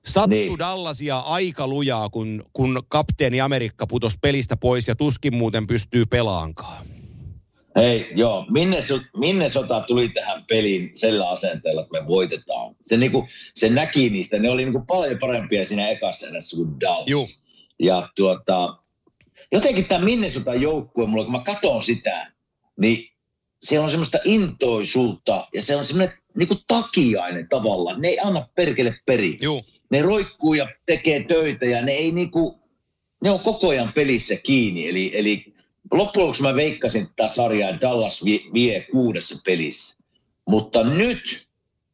Sattu 0.05 0.29
niin. 0.29 0.59
Dallasia 0.59 1.17
aika 1.17 1.67
lujaa, 1.67 2.09
kun, 2.09 2.43
kun 2.53 2.83
kapteeni 2.87 3.41
Amerikka 3.41 3.87
putosi 3.87 4.17
pelistä 4.21 4.57
pois 4.57 4.87
ja 4.87 4.95
tuskin 4.95 5.35
muuten 5.35 5.67
pystyy 5.67 6.05
pelaankaan. 6.05 6.85
Hei, 7.75 8.11
joo, 8.15 8.45
Minnesota, 8.49 9.05
Minnesota 9.17 9.81
tuli 9.81 10.09
tähän 10.09 10.45
peliin 10.49 10.89
sillä 10.93 11.29
asenteella, 11.29 11.81
että 11.81 12.01
me 12.01 12.07
voitetaan. 12.07 12.75
Se, 12.81 12.97
niinku, 12.97 13.27
se 13.53 13.69
näki 13.69 14.09
niistä, 14.09 14.39
ne 14.39 14.49
oli 14.49 14.63
niinku 14.63 14.83
paljon 14.87 15.19
parempia 15.19 15.65
siinä 15.65 15.89
ekassa 15.89 16.27
erässä 16.27 16.57
kuin 16.57 16.79
Dallas. 16.79 17.07
Juu. 17.07 17.27
Ja 17.79 18.09
tuota, 18.15 18.77
jotenkin 19.51 19.85
tämä 19.85 20.05
Minnesota 20.05 20.53
joukkue, 20.53 21.07
mulla 21.07 21.23
kun 21.23 21.31
mä 21.31 21.39
katson 21.39 21.81
sitä, 21.81 22.31
niin 22.79 23.11
se 23.61 23.79
on 23.79 23.89
semmoista 23.89 24.17
intoisuutta 24.23 25.47
ja 25.53 25.61
se 25.61 25.75
on 25.75 25.85
semmoinen 25.85 26.17
niin 26.37 26.47
kuin 26.47 26.59
takiainen 26.67 27.49
tavallaan. 27.49 28.01
Ne 28.01 28.07
ei 28.07 28.19
anna 28.19 28.47
perkele 28.55 28.95
periksi. 29.05 29.45
Juu. 29.45 29.65
Ne 29.91 30.01
roikkuu 30.01 30.53
ja 30.53 30.67
tekee 30.85 31.23
töitä 31.23 31.65
ja 31.65 31.81
ne 31.81 31.91
ei 31.91 32.11
niinku, 32.11 32.59
ne 33.23 33.29
on 33.29 33.39
koko 33.39 33.69
ajan 33.69 33.91
pelissä 33.95 34.35
kiinni. 34.35 34.87
Eli, 34.87 35.11
eli 35.13 35.53
loppujen 35.91 36.33
mä 36.41 36.55
veikkasin 36.55 37.07
tätä 37.07 37.27
sarjaa 37.27 37.69
ja 37.69 37.81
Dallas 37.81 38.25
vie, 38.25 38.39
vie 38.53 38.87
kuudessa 38.91 39.39
pelissä. 39.45 39.95
Mutta 40.47 40.83
nyt 40.83 41.47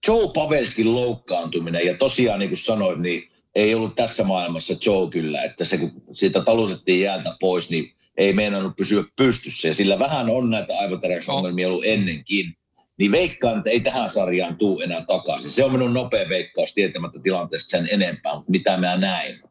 Joe 0.07 0.29
Pavelskin 0.33 0.95
loukkaantuminen 0.95 1.85
ja 1.85 1.97
tosiaan 1.97 2.39
niin 2.39 2.49
kuin 2.49 2.57
sanoit, 2.57 2.99
niin 2.99 3.31
ei 3.55 3.75
ollut 3.75 3.95
tässä 3.95 4.23
maailmassa 4.23 4.75
Joe 4.85 5.09
kyllä, 5.09 5.43
että 5.43 5.65
se 5.65 5.77
kun 5.77 5.91
siitä 6.11 6.41
talutettiin 6.41 6.99
jäältä 6.99 7.37
pois, 7.39 7.69
niin 7.69 7.93
ei 8.17 8.33
meinannut 8.33 8.75
pysyä 8.75 9.03
pystyssä. 9.15 9.67
Ja 9.67 9.73
sillä 9.73 9.99
vähän 9.99 10.29
on 10.29 10.49
näitä 10.49 10.73
aivoteräysongelmia 10.77 11.67
ollut 11.67 11.85
ennenkin. 11.85 12.57
Niin 12.97 13.11
veikkaan, 13.11 13.57
että 13.57 13.69
ei 13.69 13.79
tähän 13.79 14.09
sarjaan 14.09 14.57
tuu 14.57 14.81
enää 14.81 15.05
takaisin. 15.05 15.51
Se 15.51 15.63
on 15.63 15.71
minun 15.71 15.93
nopea 15.93 16.29
veikkaus 16.29 16.73
tietämättä 16.73 17.19
tilanteesta 17.23 17.69
sen 17.69 17.87
enempää, 17.91 18.35
mutta 18.35 18.51
mitä 18.51 18.77
mä 18.77 18.97
näin. 18.97 19.41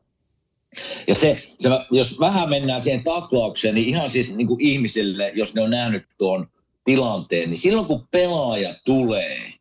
Ja 1.08 1.14
se, 1.14 1.42
se, 1.58 1.68
jos 1.90 2.20
vähän 2.20 2.48
mennään 2.48 2.82
siihen 2.82 3.04
taklaukseen, 3.04 3.74
niin 3.74 3.88
ihan 3.88 4.10
siis 4.10 4.34
niin 4.34 4.46
kuin 4.46 4.60
ihmisille, 4.60 5.32
jos 5.34 5.54
ne 5.54 5.62
on 5.62 5.70
nähnyt 5.70 6.04
tuon 6.18 6.48
tilanteen, 6.84 7.50
niin 7.50 7.58
silloin 7.58 7.86
kun 7.86 8.08
pelaaja 8.10 8.74
tulee 8.84 9.52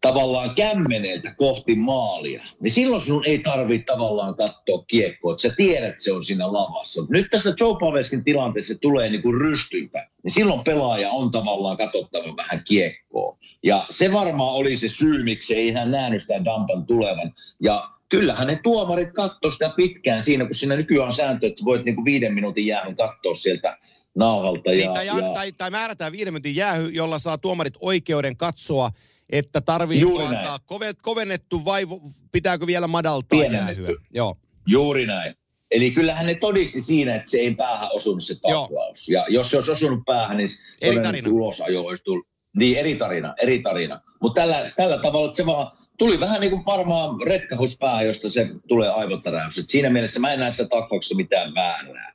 tavallaan 0.00 0.54
kämmeneltä 0.54 1.34
kohti 1.34 1.74
maalia, 1.74 2.44
niin 2.60 2.70
silloin 2.70 3.02
sinun 3.02 3.24
ei 3.24 3.38
tarvitse 3.38 3.84
tavallaan 3.84 4.34
katsoa 4.34 4.84
kiekkoa, 4.86 5.32
että 5.32 5.42
sä 5.42 5.54
tiedät, 5.56 5.90
että 5.90 6.04
se 6.04 6.12
on 6.12 6.24
siinä 6.24 6.52
lavassa. 6.52 7.02
Nyt 7.08 7.26
tässä 7.30 7.54
Joe 7.60 7.76
Paveskin 7.80 8.24
tilanteessa 8.24 8.74
se 8.74 8.80
tulee 8.80 9.10
niin 9.10 9.22
kuin 9.22 9.40
rystympä, 9.40 10.08
niin 10.22 10.32
silloin 10.32 10.64
pelaaja 10.64 11.10
on 11.10 11.30
tavallaan 11.30 11.76
katsottava 11.76 12.36
vähän 12.36 12.64
kiekkoa. 12.64 13.38
Ja 13.62 13.86
se 13.90 14.12
varmaan 14.12 14.54
oli 14.54 14.76
se 14.76 14.88
syy, 14.88 15.22
miksi 15.24 15.54
ei 15.54 15.72
hän 15.72 15.90
nähnyt 15.90 16.22
sitä 16.22 16.44
Dampan 16.44 16.86
tulevan. 16.86 17.32
Ja 17.62 17.90
kyllähän 18.08 18.46
ne 18.46 18.60
tuomarit 18.62 19.12
katsoi 19.12 19.50
sitä 19.50 19.72
pitkään 19.76 20.22
siinä, 20.22 20.44
kun 20.44 20.54
siinä 20.54 20.76
nykyään 20.76 21.06
on 21.06 21.12
sääntö, 21.12 21.46
että 21.46 21.64
voit 21.64 21.84
niin 21.84 21.94
kuin 21.94 22.04
viiden 22.04 22.34
minuutin 22.34 22.66
jäähyn 22.66 22.96
katsoa 22.96 23.34
sieltä 23.34 23.78
nauhalta. 24.14 24.70
Ja, 24.70 24.76
Niin, 24.76 24.92
tai, 24.92 25.06
ja, 25.06 25.14
tai, 25.34 25.52
tai 25.52 25.70
määrätään 25.70 26.12
viiden 26.12 26.32
minuutin 26.32 26.56
jäähy, 26.56 26.88
jolla 26.88 27.18
saa 27.18 27.38
tuomarit 27.38 27.74
oikeuden 27.80 28.36
katsoa, 28.36 28.90
että 29.30 29.60
tarvii 29.60 30.02
antaa 30.02 30.42
näin. 30.42 30.60
kove, 30.66 30.92
kovennettu 31.02 31.64
vai 31.64 31.86
pitääkö 32.32 32.66
vielä 32.66 32.86
madaltaa 32.86 33.44
jäähyä. 33.44 33.88
Joo. 34.14 34.34
Juuri 34.66 35.06
näin. 35.06 35.34
Eli 35.70 35.90
kyllähän 35.90 36.26
ne 36.26 36.34
todisti 36.34 36.80
siinä, 36.80 37.14
että 37.16 37.30
se 37.30 37.36
ei 37.38 37.54
päähän 37.54 37.88
osunut 37.92 38.24
se 38.24 38.34
taklaus. 38.34 39.08
Ja 39.08 39.26
jos 39.28 39.50
se 39.50 39.56
olisi 39.56 39.70
osunut 39.70 40.04
päähän, 40.06 40.36
niin 40.36 40.48
Eri 40.82 41.00
tarina. 41.00 41.30
ulosajo 41.30 41.82
olisi 41.82 42.04
tullut. 42.04 42.26
Niin, 42.56 42.76
eri 42.78 42.94
tarina, 42.94 43.34
eri 43.42 43.58
tarina. 43.58 44.00
Mutta 44.20 44.40
tällä, 44.40 44.72
tällä 44.76 44.98
tavalla, 45.02 45.26
että 45.26 45.36
se 45.36 45.46
vaan 45.46 45.72
tuli 45.98 46.20
vähän 46.20 46.40
niin 46.40 46.50
kuin 46.50 46.66
varmaan 46.66 47.20
retkahus 47.26 47.76
päähän, 47.78 48.06
josta 48.06 48.30
se 48.30 48.48
tulee 48.68 48.88
aivotäräys. 48.88 49.58
Et 49.58 49.68
siinä 49.68 49.90
mielessä 49.90 50.20
mä 50.20 50.32
en 50.32 50.40
näe 50.40 50.52
sitä 50.52 50.68
taklauksessa 50.68 51.14
mitään 51.14 51.54
väärää. 51.54 52.14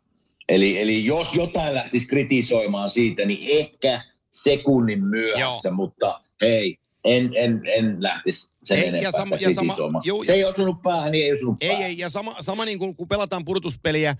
Eli, 0.50 0.82
eli 0.82 1.06
jos 1.06 1.36
jotain 1.36 1.74
lähtisi 1.76 2.08
kritisoimaan 2.08 2.90
siitä, 2.90 3.26
niin 3.26 3.60
ehkä 3.60 4.04
sekunnin 4.30 5.04
myöhässä, 5.04 5.70
Joo. 5.70 5.76
mutta 5.76 6.22
ei, 6.42 6.78
en, 7.06 7.30
en, 7.36 7.62
en 7.78 8.04
lähtisi 8.04 8.50
sen 8.64 8.78
Ei, 8.78 8.84
ja 8.84 8.90
enempää 8.90 9.12
sama- 9.12 9.38
sitä 9.38 9.50
ja 9.50 9.56
sama- 9.56 10.02
juu, 10.04 10.24
se 10.24 10.32
ja- 10.32 10.36
ei 10.36 10.44
osunut 10.46 10.82
päähän, 10.82 11.12
niin 11.12 11.26
ei 11.26 11.32
osunut 11.32 11.58
Ei, 11.62 11.70
päähän. 11.70 11.86
ei, 11.86 11.98
ja 11.98 12.10
sama, 12.10 12.36
sama 12.42 12.66
niin 12.66 12.80
kuin 12.80 12.96
kun 12.96 13.08
pelataan 13.08 13.46
pudotuspeliä, 13.46 14.16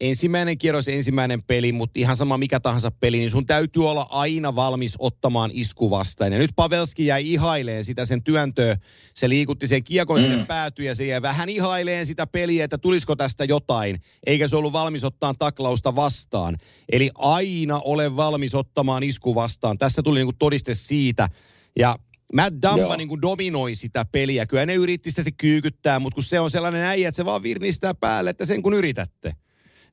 ensimmäinen 0.00 0.58
kierros, 0.58 0.88
ensimmäinen 0.88 1.42
peli, 1.42 1.72
mutta 1.72 2.00
ihan 2.00 2.16
sama 2.16 2.38
mikä 2.38 2.60
tahansa 2.60 2.90
peli, 2.90 3.18
niin 3.18 3.30
sun 3.30 3.46
täytyy 3.46 3.90
olla 3.90 4.06
aina 4.10 4.54
valmis 4.54 4.94
ottamaan 4.98 5.50
isku 5.54 5.90
vastaan. 5.90 6.32
Ja 6.32 6.38
nyt 6.38 6.50
Pavelski 6.56 7.06
jäi 7.06 7.32
ihaileen 7.32 7.84
sitä 7.84 8.06
sen 8.06 8.22
työntöä. 8.24 8.76
Se 9.14 9.28
liikutti 9.28 9.66
sen 9.66 9.84
kiekon 9.84 10.20
mm. 10.20 10.30
sinne 10.30 10.46
päätyyn 10.46 10.86
ja 10.86 10.94
se 10.94 11.06
jäi 11.06 11.22
vähän 11.22 11.48
ihaileen 11.48 12.06
sitä 12.06 12.26
peliä, 12.26 12.64
että 12.64 12.78
tulisiko 12.78 13.16
tästä 13.16 13.44
jotain. 13.44 13.96
Eikä 14.26 14.48
se 14.48 14.56
ollut 14.56 14.72
valmis 14.72 15.04
ottaa 15.04 15.34
taklausta 15.38 15.96
vastaan. 15.96 16.56
Eli 16.92 17.10
aina 17.14 17.80
ole 17.84 18.16
valmis 18.16 18.54
ottamaan 18.54 19.02
isku 19.02 19.34
vastaan. 19.34 19.78
Tässä 19.78 20.02
tuli 20.02 20.18
niin 20.18 20.26
kuin 20.26 20.38
todiste 20.38 20.74
siitä. 20.74 21.28
Ja 21.78 21.96
Matt 22.34 22.56
Dampa 22.62 22.96
niin 22.96 23.08
kuin 23.08 23.22
dominoi 23.22 23.74
sitä 23.74 24.04
peliä. 24.12 24.46
Kyllä 24.46 24.66
ne 24.66 24.74
yritti 24.74 25.10
sitä 25.10 25.30
kyykyttää, 25.36 25.98
mutta 25.98 26.14
kun 26.14 26.24
se 26.24 26.40
on 26.40 26.50
sellainen 26.50 26.84
äijä, 26.84 27.08
että 27.08 27.16
se 27.16 27.24
vaan 27.24 27.42
virnistää 27.42 27.94
päälle, 27.94 28.30
että 28.30 28.44
sen 28.44 28.62
kun 28.62 28.74
yritätte. 28.74 29.32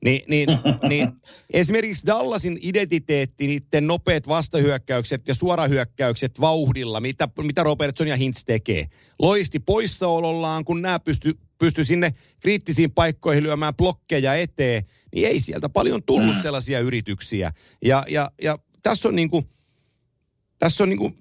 Niin, 0.04 0.22
niin, 0.28 0.48
niin 0.88 1.12
esimerkiksi 1.52 2.06
Dallasin 2.06 2.58
identiteetti, 2.62 3.46
niiden 3.46 3.86
nopeat 3.86 4.28
vastahyökkäykset 4.28 5.28
ja 5.28 5.34
suorahyökkäykset 5.34 6.40
vauhdilla, 6.40 7.00
mitä, 7.00 7.28
mitä 7.42 7.62
Robertson 7.62 8.08
ja 8.08 8.16
Hintz 8.16 8.44
tekee. 8.46 8.84
Loisti 9.18 9.58
poissaolollaan, 9.58 10.64
kun 10.64 10.82
nämä 10.82 11.00
pysty, 11.00 11.38
pysty 11.58 11.84
sinne 11.84 12.14
kriittisiin 12.40 12.92
paikkoihin 12.92 13.42
lyömään 13.42 13.74
blokkeja 13.74 14.34
eteen, 14.34 14.84
niin 15.14 15.28
ei 15.28 15.40
sieltä 15.40 15.68
paljon 15.68 16.02
tullut 16.02 16.36
sellaisia 16.42 16.80
yrityksiä. 16.80 17.52
Ja, 17.84 18.04
ja, 18.08 18.30
ja 18.42 18.58
tässä 18.82 19.08
on 19.08 19.16
niin 19.16 19.30
kuin, 19.30 19.48
tässä 20.58 20.82
on 20.82 20.88
niin 20.88 20.98
kuin 20.98 21.16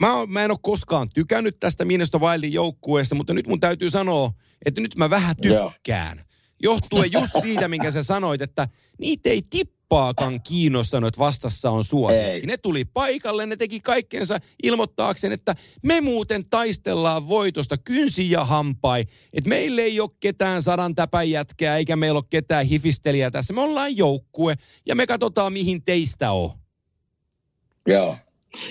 mä, 0.00 0.16
oon- 0.16 0.30
mä 0.30 0.42
en 0.42 0.50
ole 0.50 0.58
koskaan 0.62 1.08
tykännyt 1.14 1.56
tästä 1.60 1.84
Minnesota 1.84 2.18
Wildin 2.18 2.52
joukkueesta, 2.52 3.14
mutta 3.14 3.34
nyt 3.34 3.46
mun 3.46 3.60
täytyy 3.60 3.90
sanoa, 3.90 4.30
että 4.66 4.80
nyt 4.80 4.96
mä 4.96 5.10
vähän 5.10 5.34
Joo. 5.42 5.70
tykkään. 5.70 6.24
Johtuen 6.62 7.12
just 7.12 7.32
siitä, 7.42 7.68
minkä 7.68 7.90
sä 7.90 8.02
sanoit, 8.02 8.42
että 8.42 8.68
niitä 8.98 9.30
ei 9.30 9.42
tippaakaan 9.50 10.42
kiinnostanut, 10.42 11.08
että 11.08 11.18
vastassa 11.18 11.70
on 11.70 11.84
suosikki. 11.84 12.46
Ne 12.46 12.56
tuli 12.56 12.84
paikalle, 12.84 13.46
ne 13.46 13.56
teki 13.56 13.80
kaikkensa 13.80 14.38
ilmoittaakseen, 14.62 15.32
että 15.32 15.54
me 15.82 16.00
muuten 16.00 16.42
taistellaan 16.50 17.28
voitosta 17.28 17.76
kynsi 17.78 18.30
ja 18.30 18.44
hampai. 18.44 19.04
Että 19.32 19.48
meillä 19.48 19.82
ei 19.82 20.00
ole 20.00 20.10
ketään 20.20 20.62
sadan 20.62 20.94
täpän 20.94 21.30
jätkää, 21.30 21.76
eikä 21.76 21.96
meillä 21.96 22.18
ole 22.18 22.24
ketään 22.30 22.66
hifistelijää 22.66 23.30
tässä. 23.30 23.54
Me 23.54 23.60
ollaan 23.60 23.96
joukkue 23.96 24.54
ja 24.86 24.94
me 24.94 25.06
katsotaan, 25.06 25.52
mihin 25.52 25.84
teistä 25.84 26.32
on. 26.32 26.50
Joo. 27.86 28.16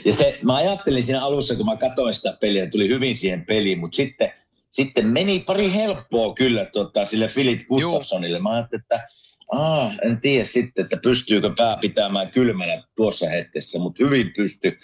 Ja 0.06 0.14
se, 0.14 0.40
mä 0.42 0.56
ajattelin 0.56 1.04
siinä 1.04 1.26
alussa, 1.26 1.56
kun 1.56 1.66
mä 1.66 1.78
katsoin 1.78 2.14
sitä 2.14 2.38
peliä, 2.42 2.70
tuli 2.70 2.88
hyvin 2.88 3.16
siihen 3.16 3.46
peliin, 3.46 3.80
mutta 3.80 3.96
sitten, 3.96 4.32
sitten 4.70 5.08
meni 5.08 5.40
pari 5.40 5.74
helppoa 5.74 6.34
kyllä 6.34 6.66
tota, 6.66 7.06
sille 7.06 7.28
Philip 7.34 7.68
Gustafsonille. 7.68 8.40
Mä 8.40 8.50
ajattelin, 8.50 8.82
että 8.82 9.08
Aa, 9.52 9.92
en 10.06 10.20
tiedä 10.20 10.44
sitten, 10.46 10.84
että 10.84 10.98
pystyykö 11.04 11.54
pää 11.58 11.78
pitämään 11.78 12.32
kylmänä 12.32 12.84
tuossa 12.96 13.30
hetkessä, 13.30 13.80
mutta 13.80 14.04
hyvin 14.04 14.32
pysty. 14.36 14.80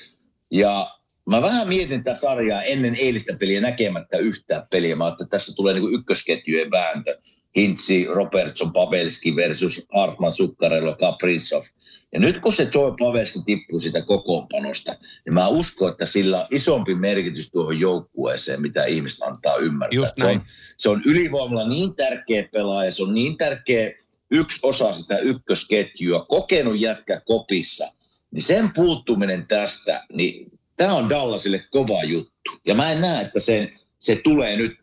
Ja 0.51 0.95
mä 1.29 1.41
vähän 1.41 1.67
mietin 1.67 2.03
tätä 2.03 2.13
sarjaa 2.13 2.63
ennen 2.63 2.95
eilistä 2.99 3.33
peliä 3.39 3.61
näkemättä 3.61 4.17
yhtään 4.17 4.67
peliä. 4.71 4.95
Mä 4.95 5.05
ajattelin, 5.05 5.25
että 5.25 5.37
tässä 5.37 5.53
tulee 5.55 5.73
niin 5.73 5.93
ykkösketjujen 5.93 6.71
vääntö. 6.71 7.19
Hintsi, 7.55 8.05
Robertson, 8.05 8.73
Pavelski 8.73 9.35
versus 9.35 9.81
Hartman, 9.93 10.31
Sukkarello, 10.31 10.95
Kaprizov. 10.95 11.63
Ja 12.11 12.19
nyt 12.19 12.39
kun 12.39 12.51
se 12.51 12.67
Joe 12.73 12.93
Pavelski 12.99 13.39
tippuu 13.45 13.79
siitä 13.79 14.01
kokoonpanosta, 14.01 14.95
niin 15.25 15.33
mä 15.33 15.47
uskon, 15.47 15.91
että 15.91 16.05
sillä 16.05 16.39
on 16.41 16.47
isompi 16.51 16.95
merkitys 16.95 17.49
tuohon 17.51 17.79
joukkueeseen, 17.79 18.61
mitä 18.61 18.85
ihmiset 18.85 19.21
antaa 19.21 19.55
ymmärtää. 19.55 19.95
Just 19.95 20.17
se, 20.17 20.23
on, 20.23 20.27
näin. 20.27 20.41
se 20.77 20.89
on 20.89 21.01
ylivoimalla 21.05 21.67
niin 21.67 21.95
tärkeä 21.95 22.49
pelaaja, 22.51 22.91
se 22.91 23.03
on 23.03 23.13
niin 23.13 23.37
tärkeä 23.37 23.91
yksi 24.31 24.59
osa 24.63 24.93
sitä 24.93 25.17
ykkösketjua, 25.17 26.25
kokenut 26.25 26.79
jätkä 26.79 27.21
kopissa, 27.25 27.91
niin 28.31 28.43
sen 28.43 28.73
puuttuminen 28.73 29.47
tästä, 29.47 30.05
niin 30.13 30.51
tämä 30.77 30.93
on 30.93 31.09
Dallasille 31.09 31.59
kova 31.71 32.03
juttu. 32.03 32.51
Ja 32.65 32.75
mä 32.75 32.91
en 32.91 33.01
näe, 33.01 33.21
että 33.21 33.39
se, 33.39 33.71
se 33.99 34.15
tulee 34.23 34.57
nyt 34.57 34.77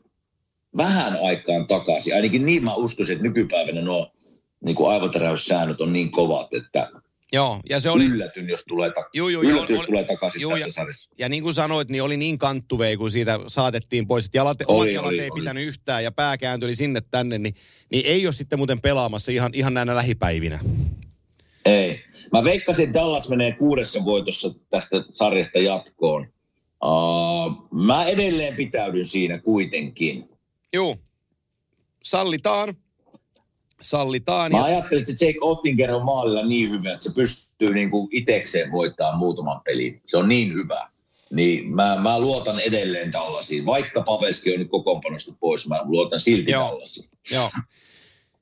vähän 0.77 1.19
aikaan 1.23 1.67
takaisin. 1.67 2.15
Ainakin 2.15 2.45
niin 2.45 2.65
mä 2.65 2.75
uskoisin, 2.75 3.13
että 3.13 3.29
nykypäivänä 3.29 3.81
nuo 3.81 4.13
niin 4.65 4.77
kuin 4.77 4.91
aivoteräyssäännöt 4.91 5.81
on 5.81 5.93
niin 5.93 6.11
kovat, 6.11 6.55
että 6.55 6.91
Joo, 7.33 7.61
ja 7.71 7.81
se 7.81 7.91
oli... 7.91 8.05
yllätyn, 8.05 8.49
jos 8.49 8.65
tulee, 8.69 8.91
ta- 8.91 9.09
Juu, 9.15 9.29
juu, 9.29 9.43
joo, 9.43 9.53
yllätyn, 9.53 9.75
jos 9.75 9.81
oli- 9.81 9.87
tulee 9.87 10.05
takaisin 10.05 10.41
juu, 10.43 10.51
tässä 10.53 10.69
ja- 10.69 10.73
sarjassa. 10.73 11.11
Ja 11.19 11.29
niin 11.29 11.43
kuin 11.43 11.55
sanoit, 11.55 11.89
niin 11.89 12.03
oli 12.03 12.17
niin 12.17 12.39
kanttuvei, 12.39 12.97
kun 12.97 13.11
siitä 13.11 13.41
saatettiin 13.47 14.07
pois, 14.07 14.27
että 14.27 14.39
jalat, 14.39 14.59
Oli, 14.67 14.77
omat 14.81 14.93
jalat 14.95 15.11
oli, 15.11 15.21
ei 15.21 15.31
oli. 15.31 15.41
pitänyt 15.41 15.65
yhtään 15.67 16.05
ja 16.05 16.13
pää 16.13 16.39
kääntyi 16.39 16.75
sinne 16.77 17.01
tänne, 17.11 17.39
niin, 17.39 17.55
niin 17.91 18.07
ei 18.07 18.27
ole 18.27 18.33
sitten 18.35 18.59
muuten 18.59 18.81
pelaamassa 18.81 19.33
ihan, 19.33 19.51
ihan 19.55 19.75
näinä 19.75 19.95
lähipäivinä. 19.95 20.59
Ei. 21.65 22.05
Mä 22.33 22.45
veikkasin, 22.45 22.87
että 22.87 23.01
Dallas 23.01 23.29
menee 23.29 23.53
kuudessa 23.53 24.05
voitossa 24.05 24.55
tästä 24.71 24.97
sarjasta 25.13 25.59
jatkoon. 25.59 26.27
Uh, 26.85 27.69
mä 27.73 28.05
edelleen 28.05 28.57
pitäydyn 28.57 29.07
siinä 29.07 29.39
kuitenkin. 29.39 30.29
Joo, 30.73 30.97
sallitaan. 32.05 32.75
Sallitaan. 33.83 34.53
Mä 34.53 34.59
Ja, 34.59 34.65
ajattelin, 34.65 35.05
että 35.09 35.25
Jake 35.25 35.39
Ottinger 35.41 35.91
on 35.93 36.05
maalilla 36.05 36.47
niin 36.47 36.71
hyvä, 36.71 36.93
että 36.93 37.03
se 37.03 37.13
pystyy 37.13 37.75
niin 37.75 37.91
kuin 37.91 38.09
itekseen 38.13 38.73
voittamaan 38.73 39.19
muutaman 39.19 39.61
pelin. 39.65 40.01
Se 40.05 40.17
on 40.17 40.29
niin 40.29 40.55
hyvä. 40.55 40.89
niin 41.31 41.75
mä, 41.75 41.97
mä 41.99 42.21
luotan 42.21 42.61
edelleen 42.61 43.13
Dallasiin. 43.13 43.67
Vaikka 43.67 44.03
Pavelski 44.03 44.53
on 44.53 44.59
nyt 44.59 44.71
kokoonpanosta 44.71 45.33
pois, 45.41 45.69
mä 45.69 45.81
luotan 45.85 46.21
silti 46.21 46.51
Joo. 46.51 46.69
Dallasiin. 46.71 47.09
Joo. 47.31 47.51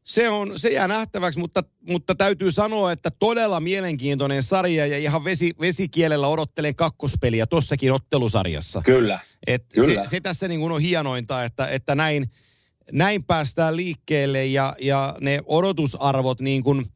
Se, 0.05 0.29
on, 0.31 0.59
se 0.59 0.69
jää 0.69 0.89
nähtäväksi, 0.89 1.41
mutta, 1.41 1.63
mutta 1.91 2.15
täytyy 2.15 2.53
sanoa, 2.53 2.93
että 2.93 3.11
todella 3.11 3.61
mielenkiintoinen 3.61 4.43
sarja 4.43 4.87
ja 4.87 4.99
ihan 4.99 5.25
vesi, 5.25 5.51
vesikielellä 5.61 6.29
odottelen 6.29 6.75
kakkospeliä 6.75 7.47
tossakin 7.47 7.93
ottelusarjassa. 7.93 8.83
Kyllä. 8.85 9.19
Et 9.47 9.65
Kyllä. 9.75 10.05
Se, 10.05 10.11
se 10.11 10.21
tässä 10.21 10.49
niin 10.49 10.61
kuin 10.61 10.73
on 10.73 10.81
hienointa, 10.81 11.45
että, 11.45 11.67
että 11.69 11.95
näin, 11.95 12.25
näin 12.93 13.25
päästään 13.25 13.77
liikkeelle 13.77 14.47
ja, 14.47 14.77
ja 14.81 15.17
ne 15.21 15.41
odotusarvot 15.47 16.41
niin 16.41 16.63
kuin, 16.63 16.87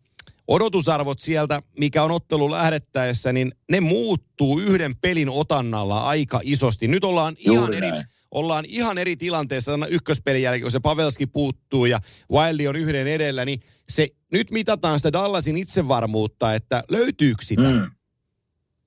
odotusarvot 0.49 1.21
sieltä, 1.21 1.63
mikä 1.79 2.03
on 2.03 2.11
ottelu 2.11 2.51
lähdettäessä, 2.51 3.33
niin 3.33 3.53
ne 3.71 3.81
muuttuu 3.81 4.61
yhden 4.61 4.97
pelin 4.97 5.29
otannalla 5.29 6.01
aika 6.01 6.41
isosti. 6.43 6.89
Nyt 6.89 7.05
ollaan 7.05 7.35
ihan 7.39 7.57
Juuri 7.57 7.77
eri, 7.77 7.91
näin. 7.91 8.07
ollaan 8.31 8.65
ihan 8.69 8.99
eri 8.99 9.17
tilanteessa 9.17 9.71
tämän 9.71 9.93
ykköspelin 9.93 10.43
jälkeen, 10.43 10.63
kun 10.63 10.73
se 10.73 10.81
Pavelski 10.81 11.27
puuttuu 11.27 11.87
ja 11.87 12.01
Wiley 12.33 12.67
on 12.67 12.77
yhden 12.77 13.07
edellä, 13.07 13.45
niin 13.45 13.61
se, 13.89 14.09
nyt 14.33 14.51
mitataan 14.51 14.99
sitä 14.99 15.13
Dallasin 15.13 15.57
itsevarmuutta, 15.57 16.55
että 16.55 16.85
löytyykö 16.91 17.45
sitä. 17.45 17.63
Mm. 17.63 17.91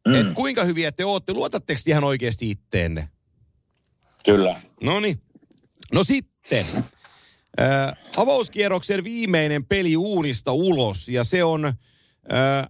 Mm. 0.08 0.14
Et 0.14 0.28
kuinka 0.34 0.64
hyviä 0.64 0.92
te 0.92 1.06
ootte, 1.06 1.34
luotatteko 1.34 1.82
te 1.86 1.92
ihan 1.92 2.04
oikeasti 2.04 2.50
itteenne? 2.50 3.10
Kyllä. 4.26 4.62
No 4.84 5.00
niin. 5.00 5.22
Sitten. 6.42 6.84
Äh, 7.60 7.94
avauskierroksen 8.18 9.04
viimeinen 9.04 9.66
peli 9.66 9.98
uunista 9.98 10.54
ulos 10.54 11.10
ja 11.10 11.24
se 11.24 11.44
on 11.44 11.66
äh, 11.66 12.70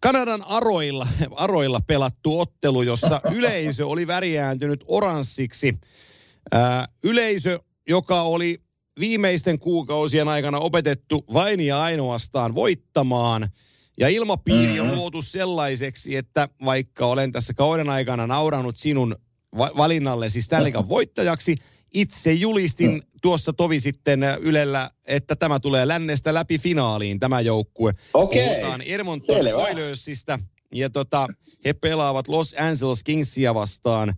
Kanadan 0.00 0.42
aroilla, 0.46 1.06
aroilla 1.36 1.80
pelattu 1.86 2.40
ottelu, 2.40 2.82
jossa 2.82 3.20
yleisö 3.32 3.86
oli 3.86 4.06
väriääntynyt 4.06 4.84
oranssiksi. 4.88 5.78
Äh, 6.54 6.88
yleisö, 7.04 7.58
joka 7.88 8.22
oli 8.22 8.58
viimeisten 9.00 9.58
kuukausien 9.58 10.28
aikana 10.28 10.58
opetettu 10.58 11.24
vain 11.32 11.60
ja 11.60 11.82
ainoastaan 11.82 12.54
voittamaan. 12.54 13.48
Ja 14.00 14.08
ilmapiiri 14.08 14.80
on 14.80 14.96
luotu 14.96 15.22
sellaiseksi, 15.22 16.16
että 16.16 16.48
vaikka 16.64 17.06
olen 17.06 17.32
tässä 17.32 17.54
kauden 17.54 17.90
aikana 17.90 18.26
nauranut 18.26 18.78
sinun 18.78 19.16
va- 19.58 19.72
valinnallesi 19.76 20.42
Stanley 20.42 20.72
Cup 20.72 20.88
voittajaksi, 20.88 21.54
itse 21.94 22.32
julistin 22.32 23.02
tuossa 23.22 23.52
tovi 23.52 23.80
sitten 23.80 24.20
Ylellä, 24.40 24.90
että 25.06 25.36
tämä 25.36 25.60
tulee 25.60 25.88
lännestä 25.88 26.34
läpi 26.34 26.58
finaaliin 26.58 27.20
tämä 27.20 27.40
joukkue. 27.40 27.92
Okei. 28.14 28.48
Puhutaan 28.48 28.80
Edmonton 28.80 29.36
Selvä. 29.36 29.56
Oilersista 29.56 30.38
ja 30.74 30.90
tota, 30.90 31.26
he 31.64 31.72
pelaavat 31.72 32.28
Los 32.28 32.54
Angeles 32.58 33.04
Kingsia 33.04 33.54
vastaan. 33.54 34.14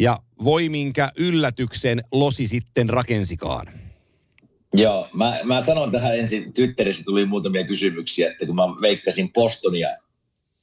Ja 0.00 0.18
voi 0.44 0.68
minkä 0.68 1.10
yllätyksen 1.18 2.02
Losi 2.12 2.46
sitten 2.46 2.88
rakensikaan. 2.88 3.66
Joo, 4.72 5.08
mä, 5.12 5.40
mä 5.44 5.60
sanon 5.60 5.92
tähän 5.92 6.18
ensin, 6.18 6.52
Twitterissä 6.52 7.04
tuli 7.04 7.26
muutamia 7.26 7.66
kysymyksiä, 7.66 8.30
että 8.30 8.46
kun 8.46 8.54
mä 8.54 8.62
veikkasin 8.62 9.32
Bostonia 9.32 9.88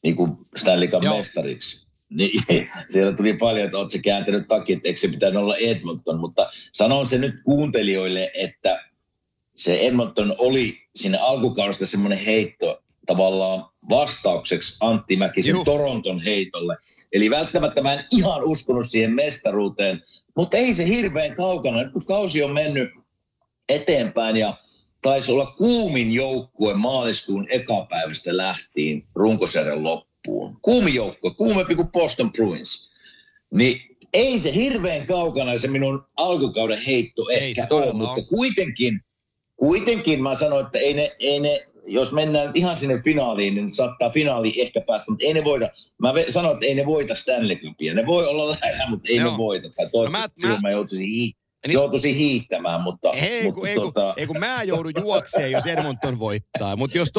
niin 0.03 0.15
kuin 0.15 0.37
Stanley 0.55 0.87
Cup 0.87 1.03
mestariksi, 1.03 1.77
niin 2.11 2.43
siellä 2.89 3.13
tuli 3.13 3.33
paljon, 3.33 3.65
että 3.65 3.77
se 3.87 3.99
kääntänyt 3.99 4.47
takia, 4.47 4.75
että 4.75 4.89
eikö 4.89 4.99
se 4.99 5.07
pitänyt 5.07 5.41
olla 5.41 5.57
Edmonton, 5.57 6.19
mutta 6.19 6.49
sanon 6.71 7.05
se 7.05 7.17
nyt 7.17 7.35
kuuntelijoille, 7.43 8.31
että 8.33 8.91
se 9.55 9.79
Edmonton 9.79 10.35
oli 10.37 10.77
siinä 10.95 11.23
alkukaudesta 11.23 11.85
semmoinen 11.85 12.19
heitto 12.19 12.83
tavallaan 13.05 13.65
vastaukseksi 13.89 14.77
Antti 14.79 15.15
Mäkisen 15.17 15.51
Juu. 15.51 15.65
Toronton 15.65 16.19
heitolle. 16.19 16.77
Eli 17.11 17.29
välttämättä 17.29 17.81
mä 17.81 17.93
en 17.93 18.05
ihan 18.11 18.43
uskonut 18.43 18.89
siihen 18.89 19.11
mestaruuteen, 19.11 20.03
mutta 20.35 20.57
ei 20.57 20.73
se 20.73 20.87
hirveän 20.87 21.35
kaukana. 21.35 21.83
Nyt 21.83 21.93
kun 21.93 22.05
kausi 22.05 22.43
on 22.43 22.51
mennyt 22.51 22.89
eteenpäin 23.69 24.37
ja 24.37 24.57
taisi 25.01 25.31
olla 25.31 25.45
kuumin 25.57 26.11
joukkue 26.11 26.73
maaliskuun 26.73 27.47
ekapäivästä 27.49 28.37
lähtien 28.37 29.03
runkosarjan 29.15 29.83
loppuun. 29.83 30.10
Kuumin 30.61 30.93
joukkue, 30.93 31.31
kuumempi 31.33 31.75
kuin 31.75 31.87
Boston 31.91 32.31
Bruins. 32.31 32.91
Niin 33.51 33.81
ei 34.13 34.39
se 34.39 34.53
hirveän 34.55 35.07
kaukana 35.07 35.57
se 35.57 35.67
minun 35.67 36.03
alkukauden 36.17 36.81
heitto 36.87 37.29
Ei 37.29 37.49
ehkä 37.49 37.65
todella 37.67 37.91
ole, 37.91 37.97
mutta 37.97 38.13
ole. 38.13 38.23
kuitenkin, 38.23 38.99
kuitenkin 39.55 40.23
mä 40.23 40.35
sanoin, 40.35 40.65
että 40.65 40.79
ei 40.79 40.93
ne, 40.93 41.07
ei 41.19 41.39
ne, 41.39 41.67
jos 41.85 42.11
mennään 42.13 42.47
nyt 42.47 42.57
ihan 42.57 42.75
sinne 42.75 43.01
finaaliin, 43.03 43.55
niin 43.55 43.71
saattaa 43.71 44.09
finaali 44.09 44.61
ehkä 44.61 44.81
päästä, 44.81 45.11
mutta 45.11 45.25
ei 45.25 45.33
ne 45.33 45.43
voida. 45.43 45.69
Mä 45.97 46.13
sanoin, 46.29 46.53
että 46.53 46.65
ei 46.65 46.75
ne 46.75 46.85
voita 46.85 47.15
Stanley 47.15 47.55
Cupia. 47.55 47.93
Ne 47.93 48.05
voi 48.05 48.27
olla 48.27 48.47
lähellä, 48.49 48.89
mutta 48.89 49.09
ei 49.09 49.15
Joo. 49.15 49.31
ne 49.31 49.37
voita. 49.37 49.69
Tai 49.69 49.85
No 50.05 50.11
mä- 50.11 50.27
silloin 50.31 50.61
mä 50.61 50.71
joutuisin, 50.71 51.09
Niin- 51.67 51.73
joutuisin 51.73 52.15
hiihtämään, 52.15 52.81
mutta... 52.81 53.11
Ei, 53.11 53.43
mutta 53.43 53.59
kun, 53.59 53.67
ei, 53.67 53.75
kun, 53.75 53.83
tota, 53.83 54.13
ei 54.17 54.27
kun 54.27 54.39
mä 54.39 54.63
joudun 54.63 54.91
juokseen, 54.99 55.51
jos 55.51 55.65
Edmonton 55.65 56.19
voittaa. 56.19 56.75
Mutta 56.75 56.97
jos. 56.97 57.09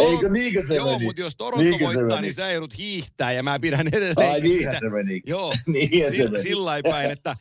Eikö 0.43 0.66
se 0.66 0.74
Joo, 0.74 0.93
meni? 0.93 1.05
mutta 1.05 1.20
jos 1.22 1.36
Toronto 1.36 1.64
Niinkö 1.64 1.78
se 1.78 1.84
voittaa, 1.84 2.20
niin 2.20 2.34
sä 2.34 2.53
joudut 2.53 2.78
hiihtää 2.78 3.32
ja 3.32 3.43
mä 3.43 3.59
pidän 3.61 3.80
Ai 3.80 3.86
edelleen 3.99 4.43
niinhän 4.43 4.51
siitä. 4.51 4.78
se 4.80 4.88
meni. 4.90 5.20
Joo, 5.26 5.53
Niinhän 5.66 6.11
se 6.12 6.16
si- 6.16 6.22
meni. 6.24 6.43
sillä 6.43 6.80
päin, 6.90 7.11
että 7.11 7.34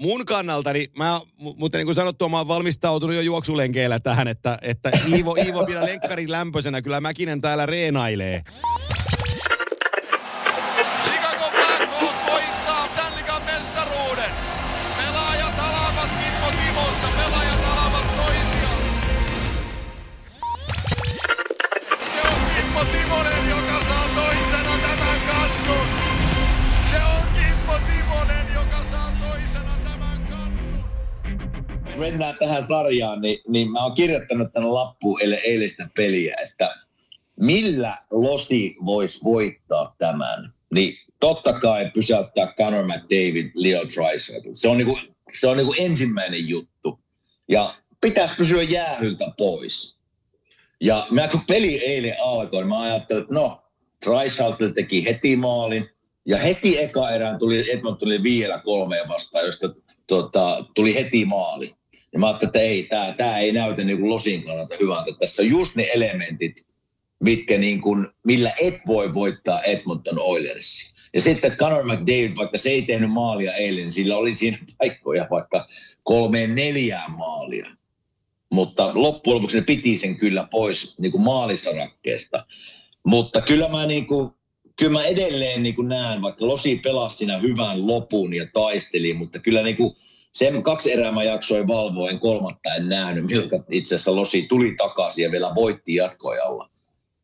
mun 0.00 0.24
kannaltani, 0.24 0.86
mä, 0.96 1.20
mu- 1.40 1.54
mutta 1.56 1.78
niin 1.78 1.86
kuin 1.86 1.94
sanottua, 1.94 2.28
mä 2.28 2.38
oon 2.38 2.48
valmistautunut 2.48 3.16
jo 3.16 3.22
juoksulenkeillä 3.22 3.98
tähän, 4.00 4.28
että, 4.28 4.58
että 4.62 4.90
Iivo, 5.14 5.34
Iivo 5.34 5.64
pidä 5.66 5.84
lenkkarin 5.84 6.32
lämpöisenä, 6.32 6.82
kyllä 6.82 7.00
Mäkinen 7.00 7.40
täällä 7.40 7.66
reenailee. 7.66 8.42
Mennään 32.04 32.36
tähän 32.38 32.64
sarjaan, 32.64 33.20
niin, 33.20 33.38
niin 33.48 33.70
mä 33.70 33.82
oon 33.82 33.94
kirjoittanut 33.94 34.52
tänne 34.52 34.68
lappuun 34.68 35.20
eilistä 35.22 35.88
peliä, 35.96 36.36
että 36.42 36.74
millä 37.40 37.98
Losi 38.10 38.76
voisi 38.84 39.20
voittaa 39.24 39.94
tämän, 39.98 40.52
niin 40.74 40.96
totta 41.20 41.52
kai 41.52 41.90
pysäyttää 41.94 42.54
Conor 42.58 42.84
McDavid, 42.84 43.50
Leo 43.54 43.82
Draisaitl. 43.94 44.48
Se 44.52 44.68
on, 44.68 44.78
niinku, 44.78 44.98
se 45.32 45.48
on 45.48 45.56
niinku 45.56 45.74
ensimmäinen 45.78 46.48
juttu. 46.48 46.98
Ja 47.48 47.74
pitäisi 48.00 48.34
pysyä 48.36 48.62
jäähyltä 48.62 49.24
pois. 49.38 49.96
Ja 50.80 51.06
mä 51.10 51.28
kun 51.28 51.44
peli 51.48 51.84
eilen 51.84 52.16
alkoi, 52.22 52.60
niin 52.60 52.68
mä 52.68 52.80
ajattelin, 52.80 53.22
että 53.22 53.34
no, 53.34 53.62
Draisaitl 54.06 54.68
teki 54.74 55.04
heti 55.04 55.36
maalin. 55.36 55.90
Ja 56.26 56.38
heti 56.38 56.82
eka 56.82 57.10
erään 57.10 57.38
tuli 57.38 57.70
Edmontonille 57.70 58.22
vielä 58.22 58.60
kolmeen 58.64 59.08
vastaan, 59.08 59.44
josta 59.44 59.74
tota, 60.06 60.64
tuli 60.74 60.94
heti 60.94 61.24
maali. 61.24 61.74
Ja 62.14 62.20
mä 62.20 62.26
ajattelin, 62.26 62.48
että 62.48 62.60
ei, 62.60 62.82
tämä 62.82 63.14
tää 63.16 63.38
ei 63.38 63.52
näytä 63.52 63.84
niin 63.84 63.98
kuin 63.98 64.10
Losin 64.10 64.42
kannalta 64.42 64.76
hyvältä. 64.80 65.12
Tässä 65.18 65.42
on 65.42 65.48
just 65.48 65.76
ne 65.76 65.90
elementit, 65.94 66.66
mitkä 67.20 67.58
niin 67.58 67.80
kuin, 67.80 68.06
millä 68.24 68.52
et 68.60 68.74
voi 68.86 69.14
voittaa 69.14 69.62
Edmonton 69.62 70.18
Oilersia. 70.20 70.90
Ja 71.14 71.20
sitten 71.20 71.56
Conor 71.56 71.84
McDavid, 71.84 72.36
vaikka 72.36 72.58
se 72.58 72.70
ei 72.70 72.82
tehnyt 72.82 73.10
maalia 73.10 73.54
eilen, 73.54 73.90
sillä 73.90 74.16
oli 74.16 74.34
siinä 74.34 74.58
paikkoja 74.78 75.26
vaikka 75.30 75.66
kolmeen 76.02 76.54
neljään 76.54 77.10
maalia. 77.10 77.70
Mutta 78.52 78.90
loppujen 78.94 79.36
lopuksi 79.36 79.58
ne 79.58 79.64
piti 79.64 79.96
sen 79.96 80.16
kyllä 80.16 80.48
pois 80.50 80.94
niin 80.98 81.12
kuin 81.12 81.22
maalisarakkeesta. 81.22 82.46
Mutta 83.06 83.40
kyllä 83.40 83.68
mä, 83.68 83.86
niin 83.86 84.06
kuin, 84.06 84.30
kyllä 84.78 84.92
mä 84.92 85.04
edelleen 85.04 85.62
niin 85.62 85.74
kuin 85.74 85.88
näen, 85.88 86.22
vaikka 86.22 86.46
Losi 86.46 86.76
pelasti 86.76 87.26
hyvän 87.42 87.86
lopun 87.86 88.34
ja 88.34 88.46
taisteli, 88.52 89.14
mutta 89.14 89.38
kyllä 89.38 89.62
niin 89.62 89.76
kuin 89.76 89.96
sen 90.34 90.62
kaksi 90.62 90.92
erää 90.92 91.12
mä 91.12 91.24
jaksoin 91.24 91.66
valvoa, 91.66 92.10
en 92.10 92.20
kolmatta 92.20 92.74
en 92.74 92.88
nähnyt, 92.88 93.26
milloin 93.26 93.50
itse 93.70 93.94
asiassa 93.94 94.16
Losi 94.16 94.42
tuli 94.42 94.74
takaisin 94.76 95.22
ja 95.22 95.30
vielä 95.30 95.52
voitti 95.54 95.94
jatkoajalla. 95.94 96.70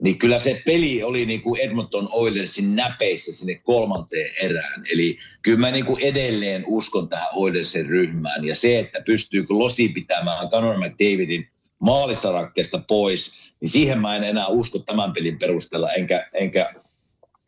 Niin 0.03 0.19
kyllä 0.19 0.39
se 0.39 0.63
peli 0.67 1.03
oli 1.03 1.27
niin 1.27 1.43
kuin 1.43 1.61
Edmonton 1.61 2.09
Oilersin 2.13 2.77
näpeissä 2.77 3.35
sinne 3.35 3.55
kolmanteen 3.55 4.31
erään. 4.43 4.85
Eli 4.93 5.19
kyllä 5.43 5.59
mä 5.59 5.71
niin 5.71 5.85
kuin 5.85 6.03
edelleen 6.03 6.65
uskon 6.67 7.09
tähän 7.09 7.29
Oilersin 7.33 7.87
ryhmään. 7.87 8.45
Ja 8.45 8.55
se, 8.55 8.79
että 8.79 9.01
pystyykö 9.07 9.55
Losi 9.55 9.89
pitämään 9.89 10.49
Conor 10.49 10.77
McDavidin 10.77 11.49
maalisarakkeesta 11.79 12.83
pois, 12.89 13.33
niin 13.61 13.69
siihen 13.69 13.99
mä 13.99 14.17
en 14.17 14.25
enää 14.25 14.47
usko 14.47 14.79
tämän 14.79 15.13
pelin 15.13 15.39
perusteella, 15.39 15.93
enkä, 15.93 16.29
enkä 16.35 16.75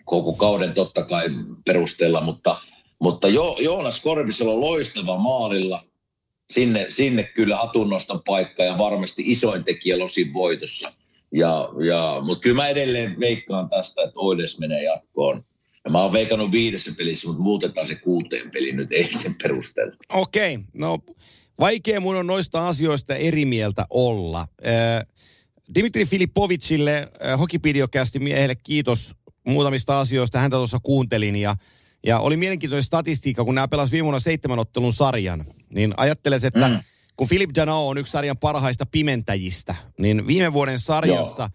koko 0.05 0.33
kauden 0.33 0.73
totta 0.73 1.05
kai 1.05 1.25
perusteella, 1.67 2.21
mutta, 2.21 2.61
mutta 3.03 3.28
jo, 3.28 3.57
Joonas 3.61 4.00
Korvisella 4.00 4.53
on 4.53 4.61
loistava 4.61 5.18
maalilla. 5.18 5.84
Sinne, 6.53 6.86
sinne 6.88 7.22
kyllä 7.22 7.57
hatunnoston 7.57 8.22
paikka 8.26 8.62
ja 8.62 8.78
varmasti 8.78 9.22
isoin 9.26 9.64
tekijä 9.64 9.98
Losin 9.98 10.32
voitossa. 10.32 10.92
Ja, 11.32 11.68
ja, 11.86 12.16
mutta 12.24 12.42
kyllä 12.42 12.57
mä 12.57 12.68
edelleen 12.68 13.20
veikkaan 13.20 13.68
tästä, 13.68 14.03
että 14.03 14.20
Oiles 14.20 14.59
menee 14.59 14.82
jatkoon. 14.82 15.44
Ja 15.84 15.90
mä 15.90 16.03
oon 16.03 16.12
veikannut 16.12 16.53
viidessä 16.53 16.92
pelissä, 16.92 17.28
mutta 17.28 17.42
muutetaan 17.42 17.86
se 17.86 17.94
kuuteen 17.94 18.50
peliin 18.50 18.76
nyt 18.76 18.92
ei 18.92 19.12
sen 19.12 19.34
perusteella. 19.42 19.96
Okei, 20.12 20.55
okay. 20.55 20.66
no 20.74 20.98
vaikea 21.61 22.00
mun 22.00 22.16
on 22.16 22.26
noista 22.26 22.68
asioista 22.68 23.14
eri 23.14 23.44
mieltä 23.44 23.86
olla. 23.90 24.46
Dimitri 25.74 26.05
Filipovicille, 26.05 27.09
Hokipidiokäästi 27.38 28.18
miehelle 28.18 28.55
kiitos 28.55 29.14
muutamista 29.46 30.00
asioista. 30.00 30.38
Häntä 30.38 30.57
tuossa 30.57 30.78
kuuntelin 30.82 31.36
ja, 31.36 31.57
ja 32.07 32.18
oli 32.18 32.36
mielenkiintoinen 32.36 32.84
statistiikka, 32.84 33.44
kun 33.44 33.55
nämä 33.55 33.68
pelasivat 33.68 33.92
viime 33.92 34.05
vuonna 34.05 34.20
seitsemän 34.20 34.59
ottelun 34.59 34.92
sarjan. 34.92 35.44
Niin 35.74 35.94
ajattelisin, 35.96 36.48
että 36.48 36.68
mm. 36.68 36.80
kun 37.16 37.28
Philip 37.28 37.50
Janot 37.57 37.90
on 37.90 37.98
yksi 37.98 38.11
sarjan 38.11 38.38
parhaista 38.38 38.86
pimentäjistä, 38.86 39.74
niin 39.98 40.26
viime 40.26 40.53
vuoden 40.53 40.80
sarjassa 40.80 41.50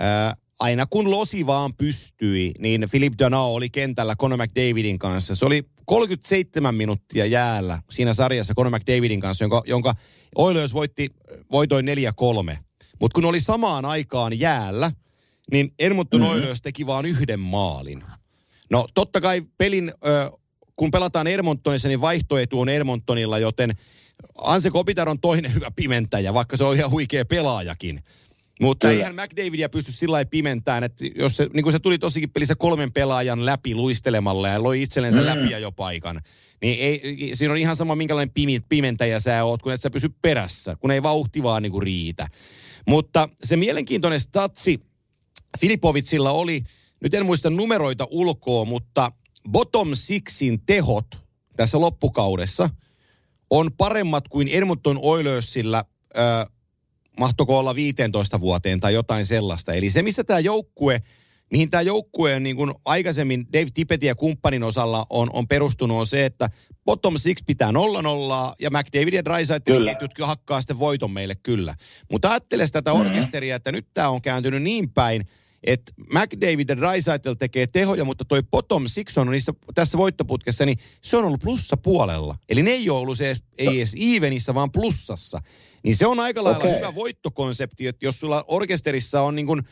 äh, 0.00 0.34
aina 0.60 0.86
kun 0.86 1.10
Losi 1.10 1.46
vaan 1.46 1.74
pystyi, 1.74 2.52
niin 2.58 2.86
Philip 2.90 3.12
Danao 3.18 3.54
oli 3.54 3.70
kentällä 3.70 4.16
Conor 4.16 4.38
McDavidin 4.38 4.98
kanssa. 4.98 5.34
Se 5.34 5.46
oli 5.46 5.64
37 5.86 6.74
minuuttia 6.74 7.26
jäällä 7.26 7.82
siinä 7.90 8.14
sarjassa 8.14 8.54
Conor 8.54 8.78
McDavidin 8.78 9.20
kanssa, 9.20 9.44
jonka, 9.44 9.62
jonka 9.66 9.94
Oilers 10.34 10.74
voitti 10.74 11.10
voitoin 11.52 11.86
4-3. 12.52 12.56
Mutta 13.00 13.14
kun 13.14 13.24
oli 13.24 13.40
samaan 13.40 13.84
aikaan 13.84 14.40
jäällä, 14.40 14.90
niin 15.50 15.74
Edmonton 15.78 16.20
mm-hmm. 16.20 16.34
Oilers 16.34 16.62
teki 16.62 16.86
vaan 16.86 17.06
yhden 17.06 17.40
maalin. 17.40 18.04
No 18.70 18.88
totta 18.94 19.20
kai 19.20 19.42
pelin, 19.58 19.92
ö, 20.06 20.30
kun 20.76 20.90
pelataan 20.90 21.26
Edmontonissa, 21.26 21.88
niin 21.88 22.00
vaihtoetu 22.00 22.60
on 22.60 22.68
Edmontonilla, 22.68 23.38
joten 23.38 23.70
Anse 24.38 24.70
Kopitar 24.70 25.08
on 25.08 25.20
toinen 25.20 25.54
hyvä 25.54 25.70
pimentäjä, 25.76 26.34
vaikka 26.34 26.56
se 26.56 26.64
on 26.64 26.76
ihan 26.76 26.90
huikea 26.90 27.24
pelaajakin. 27.24 28.00
Mutta 28.60 28.88
Kyllä. 28.88 28.98
eihän 28.98 29.14
McDavidia 29.14 29.68
pysty 29.68 29.92
sillä 29.92 30.12
lailla 30.12 30.28
pimentään, 30.28 30.84
että 30.84 31.04
jos 31.14 31.36
se, 31.36 31.48
niin 31.54 31.62
kuin 31.62 31.72
se 31.72 31.78
tuli 31.78 31.98
tosikin 31.98 32.30
pelissä 32.30 32.54
kolmen 32.54 32.92
pelaajan 32.92 33.46
läpi 33.46 33.74
luistelemalla 33.74 34.48
ja 34.48 34.62
loi 34.62 34.82
itsellensä 34.82 35.20
mm. 35.20 35.26
läpi 35.26 35.50
jo 35.50 35.72
paikan, 35.72 36.20
niin 36.62 36.80
ei, 36.80 37.30
siinä 37.34 37.52
on 37.52 37.58
ihan 37.58 37.76
sama 37.76 37.96
minkälainen 37.96 38.34
pimentäjä 38.68 39.20
sä 39.20 39.44
oot, 39.44 39.62
kun 39.62 39.72
et 39.72 39.80
sä 39.80 39.90
pysy 39.90 40.08
perässä, 40.22 40.76
kun 40.76 40.90
ei 40.90 41.02
vauhti 41.02 41.42
vaan 41.42 41.62
niin 41.62 41.72
kuin 41.72 41.82
riitä. 41.82 42.28
Mutta 42.86 43.28
se 43.44 43.56
mielenkiintoinen 43.56 44.20
statsi 44.20 44.80
Filipovitsilla 45.60 46.30
oli, 46.30 46.64
nyt 47.00 47.14
en 47.14 47.26
muista 47.26 47.50
numeroita 47.50 48.06
ulkoa, 48.10 48.64
mutta 48.64 49.12
bottom 49.50 49.90
sixin 49.94 50.62
tehot 50.66 51.06
tässä 51.56 51.80
loppukaudessa 51.80 52.70
on 53.50 53.70
paremmat 53.72 54.28
kuin 54.28 54.48
Edmonton 54.48 54.98
Oilersilla 55.02 55.84
äh, 56.18 56.46
mahtoko 57.18 57.58
olla 57.58 57.74
15 57.74 58.40
vuoteen 58.40 58.80
tai 58.80 58.94
jotain 58.94 59.26
sellaista. 59.26 59.72
Eli 59.72 59.90
se, 59.90 60.02
missä 60.02 60.24
tämä 60.24 60.40
joukkue, 60.40 61.02
mihin 61.50 61.70
tämä 61.70 61.82
joukkue 61.82 62.34
on 62.34 62.42
niin 62.42 62.56
kuin 62.56 62.74
aikaisemmin 62.84 63.46
Dave 63.52 63.68
Tippetin 63.74 64.06
ja 64.06 64.14
kumppanin 64.14 64.62
osalla 64.62 65.06
on, 65.10 65.30
on 65.32 65.48
perustunut, 65.48 65.98
on 65.98 66.06
se, 66.06 66.24
että 66.24 66.50
bottom 66.84 67.18
six 67.18 67.38
pitää 67.46 67.72
nolla 67.72 68.02
nollaa 68.02 68.54
ja 68.60 68.70
McDavid 68.70 69.14
ja 69.14 69.24
Drysaitlin 69.24 69.84
ketjut 69.84 70.12
hakkaa 70.20 70.60
sitten 70.60 70.78
voiton 70.78 71.10
meille 71.10 71.34
kyllä. 71.34 71.74
Mutta 72.10 72.30
ajattele 72.30 72.66
tätä 72.72 72.90
mm-hmm. 72.90 73.06
orkesteria, 73.06 73.56
että 73.56 73.72
nyt 73.72 73.86
tämä 73.94 74.08
on 74.08 74.22
kääntynyt 74.22 74.62
niin 74.62 74.90
päin, 74.90 75.26
että 75.64 75.92
McDavid 75.98 76.68
ja 76.68 76.76
Drysaitel 76.76 77.34
tekee 77.34 77.66
tehoja, 77.66 78.04
mutta 78.04 78.24
toi 78.24 78.42
bottom 78.50 78.84
six 78.86 79.18
on 79.18 79.30
niissä, 79.30 79.52
tässä 79.74 79.98
voittoputkessa, 79.98 80.66
niin 80.66 80.78
se 81.02 81.16
on 81.16 81.24
ollut 81.24 81.40
plussa 81.40 81.76
puolella. 81.76 82.36
Eli 82.48 82.62
ne 82.62 82.70
ei 82.70 82.90
ole 82.90 83.00
ollut 83.00 83.18
se, 83.18 83.36
ei 83.58 83.76
edes 83.76 83.94
evenissä, 84.16 84.54
vaan 84.54 84.72
plussassa. 84.72 85.42
Niin 85.82 85.96
se 85.96 86.06
on 86.06 86.20
aika 86.20 86.44
lailla 86.44 86.58
okay. 86.64 86.76
hyvä 86.76 86.94
voittokonsepti, 86.94 87.86
että 87.86 88.06
jos 88.06 88.20
sulla 88.20 88.44
orkesterissa 88.48 89.22
on 89.22 89.34
niin 89.34 89.46
kuin, 89.46 89.62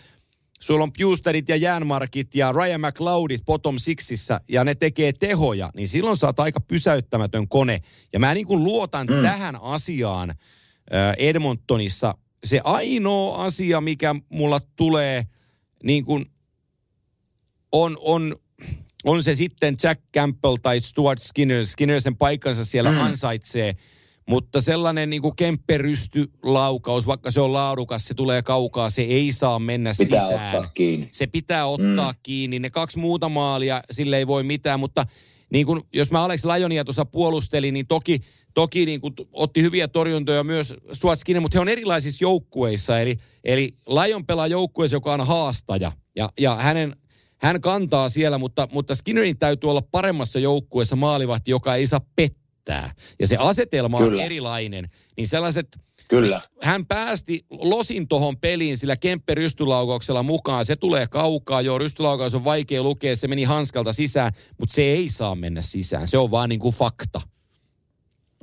sulla 0.60 0.84
on 0.84 0.92
Pusterit 0.98 1.48
ja 1.48 1.56
Jäänmarkit 1.56 2.34
ja 2.34 2.52
Ryan 2.52 2.80
McLeodit 2.80 3.44
bottom 3.44 3.78
sixissä 3.78 4.40
ja 4.48 4.64
ne 4.64 4.74
tekee 4.74 5.12
tehoja, 5.12 5.70
niin 5.74 5.88
silloin 5.88 6.16
sä 6.16 6.26
oot 6.26 6.40
aika 6.40 6.60
pysäyttämätön 6.60 7.48
kone. 7.48 7.80
Ja 8.12 8.18
mä 8.18 8.34
niin 8.34 8.46
kuin 8.46 8.64
luotan 8.64 9.06
mm. 9.06 9.22
tähän 9.22 9.56
asiaan 9.62 10.34
Edmontonissa. 11.18 12.14
Se 12.44 12.60
ainoa 12.64 13.44
asia, 13.44 13.80
mikä 13.80 14.14
mulla 14.28 14.60
tulee 14.76 15.26
niin 15.84 16.04
kuin 16.04 16.26
on, 17.72 17.96
on, 18.00 18.36
on 19.04 19.22
se 19.22 19.34
sitten 19.34 19.76
Jack 19.82 20.00
Campbell 20.14 20.56
tai 20.62 20.80
Stuart 20.80 21.18
Skinner. 21.22 21.66
Skinner 21.66 22.00
sen 22.00 22.16
paikkansa 22.16 22.64
siellä 22.64 22.92
mm. 22.92 22.98
ansaitsee– 22.98 23.76
mutta 24.28 24.60
sellainen 24.60 25.10
niin 25.10 25.22
kempperystylaukaus, 25.36 27.06
vaikka 27.06 27.30
se 27.30 27.40
on 27.40 27.52
laadukas, 27.52 28.04
se 28.04 28.14
tulee 28.14 28.42
kaukaa, 28.42 28.90
se 28.90 29.02
ei 29.02 29.32
saa 29.32 29.58
mennä 29.58 29.92
pitää 29.98 30.20
sisään. 30.20 30.54
Ottaa 30.54 30.70
kiinni. 30.74 31.08
Se 31.12 31.26
pitää 31.26 31.66
ottaa 31.66 32.12
mm. 32.12 32.18
kiinni. 32.22 32.58
Ne 32.58 32.70
kaksi 32.70 32.98
muuta 32.98 33.28
maalia, 33.28 33.82
sille 33.90 34.16
ei 34.16 34.26
voi 34.26 34.42
mitään, 34.42 34.80
mutta 34.80 35.06
niin 35.50 35.66
kuin, 35.66 35.80
jos 35.92 36.10
mä 36.10 36.24
Alex 36.24 36.44
Lajonia 36.44 36.84
tuossa 36.84 37.04
puolustelin, 37.04 37.74
niin 37.74 37.86
toki, 37.86 38.20
toki 38.54 38.86
niin 38.86 39.00
kuin, 39.00 39.14
otti 39.32 39.62
hyviä 39.62 39.88
torjuntoja 39.88 40.44
myös 40.44 40.74
Suatskinen, 40.92 41.42
mutta 41.42 41.58
he 41.58 41.60
on 41.60 41.68
erilaisissa 41.68 42.24
joukkueissa. 42.24 43.00
Eli, 43.00 43.16
eli 43.44 43.74
Lajon 43.86 44.26
pelaa 44.26 44.46
joukkueessa, 44.46 44.96
joka 44.96 45.12
on 45.12 45.26
haastaja. 45.26 45.92
Ja, 46.16 46.28
ja 46.38 46.54
hänen, 46.54 46.96
hän 47.42 47.60
kantaa 47.60 48.08
siellä, 48.08 48.38
mutta, 48.38 48.68
mutta 48.72 48.94
Skinnerin 48.94 49.38
täytyy 49.38 49.70
olla 49.70 49.82
paremmassa 49.82 50.38
joukkueessa 50.38 50.96
maalivahti, 50.96 51.50
joka 51.50 51.74
ei 51.74 51.86
saa 51.86 52.00
pettää. 52.16 52.94
Ja 53.20 53.26
se 53.26 53.36
asetelma 53.36 53.98
Kyllä. 53.98 54.20
on 54.20 54.24
erilainen. 54.24 54.88
Niin 55.16 55.28
sellaiset, 55.28 55.68
Kyllä. 56.08 56.40
Hän 56.62 56.86
päästi 56.86 57.46
losin 57.50 58.08
tuohon 58.08 58.36
peliin 58.36 58.78
sillä 58.78 58.96
Kemppe 58.96 59.34
rystylaukauksella 59.34 60.22
mukaan. 60.22 60.66
Se 60.66 60.76
tulee 60.76 61.06
kaukaa, 61.06 61.60
joo, 61.60 61.78
rystylaukaus 61.78 62.34
on 62.34 62.44
vaikea 62.44 62.82
lukea, 62.82 63.16
se 63.16 63.28
meni 63.28 63.44
hanskalta 63.44 63.92
sisään, 63.92 64.32
mutta 64.58 64.74
se 64.74 64.82
ei 64.82 65.08
saa 65.08 65.34
mennä 65.34 65.62
sisään. 65.62 66.08
Se 66.08 66.18
on 66.18 66.30
vaan 66.30 66.48
niin 66.48 66.60
kuin 66.60 66.74
fakta. 66.74 67.20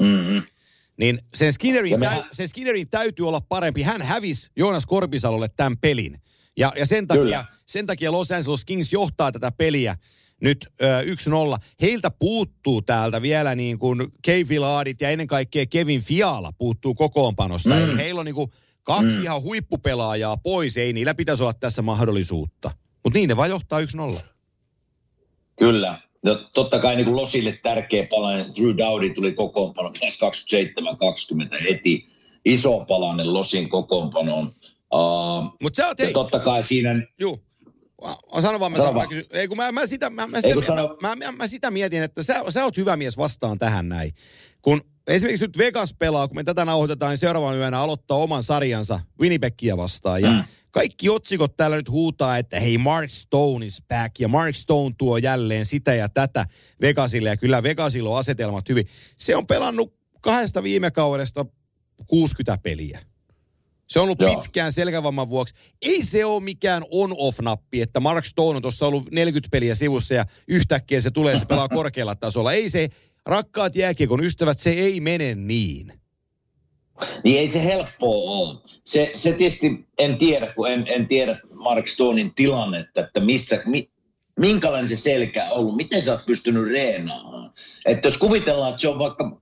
Mm-hmm. 0.02 0.44
Niin 0.98 1.20
sen 1.34 1.54
Skinnerin, 1.54 2.00
mehän... 2.00 2.18
täy, 2.18 2.30
sen 2.34 2.48
Skinnerin 2.48 2.90
täytyy 2.90 3.28
olla 3.28 3.42
parempi. 3.42 3.82
Hän 3.82 4.02
hävisi 4.02 4.50
Joonas 4.56 4.86
Korpisalolle 4.86 5.48
tämän 5.48 5.78
pelin. 5.78 6.16
Ja, 6.58 6.74
ja 6.76 6.86
sen, 6.86 7.08
takia, 7.08 7.46
sen 7.66 7.86
takia 7.86 8.12
Los 8.12 8.32
Angeles 8.32 8.66
Kings 8.66 8.94
johtaa 8.94 9.32
tätä 9.32 9.52
peliä 9.52 9.96
nyt 10.42 10.68
ö, 10.82 11.02
1-0. 11.02 11.06
Heiltä 11.82 12.12
puuttuu 12.12 12.82
täältä 12.82 13.22
vielä 13.22 13.56
niin 13.56 13.80
kuin 13.80 14.08
Kei 14.22 14.48
Viladit 14.48 15.02
ja 15.02 15.10
ennen 15.10 15.28
kaikkea 15.28 15.66
Kevin 15.66 16.02
Fiala 16.02 16.52
puuttuu 16.58 16.96
kokoonpanosta. 16.96 17.70
Mm. 17.70 17.84
Eli 17.84 17.98
heillä 17.98 18.20
on 18.20 18.26
niin 18.26 18.36
kuin 18.36 18.52
kaksi 18.84 19.18
mm. 19.18 19.24
ihan 19.24 19.42
huippupelaajaa 19.42 20.38
pois. 20.38 20.78
Ei 20.78 20.94
niillä 20.94 21.16
pitäisi 21.16 21.44
olla 21.44 21.54
tässä 21.54 21.82
mahdollisuutta. 21.82 22.72
Mutta 23.04 23.20
niin 23.20 23.30
ne 23.30 23.38
vaan 23.38 23.50
johtaa 23.50 23.80
1-0. 23.82 24.20
Kyllä. 25.60 26.02
No, 26.26 26.48
totta 26.54 26.80
kai 26.80 26.96
niin 26.96 27.06
kuin 27.06 27.16
Losille 27.16 27.60
tärkeä 27.64 28.08
palanen. 28.10 28.46
Drew 28.56 28.78
Dowdy 28.78 29.10
tuli 29.10 29.34
kokoonpano 29.34 29.90
27-20 29.90 31.64
heti. 31.64 32.06
Iso 32.46 32.86
palanen 32.88 33.34
Losin 33.34 33.70
kokoonpanoon. 33.70 34.46
Uh, 34.46 35.56
Mutta 35.64 35.78
sä 35.78 35.88
oot, 35.88 36.00
hei, 36.00 36.14
totta 36.14 36.40
kai 36.40 36.64
siinä... 36.64 37.02
Juu. 37.20 37.38
Sano 38.40 38.60
vaan, 38.60 38.72
mä, 38.72 38.92
mä, 38.92 39.08
kysyn, 39.08 39.26
ei 39.32 39.48
kun 39.48 39.58
mä, 39.58 39.72
mä, 39.72 39.88
sitä, 39.88 40.10
mä, 40.10 40.28
mä, 40.28 40.42
sitä, 40.42 40.62
sano... 40.62 40.98
mä, 41.02 41.16
mä, 41.16 41.32
mä, 41.32 41.48
sitä 41.48 41.72
mietin, 41.72 42.04
että 42.04 42.24
sä, 42.24 42.44
sä 42.50 42.64
oot 42.64 42.78
hyvä 42.78 42.98
mies 42.98 43.18
vastaan 43.18 43.58
tähän 43.58 43.90
näin. 43.90 44.12
Kun 44.62 44.82
esimerkiksi 45.08 45.46
nyt 45.46 45.58
Vegas 45.58 45.94
pelaa, 46.00 46.28
kun 46.28 46.38
me 46.38 46.44
tätä 46.44 46.66
nauhoitetaan, 46.66 47.10
niin 47.10 47.18
seuraavan 47.18 47.58
yönä 47.58 47.80
aloittaa 47.80 48.18
oman 48.18 48.44
sarjansa 48.44 49.00
Winnipegia 49.22 49.78
vastaan. 49.78 50.22
Ja 50.22 50.32
mm. 50.32 50.44
Kaikki 50.76 51.10
otsikot 51.10 51.58
täällä 51.58 51.78
nyt 51.78 51.90
huutaa, 51.90 52.38
että 52.38 52.60
hei 52.60 52.78
Mark 52.78 53.10
Stone 53.10 53.66
is 53.66 53.84
back 53.88 54.20
ja 54.20 54.28
Mark 54.28 54.56
Stone 54.56 54.96
tuo 54.98 55.18
jälleen 55.18 55.66
sitä 55.66 55.94
ja 55.94 56.10
tätä 56.10 56.46
Vegasille. 56.82 57.30
Ja 57.30 57.38
kyllä 57.38 57.64
Vegasilla 57.64 58.10
on 58.10 58.20
asetelmat 58.20 58.70
hyvin. 58.70 58.88
Se 59.18 59.36
on 59.36 59.48
pelannut 59.48 59.94
kahdesta 60.22 60.64
viime 60.64 60.92
kaudesta 60.92 61.46
60 62.08 62.64
peliä. 62.64 63.00
Se 63.88 64.00
on 64.00 64.04
ollut 64.04 64.20
Joo. 64.20 64.36
pitkään 64.36 64.74
selkävamman 64.74 65.30
vuoksi. 65.30 65.56
Ei 65.82 66.04
se 66.04 66.26
ole 66.26 66.44
mikään 66.44 66.84
on-off-nappi, 66.92 67.82
että 67.82 68.00
Mark 68.00 68.26
Stone 68.26 68.56
on 68.56 68.62
tuossa 68.62 68.88
ollut 68.88 69.12
40 69.12 69.52
peliä 69.52 69.76
sivussa 69.76 70.14
ja 70.14 70.26
yhtäkkiä 70.48 71.02
se 71.02 71.12
tulee 71.12 71.40
se 71.40 71.46
pelaa 71.46 71.70
korkealla 71.80 72.16
tasolla. 72.16 72.54
Ei 72.54 72.70
se, 72.70 72.90
rakkaat 73.26 73.76
jääkiekon 73.76 74.24
ystävät, 74.24 74.60
se 74.60 74.72
ei 74.72 75.00
mene 75.00 75.36
niin. 75.36 76.05
Niin 77.24 77.40
ei 77.40 77.50
se 77.50 77.64
helppoa 77.64 78.32
ole. 78.32 78.58
Se, 78.84 79.12
se 79.16 79.34
tietysti 79.34 79.86
en 79.98 80.18
tiedä, 80.18 80.54
kun 80.54 80.70
en, 80.70 80.88
en 80.88 81.08
tiedä 81.08 81.40
Mark 81.54 81.88
Stonein 81.88 82.34
tilannetta, 82.36 83.02
että 83.02 83.20
missä, 83.20 83.62
mi, 83.66 83.90
minkälainen 84.40 84.88
se 84.88 84.96
selkä 84.96 85.46
on 85.46 85.52
ollut, 85.52 85.76
miten 85.76 86.02
sä 86.02 86.12
oot 86.12 86.26
pystynyt 86.26 86.68
reenaamaan. 86.68 87.52
Että 87.86 88.08
jos 88.08 88.18
kuvitellaan, 88.18 88.70
että 88.70 88.82
se 88.82 88.88
on 88.88 89.00
vaikka 89.00 89.42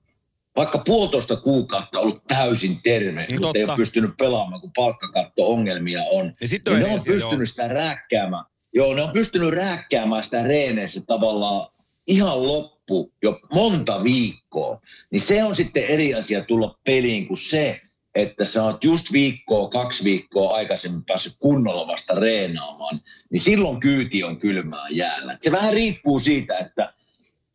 vaikka 0.56 0.82
puolitoista 0.86 1.36
kuukautta 1.36 2.00
ollut 2.00 2.24
täysin 2.28 2.82
terve, 2.84 3.26
niin 3.26 3.42
mutta 3.42 3.60
ei 3.60 3.64
ole 3.64 3.76
pystynyt 3.76 4.12
pelaamaan, 4.18 4.62
kun 4.62 4.72
palkkakatto-ongelmia 4.76 6.04
on. 6.12 6.34
Ja 6.42 6.48
sitten 6.48 6.74
niin 6.74 6.84
ne 6.84 6.94
on 6.94 7.02
pystynyt 7.06 7.40
joo. 7.40 7.46
sitä 7.46 7.68
rääkkäämään. 7.68 8.46
Joo, 8.74 8.94
ne 8.94 9.04
on 9.04 9.12
pystynyt 9.12 9.54
rääkkäämään 9.54 10.24
sitä 10.24 10.44
reeneissä 10.44 11.02
tavallaan 11.08 11.68
ihan 12.08 12.42
loppu 12.90 13.14
jo 13.24 13.40
monta 13.54 14.04
viikkoa. 14.04 14.82
Niin 15.12 15.22
se 15.22 15.44
on 15.44 15.56
sitten 15.56 15.86
eri 15.86 16.14
asia 16.14 16.44
tulla 16.44 16.80
peliin 16.84 17.28
kuin 17.28 17.38
se, 17.38 17.82
että 18.16 18.46
sä 18.46 18.64
oot 18.64 18.84
just 18.84 19.12
viikkoa, 19.12 19.70
kaksi 19.70 20.04
viikkoa 20.04 20.56
aikaisemmin 20.56 21.06
päässyt 21.06 21.36
kunnolla 21.40 21.88
vasta 21.88 22.16
reenaamaan, 22.16 23.02
niin 23.30 23.40
silloin 23.40 23.80
kyyti 23.80 24.24
on 24.24 24.38
kylmää 24.40 24.88
jäällä. 24.90 25.38
Se 25.42 25.52
vähän 25.52 25.74
riippuu 25.74 26.20
siitä, 26.20 26.58
että 26.58 26.94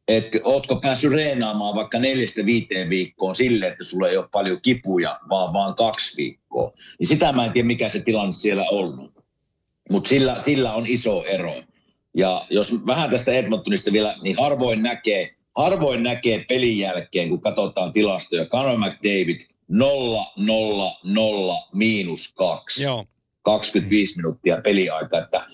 että 0.08 0.38
ootko 0.44 0.76
päässyt 0.76 1.12
reenaamaan 1.12 1.74
vaikka 1.74 1.98
neljästä 1.98 2.46
viiteen 2.46 2.90
viikkoon 2.90 3.34
sille, 3.34 3.66
että 3.66 3.84
sulla 3.84 4.08
ei 4.08 4.16
ole 4.16 4.28
paljon 4.32 4.60
kipuja, 4.60 5.20
vaan 5.28 5.52
vaan 5.52 5.74
kaksi 5.74 6.16
viikkoa. 6.16 6.72
Niin 6.98 7.08
sitä 7.08 7.32
mä 7.32 7.44
en 7.44 7.52
tiedä, 7.52 7.66
mikä 7.66 7.88
se 7.88 8.00
tilanne 8.00 8.32
siellä 8.32 8.64
on. 8.70 9.12
Mutta 9.90 10.08
sillä, 10.08 10.38
sillä 10.38 10.74
on 10.74 10.86
iso 10.86 11.24
ero. 11.24 11.62
Ja 12.18 12.46
jos 12.50 12.86
vähän 12.86 13.10
tästä 13.10 13.32
Edmontonista 13.32 13.92
vielä, 13.92 14.16
niin 14.22 14.36
harvoin 14.40 14.82
näkee, 14.82 15.34
harvoin 15.56 16.02
näkee 16.02 16.44
pelin 16.48 16.78
jälkeen, 16.78 17.28
kun 17.28 17.40
katsotaan 17.40 17.92
tilastoja. 17.92 18.46
Conor 18.46 18.78
McDavid 18.78 19.40
0, 19.68 20.26
0, 20.36 20.92
0, 21.04 21.68
miinus 21.72 22.32
2. 22.32 22.82
Joo. 22.82 23.04
25 23.42 24.16
minuuttia 24.16 24.60
peliaika, 24.64 25.18
että 25.18 25.46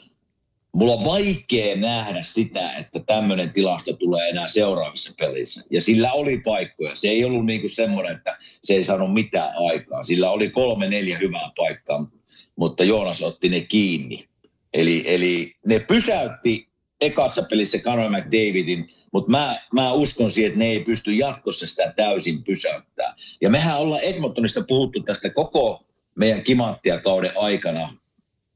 mulla 0.73 0.93
on 0.93 1.05
vaikea 1.05 1.77
nähdä 1.77 2.23
sitä, 2.23 2.77
että 2.77 3.01
tämmöinen 3.01 3.51
tilasto 3.51 3.93
tulee 3.93 4.29
enää 4.29 4.47
seuraavassa 4.47 5.13
pelissä. 5.19 5.65
Ja 5.71 5.81
sillä 5.81 6.13
oli 6.13 6.41
paikkoja. 6.45 6.95
Se 6.95 7.09
ei 7.09 7.25
ollut 7.25 7.47
niinku 7.47 7.69
semmoinen, 7.69 8.17
että 8.17 8.39
se 8.61 8.75
ei 8.75 8.85
saanut 8.85 9.15
mitään 9.15 9.53
aikaa. 9.71 10.03
Sillä 10.03 10.31
oli 10.31 10.51
kolme, 10.51 10.89
neljä 10.89 11.19
hyvää 11.19 11.51
paikkaa, 11.57 12.11
mutta 12.57 12.85
Joonas 12.85 13.23
otti 13.23 13.49
ne 13.49 13.61
kiinni. 13.61 14.29
Eli, 14.75 15.03
eli 15.07 15.55
ne 15.67 15.79
pysäytti 15.79 16.69
ekassa 17.01 17.43
pelissä 17.43 17.79
Conor 17.79 18.11
McDavidin, 18.11 18.91
mutta 19.13 19.31
mä, 19.31 19.61
mä 19.73 19.93
uskon 19.93 20.31
siihen, 20.31 20.49
että 20.49 20.59
ne 20.59 20.71
ei 20.71 20.85
pysty 20.85 21.13
jatkossa 21.13 21.67
sitä 21.67 21.93
täysin 21.97 22.45
pysäyttämään. 22.45 23.15
Ja 23.41 23.51
mehän 23.51 23.79
ollaan 23.79 24.03
Edmontonista 24.03 24.65
puhuttu 24.69 25.03
tästä 25.03 25.31
koko 25.31 25.85
meidän 26.15 26.43
kimanttiakauden 26.43 27.31
aikana, 27.37 27.97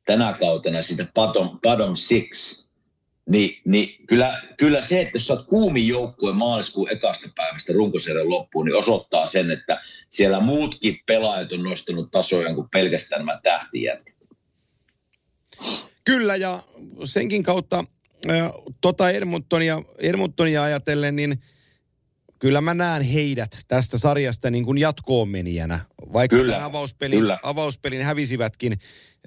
tänä 0.05 0.33
kautena 0.33 0.83
sitä 0.83 1.07
bottom, 1.15 1.61
bottom 1.61 1.95
six, 1.95 2.59
niin, 3.29 3.61
niin 3.65 4.07
kyllä, 4.07 4.43
kyllä 4.57 4.81
se, 4.81 5.01
että 5.01 5.15
jos 5.15 5.27
sä 5.27 5.33
oot 5.33 5.47
kuumin 5.47 5.89
joukkue 5.89 6.33
maaliskuun 6.33 6.93
ekasta 6.93 7.29
päivästä 7.37 7.73
runkosarjan 7.73 8.31
loppuun, 8.31 8.67
niin 8.67 8.77
osoittaa 8.77 9.27
sen, 9.27 9.51
että 9.51 9.81
siellä 10.09 10.41
muutkin 10.41 11.01
pelaajat 11.07 11.53
on 11.53 11.63
nostanut 11.63 12.11
tasoja 12.11 12.55
kuin 12.55 12.69
pelkästään 12.73 13.27
nämä 13.27 13.41
tähtijätkät. 13.43 14.15
Kyllä, 16.09 16.37
ja 16.37 16.63
senkin 17.05 17.43
kautta 17.43 17.85
äh, 18.31 18.51
tota 18.81 19.11
Edmontonia, 19.11 19.83
Edmontonia 19.99 20.63
ajatellen, 20.63 21.17
niin 21.17 21.43
kyllä 22.39 22.61
mä 22.61 22.75
näen 22.75 23.03
heidät 23.03 23.59
tästä 23.69 23.99
sarjasta 23.99 24.51
niin 24.51 24.65
kuin 24.65 24.79
jatkoon 24.79 25.29
menijänä. 25.29 25.81
Vaikka 26.13 26.37
Kyllä, 26.37 26.53
tämän 26.53 26.67
avauspelin, 26.67 27.19
kyllä. 27.19 27.39
avauspelin 27.43 28.03
hävisivätkin. 28.03 28.73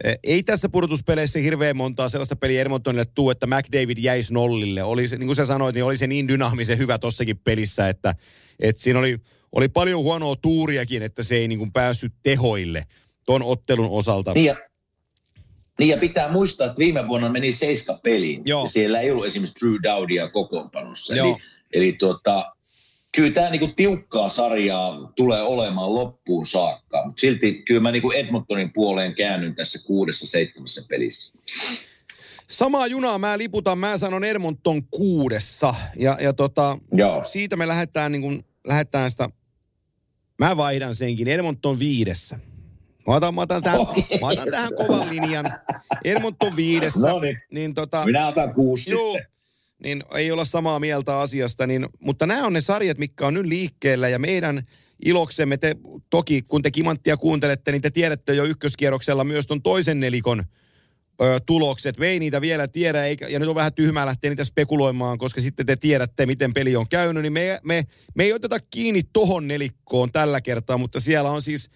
Äh, 0.06 0.14
Ei 0.24 0.44
tässä 0.44 0.70
pudotuspeleissä 0.70 1.40
hirveän 1.40 1.78
montaa 1.78 2.10
sellaista 2.10 2.36
peliä 2.36 2.62
Edmontonille 2.62 3.06
tuu, 3.06 3.30
että 3.30 3.48
McDavid 3.48 3.98
jäisi 3.98 4.34
nollille. 4.34 4.84
Oli 4.84 5.08
se, 5.08 5.18
niin 5.18 5.28
kuin 5.28 5.36
sä 5.36 5.46
sanoit, 5.46 5.76
niin 5.76 5.86
oli 5.86 5.98
se 5.98 6.08
niin 6.08 6.28
dynaamisen 6.28 6.78
hyvä 6.78 7.00
tossakin 7.00 7.38
pelissä, 7.38 7.90
että, 7.90 8.16
että 8.60 8.84
siinä 8.84 9.00
oli, 9.00 9.18
oli 9.52 9.70
paljon 9.70 10.04
huonoa 10.04 10.36
tuuriakin, 10.36 11.02
että 11.04 11.24
se 11.24 11.36
ei 11.36 11.48
niin 11.48 11.60
kuin 11.60 11.72
päässyt 11.72 12.14
tehoille 12.24 12.84
ton 13.26 13.42
ottelun 13.44 13.90
osalta. 13.90 14.34
Niin 14.34 14.46
ja, 14.46 14.71
niin 15.82 15.90
ja 15.90 15.98
pitää 15.98 16.32
muistaa, 16.32 16.68
että 16.68 16.78
viime 16.78 17.08
vuonna 17.08 17.30
meni 17.30 17.54
seiska 17.54 18.00
peliin. 18.04 18.42
Joo. 18.46 18.64
Ja 18.64 18.70
siellä 18.70 19.00
ei 19.00 19.12
ollut 19.12 19.26
esimerkiksi 19.26 19.66
Drew 19.66 19.76
Dowdia 19.84 20.28
kokoonpanossa. 20.28 21.16
Joo. 21.16 21.28
Eli, 21.28 21.38
eli 21.74 21.94
tuota, 21.94 22.56
kyllä 23.16 23.32
tämä 23.32 23.50
niinku 23.50 23.68
tiukkaa 23.76 24.30
sarjaa 24.30 25.12
tulee 25.16 25.42
olemaan 25.42 25.96
loppuun 25.96 26.46
saakka. 26.46 27.06
Mutta 27.06 27.20
silti 27.20 27.64
kyllä 27.68 27.82
mä 27.82 27.92
niinku 27.92 28.12
Edmontonin 28.12 28.74
puoleen 28.74 29.16
käännyn 29.16 29.56
tässä 29.56 29.80
kuudessa 29.86 30.28
seitsemässä 30.28 30.84
pelissä. 30.90 31.34
Samaa 32.50 32.88
junaa 32.88 33.18
mä 33.18 33.38
liputan, 33.38 33.78
mä 33.78 33.98
sanon 33.98 34.24
Edmonton 34.24 34.84
kuudessa. 34.92 35.74
Ja, 35.96 36.18
ja 36.22 36.34
tota, 36.34 36.78
Joo. 36.92 37.24
siitä 37.24 37.56
me 37.56 37.68
lähdetään, 37.68 38.12
niin 38.12 38.22
kuin, 38.22 38.46
lähdetään 38.68 39.12
sitä, 39.12 39.30
mä 40.40 40.58
vaihdan 40.58 40.96
senkin, 40.96 41.28
Edmonton 41.28 41.80
viidessä. 41.80 42.40
Mä 43.08 43.16
otan, 43.16 43.36
mä 43.36 43.42
otan, 43.42 43.64
tähän, 43.64 43.80
mä 44.22 44.28
otan 44.28 44.48
tähän 44.52 44.70
kovan 44.76 45.10
linjan. 45.10 45.46
Edmonton 46.06 46.56
viidessä. 46.56 47.10
No 47.10 47.20
niin. 47.20 47.42
niin 47.52 47.74
tota, 47.74 48.06
Minä 48.06 48.28
otan 48.28 48.54
kuusi 48.54 48.84
sitten. 48.84 49.28
niin 49.84 50.04
ei 50.16 50.32
olla 50.32 50.46
samaa 50.46 50.80
mieltä 50.80 51.20
asiasta, 51.20 51.68
niin, 51.68 51.86
mutta 52.00 52.28
nämä 52.28 52.46
on 52.46 52.54
ne 52.54 52.62
sarjat, 52.62 52.98
mitkä 52.98 53.28
on 53.28 53.34
nyt 53.34 53.46
liikkeellä 53.46 54.10
ja 54.10 54.20
meidän 54.20 54.62
iloksemme 55.06 55.58
te, 55.58 55.76
toki 56.10 56.42
kun 56.42 56.62
te 56.62 56.72
Kimanttia 56.72 57.18
kuuntelette, 57.18 57.72
niin 57.72 57.82
te 57.82 57.90
tiedätte 57.90 58.34
jo 58.34 58.44
ykköskierroksella 58.44 59.24
myös 59.24 59.48
ton 59.48 59.62
toisen 59.62 60.00
nelikon 60.00 60.44
ö, 61.22 61.40
tulokset. 61.46 61.98
Me 61.98 62.08
ei 62.08 62.20
niitä 62.20 62.42
vielä 62.42 62.68
tiedä, 62.68 63.06
eikä, 63.06 63.28
ja 63.28 63.40
nyt 63.40 63.50
on 63.50 63.56
vähän 63.56 63.74
tyhmää 63.74 64.06
lähteä 64.06 64.30
niitä 64.30 64.44
spekuloimaan, 64.44 65.18
koska 65.18 65.42
sitten 65.42 65.66
te 65.66 65.76
tiedätte, 65.76 66.26
miten 66.26 66.54
peli 66.54 66.76
on 66.76 66.90
käynyt, 66.90 67.24
niin 67.24 67.34
me, 67.34 67.60
me, 67.64 67.84
me 68.16 68.24
ei 68.24 68.34
oteta 68.34 68.58
kiinni 68.60 69.02
tohon 69.14 69.48
nelikkoon 69.48 70.12
tällä 70.12 70.42
kertaa, 70.42 70.78
mutta 70.78 71.00
siellä 71.00 71.32
on 71.32 71.42
siis 71.42 71.70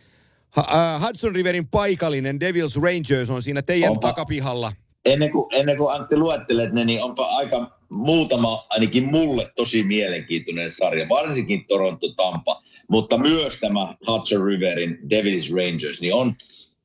uh, 0.57 1.07
Hudson 1.07 1.35
Riverin 1.35 1.67
paikallinen 1.67 2.39
Devils 2.39 2.75
Rangers 2.75 3.29
on 3.29 3.41
siinä 3.41 3.61
teidän 3.61 3.89
Onpa. 3.89 4.07
takapihalla. 4.07 4.71
Ennen 5.05 5.31
kuin, 5.31 5.45
ennen 5.51 5.77
kuin 5.77 5.95
Antti 5.95 6.17
luettelet 6.17 6.73
ne, 6.73 6.85
niin 6.85 7.03
onpa 7.03 7.25
aika 7.25 7.79
muutama, 7.89 8.65
ainakin 8.69 9.05
mulle 9.05 9.51
tosi 9.55 9.83
mielenkiintoinen 9.83 10.69
sarja, 10.69 11.09
varsinkin 11.09 11.65
Toronto 11.67 12.13
Tampa, 12.13 12.61
mutta 12.89 13.17
myös 13.17 13.57
tämä 13.59 13.95
Hudson 14.07 14.45
Riverin 14.45 15.09
Devils 15.09 15.51
Rangers, 15.51 16.01
niin 16.01 16.13
on 16.13 16.35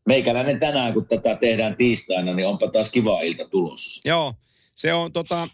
meikäläinen 0.06 0.60
tänään, 0.60 0.94
kun 0.94 1.06
tätä 1.06 1.36
tehdään 1.36 1.76
tiistaina, 1.76 2.34
niin 2.34 2.46
onpa 2.46 2.68
taas 2.68 2.90
kiva 2.90 3.22
ilta 3.22 3.44
tulossa. 3.48 4.00
Joo, 4.04 4.34
se 4.76 4.94
on 4.94 5.12
tota, 5.12 5.48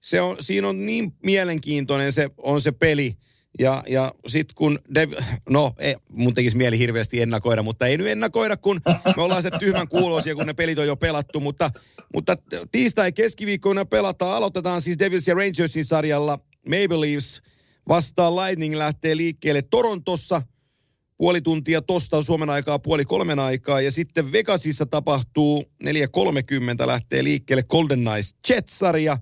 se 0.00 0.20
on, 0.20 0.36
siinä 0.40 0.68
on 0.68 0.86
niin 0.86 1.12
mielenkiintoinen 1.24 2.12
se 2.12 2.28
on 2.36 2.60
se 2.60 2.72
peli. 2.72 3.16
Ja, 3.58 3.82
ja 3.88 4.14
sitten 4.26 4.54
kun, 4.54 4.78
Dev, 4.94 5.12
no 5.50 5.72
ei, 5.78 5.96
mun 6.12 6.34
tekisi 6.34 6.56
mieli 6.56 6.78
hirveästi 6.78 7.20
ennakoida, 7.20 7.62
mutta 7.62 7.86
ei 7.86 7.96
nyt 7.96 8.06
ennakoida, 8.06 8.56
kun 8.56 8.80
me 9.16 9.22
ollaan 9.22 9.42
se 9.42 9.50
tyhmän 9.58 9.88
kuuloisia, 9.88 10.34
kun 10.34 10.46
ne 10.46 10.54
pelit 10.54 10.78
on 10.78 10.86
jo 10.86 10.96
pelattu. 10.96 11.40
Mutta, 11.40 11.70
mutta 12.14 12.36
tiistai 12.72 13.12
keskiviikkoina 13.12 13.84
pelataan, 13.84 14.36
aloitetaan 14.36 14.82
siis 14.82 14.98
Devils 14.98 15.28
ja 15.28 15.34
Rangersin 15.34 15.84
sarjalla. 15.84 16.38
Maple 16.68 17.00
Leafs 17.00 17.42
vastaan 17.88 18.36
Lightning 18.36 18.76
lähtee 18.76 19.16
liikkeelle 19.16 19.62
Torontossa. 19.62 20.42
Puoli 21.16 21.40
tuntia 21.40 21.82
tosta 21.82 22.22
Suomen 22.22 22.50
aikaa, 22.50 22.78
puoli 22.78 23.04
kolmen 23.04 23.38
aikaa. 23.38 23.80
Ja 23.80 23.92
sitten 23.92 24.32
Vegasissa 24.32 24.86
tapahtuu 24.86 25.64
4.30 25.84 26.86
lähtee 26.86 27.24
liikkeelle 27.24 27.62
Golden 27.62 28.00
Knights 28.00 28.34
Jets-sarja. 28.48 29.18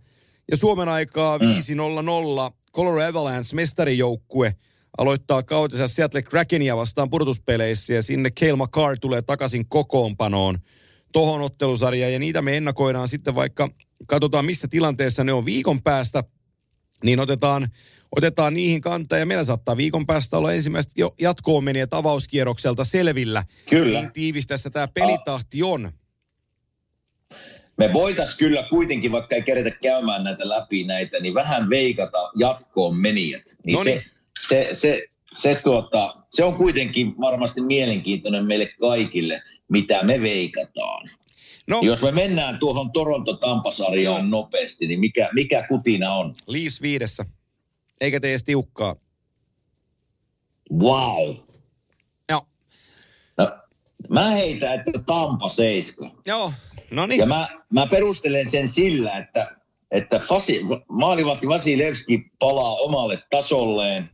Ja 0.50 0.56
Suomen 0.56 0.88
aikaa 0.88 1.38
5.00 1.38 2.61
Colorado 2.74 3.08
Avalanche 3.08 3.54
mestarijoukkue 3.54 4.56
aloittaa 4.98 5.42
kautensa 5.42 5.88
Seattle 5.88 6.22
Krakenia 6.22 6.76
vastaan 6.76 7.10
pudotuspeleissä 7.10 7.94
ja 7.94 8.02
sinne 8.02 8.30
Cale 8.30 8.56
McCarr 8.56 8.98
tulee 9.00 9.22
takaisin 9.22 9.68
kokoonpanoon 9.68 10.58
tohon 11.12 11.40
ottelusarjaan 11.40 12.12
ja 12.12 12.18
niitä 12.18 12.42
me 12.42 12.56
ennakoidaan 12.56 13.08
sitten 13.08 13.34
vaikka 13.34 13.68
katsotaan 14.06 14.44
missä 14.44 14.68
tilanteessa 14.68 15.24
ne 15.24 15.32
on 15.32 15.44
viikon 15.44 15.82
päästä, 15.82 16.24
niin 17.04 17.20
otetaan, 17.20 17.68
otetaan 18.16 18.54
niihin 18.54 18.80
kantaa 18.80 19.18
ja 19.18 19.26
meillä 19.26 19.44
saattaa 19.44 19.76
viikon 19.76 20.06
päästä 20.06 20.38
olla 20.38 20.52
ensimmäistä 20.52 20.92
jo 20.96 21.14
jatkoon 21.20 21.64
menijät 21.64 21.94
avauskierrokselta 21.94 22.84
selvillä. 22.84 23.44
Kyllä. 23.70 24.00
Niin 24.00 24.12
tiivis 24.12 24.46
tässä 24.46 24.70
tämä 24.70 24.88
pelitahti 24.88 25.62
on. 25.62 25.90
Me 27.78 27.92
voitaisiin 27.92 28.38
kyllä 28.38 28.62
kuitenkin, 28.70 29.12
vaikka 29.12 29.34
ei 29.34 29.42
keretä 29.42 29.70
käymään 29.70 30.24
näitä 30.24 30.48
läpi 30.48 30.84
näitä, 30.84 31.20
niin 31.20 31.34
vähän 31.34 31.70
veikata 31.70 32.30
jatkoon 32.36 32.96
menijät. 32.96 33.42
Niin 33.64 33.76
Noniin. 33.78 34.02
se, 34.40 34.48
se, 34.48 34.68
se, 34.72 35.06
se, 35.38 35.60
tuota, 35.64 36.16
se 36.30 36.44
on 36.44 36.54
kuitenkin 36.54 37.14
varmasti 37.20 37.60
mielenkiintoinen 37.60 38.44
meille 38.44 38.72
kaikille, 38.80 39.42
mitä 39.68 40.02
me 40.02 40.20
veikataan. 40.20 41.10
No, 41.68 41.80
Jos 41.82 42.02
me 42.02 42.12
mennään 42.12 42.58
tuohon 42.58 42.92
Toronto-Tampasarjaan 42.92 44.20
Joo. 44.20 44.28
nopeasti, 44.42 44.86
niin 44.86 45.00
mikä, 45.00 45.30
mikä 45.32 45.66
kutina 45.68 46.12
on? 46.14 46.32
Leafs 46.48 46.82
viidessä. 46.82 47.24
Eikä 48.00 48.20
tee 48.20 48.30
edes 48.30 48.44
tiukkaa. 48.44 48.96
Wow. 50.72 51.36
Joo. 52.30 52.46
No, 53.38 53.50
mä 54.08 54.30
heitän, 54.30 54.74
että 54.74 54.92
Tampa 55.06 55.48
seiska. 55.48 56.10
Joo, 56.26 56.52
no 56.92 57.06
niin. 57.06 57.20
Ja 57.20 57.26
mä, 57.26 57.48
mä 57.70 57.86
perustelen 57.86 58.50
sen 58.50 58.68
sillä, 58.68 59.18
että, 59.18 59.56
että 59.90 60.18
Fasi, 60.18 60.60
maalivahti 60.88 61.48
Vasilevski 61.48 62.24
palaa 62.38 62.74
omalle 62.74 63.22
tasolleen 63.30 64.10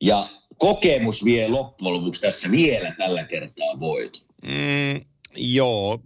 ja 0.00 0.28
kokemus 0.58 1.24
vie 1.24 1.48
loppujen 1.48 1.94
lopuksi 1.94 2.20
tässä 2.20 2.50
vielä 2.50 2.94
tällä 2.98 3.24
kertaa 3.24 3.80
voiton. 3.80 4.22
Mm, 4.42 5.04
joo, 5.36 6.00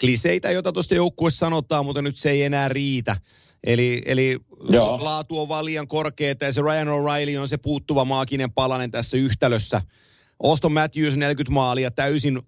kliseitä, 0.00 0.50
joita 0.50 0.72
tuosta 0.72 0.94
joukkueessa 0.94 1.38
sanotaan, 1.38 1.84
mutta 1.84 2.02
nyt 2.02 2.16
se 2.16 2.30
ei 2.30 2.42
enää 2.42 2.68
riitä. 2.68 3.16
Eli, 3.64 4.02
eli 4.06 4.38
Joo. 4.70 4.98
laatu 5.02 5.40
on 5.40 5.48
vaan 5.48 5.64
liian 5.64 5.88
korkeata 5.88 6.44
ja 6.44 6.52
se 6.52 6.60
Ryan 6.60 6.88
O'Reilly 6.88 7.36
on 7.40 7.48
se 7.48 7.56
puuttuva 7.56 8.04
maaginen 8.04 8.52
palanen 8.52 8.90
tässä 8.90 9.16
yhtälössä. 9.16 9.82
Auston 10.42 10.72
Matthews 10.72 11.16
40 11.16 11.54
maalia 11.54 11.90
täysin 11.90 12.42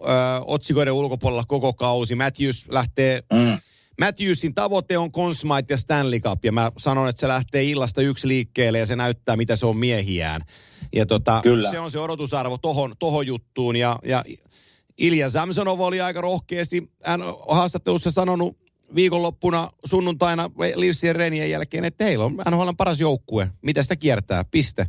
ö, 0.00 0.06
otsikoiden 0.46 0.92
ulkopuolella 0.92 1.44
koko 1.48 1.72
kausi. 1.72 2.14
Matthews 2.14 2.66
lähtee, 2.68 3.22
Mm. 3.32 3.58
Matthewsin 4.00 4.54
tavoite 4.54 4.98
on 4.98 5.12
Conn 5.12 5.34
Smythe 5.34 5.64
ja 5.74 5.76
Stanley 5.76 6.20
Cup. 6.20 6.44
Ja 6.44 6.52
mä 6.52 6.72
sanon, 6.78 7.08
että 7.08 7.20
se 7.20 7.28
lähtee 7.28 7.64
illasta 7.64 8.02
yksi 8.02 8.28
liikkeelle 8.28 8.78
ja 8.78 8.86
se 8.86 8.96
näyttää, 8.96 9.36
mitä 9.36 9.56
se 9.56 9.66
on 9.66 9.76
miehiään. 9.76 10.42
Ja 10.94 11.06
tota, 11.06 11.40
Kyllä. 11.42 11.70
se 11.70 11.78
on 11.78 11.90
se 11.90 11.98
odotusarvo 11.98 12.58
tohon, 12.58 12.94
tohon 12.98 13.26
juttuun. 13.26 13.76
Ja, 13.76 13.98
ja 14.04 14.24
Ilja 14.98 15.30
Samsonov 15.30 15.80
oli 15.80 16.00
aika 16.00 16.20
rohkeasti 16.20 16.90
hän 17.04 17.22
on 17.22 17.36
haastattelussa 17.48 18.10
sanonut 18.10 18.56
viikonloppuna 18.94 19.70
sunnuntaina 19.84 20.50
Leafsien 20.74 21.16
renien 21.16 21.50
jälkeen, 21.50 21.84
että 21.84 22.04
heillä 22.04 22.24
on 22.24 22.36
NHL 22.50 22.68
paras 22.76 23.00
joukkue. 23.00 23.50
Mitä 23.62 23.82
sitä 23.82 23.96
kiertää? 23.96 24.44
Piste. 24.44 24.86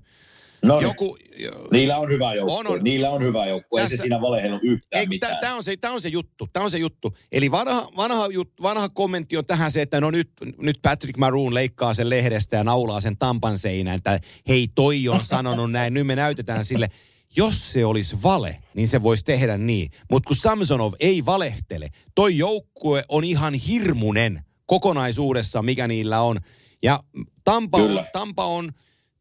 No 0.67 0.79
niin. 0.79 0.87
Joku, 0.87 1.17
Niillä 1.71 1.97
on 1.97 2.09
hyvä 2.09 2.33
joukkue. 2.33 2.59
On, 2.59 2.67
on. 2.67 2.83
Niillä 2.83 3.09
on 3.09 3.23
hyvä 3.23 3.45
joukkue. 3.45 3.81
Ei 3.81 3.89
se 3.89 3.97
siinä 3.97 4.21
valehellut 4.21 4.63
yhtään 4.63 4.99
Ei, 5.01 5.07
mitään. 5.07 5.37
tämä 5.41 5.55
on, 5.55 5.63
se, 5.63 5.77
tää 5.77 5.91
on 5.91 6.01
se 6.01 6.09
juttu, 6.09 6.47
tämä 6.53 6.63
on 6.63 6.71
se 6.71 6.77
juttu. 6.77 7.17
Eli 7.31 7.51
vanha, 7.51 7.89
vanha, 7.97 8.27
jut, 8.27 8.53
vanha 8.61 8.89
kommentti 8.89 9.37
on 9.37 9.45
tähän 9.45 9.71
se, 9.71 9.81
että 9.81 10.01
no 10.01 10.11
nyt, 10.11 10.29
nyt 10.61 10.79
Patrick 10.81 11.17
Maroon 11.17 11.53
leikkaa 11.53 11.93
sen 11.93 12.09
lehdestä 12.09 12.57
ja 12.57 12.63
naulaa 12.63 13.01
sen 13.01 13.17
tampan 13.17 13.57
seinään, 13.57 13.97
että 13.97 14.19
hei 14.47 14.67
toi 14.75 15.07
on 15.07 15.23
sanonut 15.23 15.71
näin, 15.71 15.93
nyt 15.93 16.07
me 16.07 16.15
näytetään 16.15 16.65
sille. 16.65 16.87
Jos 17.37 17.71
se 17.71 17.85
olisi 17.85 18.23
vale, 18.23 18.57
niin 18.73 18.87
se 18.87 19.01
voisi 19.03 19.25
tehdä 19.25 19.57
niin. 19.57 19.89
Mutta 20.11 20.27
kun 20.27 20.35
Samsonov 20.35 20.93
ei 20.99 21.25
valehtele, 21.25 21.89
toi 22.15 22.37
joukkue 22.37 23.03
on 23.09 23.23
ihan 23.23 23.53
hirmunen 23.53 24.39
kokonaisuudessaan, 24.65 25.65
mikä 25.65 25.87
niillä 25.87 26.21
on. 26.21 26.37
Ja 26.83 26.99
Tampa 27.43 27.77
on, 27.77 27.87
Kyllä. 27.87 28.05
Tampa 28.13 28.45
on, 28.45 28.69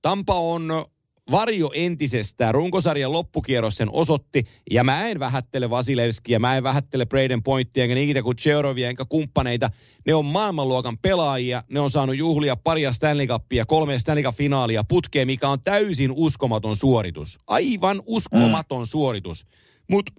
Tampa 0.03 0.35
on 0.35 0.85
varjo 1.31 1.71
entisestään. 1.75 2.55
Runkosarjan 2.55 3.13
loppukierros 3.13 3.77
sen 3.77 3.89
osoitti. 3.93 4.45
Ja 4.71 4.85
mä 4.85 5.07
en 5.07 5.19
vähättele 5.19 5.71
Vasilevskia, 5.71 6.39
mä 6.41 6.57
en 6.57 6.63
vähättele 6.63 7.07
Braden 7.07 7.43
Pointtia, 7.43 7.85
enkä 7.85 7.95
Nikita 7.95 8.23
Kucherovia, 8.23 8.89
enkä 8.89 9.05
kumppaneita. 9.09 9.71
Ne 10.07 10.15
on 10.15 10.25
maailmanluokan 10.25 10.99
pelaajia. 10.99 11.63
Ne 11.71 11.81
on 11.81 11.91
saanut 11.91 12.17
juhlia 12.17 12.57
paria 12.57 12.93
Stanley 12.93 13.27
Cupia, 13.27 13.67
kolme 13.67 13.99
Stanley 13.99 14.25
Cup-finaalia 14.25 14.85
putkeen, 14.89 15.27
mikä 15.27 15.49
on 15.49 15.63
täysin 15.63 16.13
uskomaton 16.17 16.77
suoritus. 16.77 17.39
Aivan 17.47 18.03
uskomaton 18.07 18.83
mm. 18.83 18.87
suoritus. 18.87 19.47
Mutta 19.91 20.13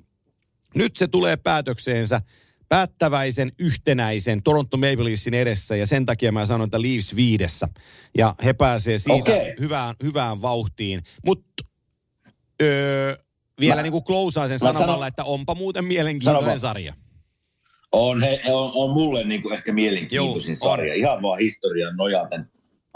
nyt 0.76 0.95
se 0.95 1.08
tulee 1.08 1.38
päätökseensä 1.38 2.22
päättäväisen, 2.76 3.51
yhtenäisen 3.59 4.43
Toronto 4.43 4.78
Maple 4.78 5.03
Leafsin 5.03 5.34
edessä 5.34 5.76
ja 5.76 5.88
sen 5.88 6.05
takia 6.05 6.32
mä 6.32 6.45
sanon, 6.45 6.65
että 6.65 6.82
Leafs 6.82 7.15
viidessä. 7.15 7.67
Ja 8.17 8.36
he 8.45 8.53
pääsee 8.53 8.97
siitä 8.97 9.13
Okei. 9.15 9.53
hyvään, 9.59 9.95
hyvään 10.03 10.41
vauhtiin. 10.41 11.01
Mutta 11.26 11.63
öö, 12.61 13.15
vielä 13.59 13.76
Mä- 13.76 13.82
niin 13.82 13.91
kuin 13.91 14.03
klousaan 14.03 14.49
sen 14.49 14.59
sanomalla, 14.59 14.88
sanon- 14.93 15.07
että 15.07 15.23
onpa 15.23 15.55
muuten 15.55 15.86
mielenkiintoinen 15.86 16.45
vaan. 16.45 16.59
sarja. 16.59 16.93
On, 17.91 18.23
he, 18.23 18.41
on, 18.51 18.71
on 18.73 18.89
mulle 18.89 19.23
niin 19.23 19.41
kuin 19.41 19.53
ehkä 19.53 19.73
mielenkiintoisin 19.73 20.55
Joo, 20.61 20.71
on. 20.71 20.78
sarja, 20.78 20.93
ihan 20.93 21.21
vaan 21.21 21.39
historian 21.39 21.95
nojaten. 21.95 22.45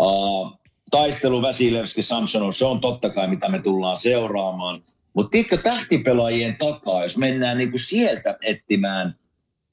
Uh, 0.01 0.59
taistelu 0.91 1.41
Vasilevski 1.41 2.01
Samsonov, 2.01 2.51
se 2.51 2.65
on 2.65 2.82
totta 2.82 3.09
kai 3.09 3.27
mitä 3.27 3.49
me 3.49 3.61
tullaan 3.61 3.97
seuraamaan. 3.97 4.84
Mutta 5.13 5.30
tiedätkö 5.30 5.57
tähtipelaajien 5.57 6.55
takaa, 6.57 7.03
jos 7.03 7.17
mennään 7.17 7.57
niin 7.57 7.71
kuin 7.71 7.80
sieltä 7.80 8.38
etsimään, 8.43 9.15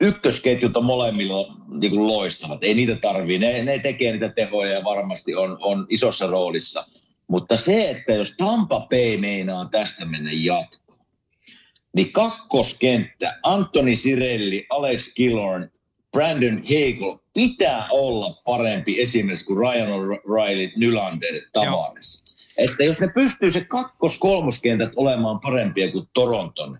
ykkösketjut 0.01 0.77
on 0.77 0.85
molemmilla 0.85 1.57
niin 1.81 1.91
kuin 1.91 2.09
loistavat. 2.09 2.65
Ei 2.65 2.75
niitä 2.75 2.97
tarvii, 2.97 3.39
ne, 3.39 3.65
ne 3.65 3.79
tekee 3.79 4.13
niitä 4.13 4.29
tehoja 4.29 4.73
ja 4.73 4.85
varmasti 4.85 5.35
on, 5.35 5.59
on 5.61 5.87
isossa 5.89 6.27
roolissa. 6.27 6.87
Mutta 7.29 7.57
se, 7.57 7.91
että 7.91 8.13
jos 8.13 8.35
Tampa 8.39 8.87
Bay 8.91 9.17
meinaa 9.17 9.69
tästä 9.71 10.05
mennä 10.05 10.31
jatkoon, 10.33 11.07
niin 11.95 12.13
kakkoskenttä, 12.13 13.39
Antoni 13.43 13.97
Sirelli, 13.97 14.67
Alex 14.71 15.13
Killorn, 15.15 15.71
Brandon 16.13 16.59
Hagel 16.59 17.19
pitää 17.35 17.87
olla 17.91 18.43
parempi 18.45 19.01
esimerkiksi 19.01 19.45
kuin 19.45 19.59
Ryan 19.59 19.89
O'Reilly, 19.89 20.73
Nylander, 20.77 21.35
Tavares. 21.53 22.23
Että 22.59 22.85
jos 22.85 23.01
ne 23.01 23.09
pystyy 23.15 23.51
se 23.51 23.61
kakkos-kolmoskentät 23.65 24.93
olemaan 24.97 25.41
parempia 25.41 25.93
kuin 25.93 26.09
Toronton 26.13 26.79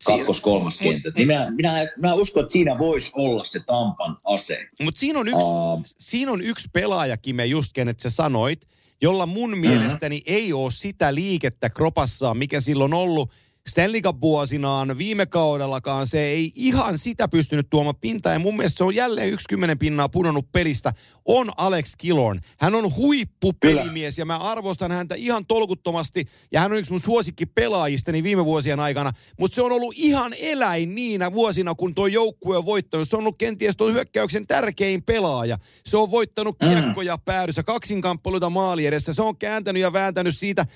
Siinä- 0.00 0.18
kakkos-kolmoskentät, 0.18 1.04
mut- 1.04 1.16
niin 1.16 1.28
mä, 1.28 1.50
minä, 1.50 1.86
mä 1.96 2.14
uskon, 2.14 2.40
että 2.40 2.52
siinä 2.52 2.78
voisi 2.78 3.10
olla 3.14 3.44
se 3.44 3.60
Tampan 3.66 4.18
ase. 4.24 4.58
Mutta 4.82 4.98
siinä 5.00 5.18
on 5.18 5.28
yksi, 5.28 5.46
Aa. 5.54 5.80
siinä 5.84 6.32
on 6.32 6.40
yksi 6.40 6.68
pelaajakin, 6.72 7.36
me 7.36 7.46
just 7.46 7.72
kenet 7.72 8.00
sä 8.00 8.10
sanoit, 8.10 8.68
jolla 9.02 9.26
mun 9.26 9.50
Mhm. 9.50 9.60
mielestäni 9.60 10.22
ei 10.26 10.52
ole 10.52 10.70
sitä 10.70 11.14
liikettä 11.14 11.70
kropassaan, 11.70 12.36
mikä 12.36 12.60
silloin 12.60 12.94
on 12.94 13.00
ollut 13.00 13.30
Stanley 13.68 14.00
Cup-vuosinaan, 14.00 14.98
viime 14.98 15.26
kaudellakaan 15.26 16.06
se 16.06 16.24
ei 16.24 16.52
ihan 16.54 16.98
sitä 16.98 17.28
pystynyt 17.28 17.70
tuomaan 17.70 17.96
pintaan. 17.96 18.32
Ja 18.32 18.38
mun 18.38 18.56
mielestä 18.56 18.78
se 18.78 18.84
on 18.84 18.94
jälleen 18.94 19.28
yksi 19.28 19.48
kymmenen 19.48 19.78
pinnaa 19.78 20.08
pudonnut 20.08 20.52
pelistä. 20.52 20.92
On 21.24 21.50
Alex 21.56 21.92
Killorn. 21.98 22.40
Hän 22.58 22.74
on 22.74 22.96
huippupelimies 22.96 24.18
ja 24.18 24.24
mä 24.24 24.36
arvostan 24.36 24.92
häntä 24.92 25.14
ihan 25.14 25.46
tolkuttomasti. 25.46 26.24
Ja 26.52 26.60
hän 26.60 26.72
on 26.72 26.78
yksi 26.78 26.90
mun 26.90 27.00
suosikki 27.00 27.46
pelaajistani 27.46 28.22
viime 28.22 28.44
vuosien 28.44 28.80
aikana. 28.80 29.12
Mutta 29.40 29.54
se 29.54 29.62
on 29.62 29.72
ollut 29.72 29.94
ihan 29.96 30.34
eläin 30.38 30.94
niinä 30.94 31.32
vuosina, 31.32 31.74
kun 31.74 31.94
tuo 31.94 32.06
joukkue 32.06 32.56
on 32.56 32.66
voittanut. 32.66 33.08
Se 33.08 33.16
on 33.16 33.20
ollut 33.20 33.38
kenties 33.38 33.76
tuon 33.76 33.92
hyökkäyksen 33.92 34.46
tärkein 34.46 35.02
pelaaja. 35.02 35.58
Se 35.84 35.96
on 35.96 36.10
voittanut 36.10 36.56
kiekkoja 36.58 37.18
päädyssä, 37.18 37.62
kaksinkamppailuita 37.62 38.50
maali 38.50 38.86
edessä. 38.86 39.12
Se 39.12 39.22
on 39.22 39.36
kääntänyt 39.36 39.82
ja 39.82 39.92
vääntänyt 39.92 40.36
siitä 40.36 40.66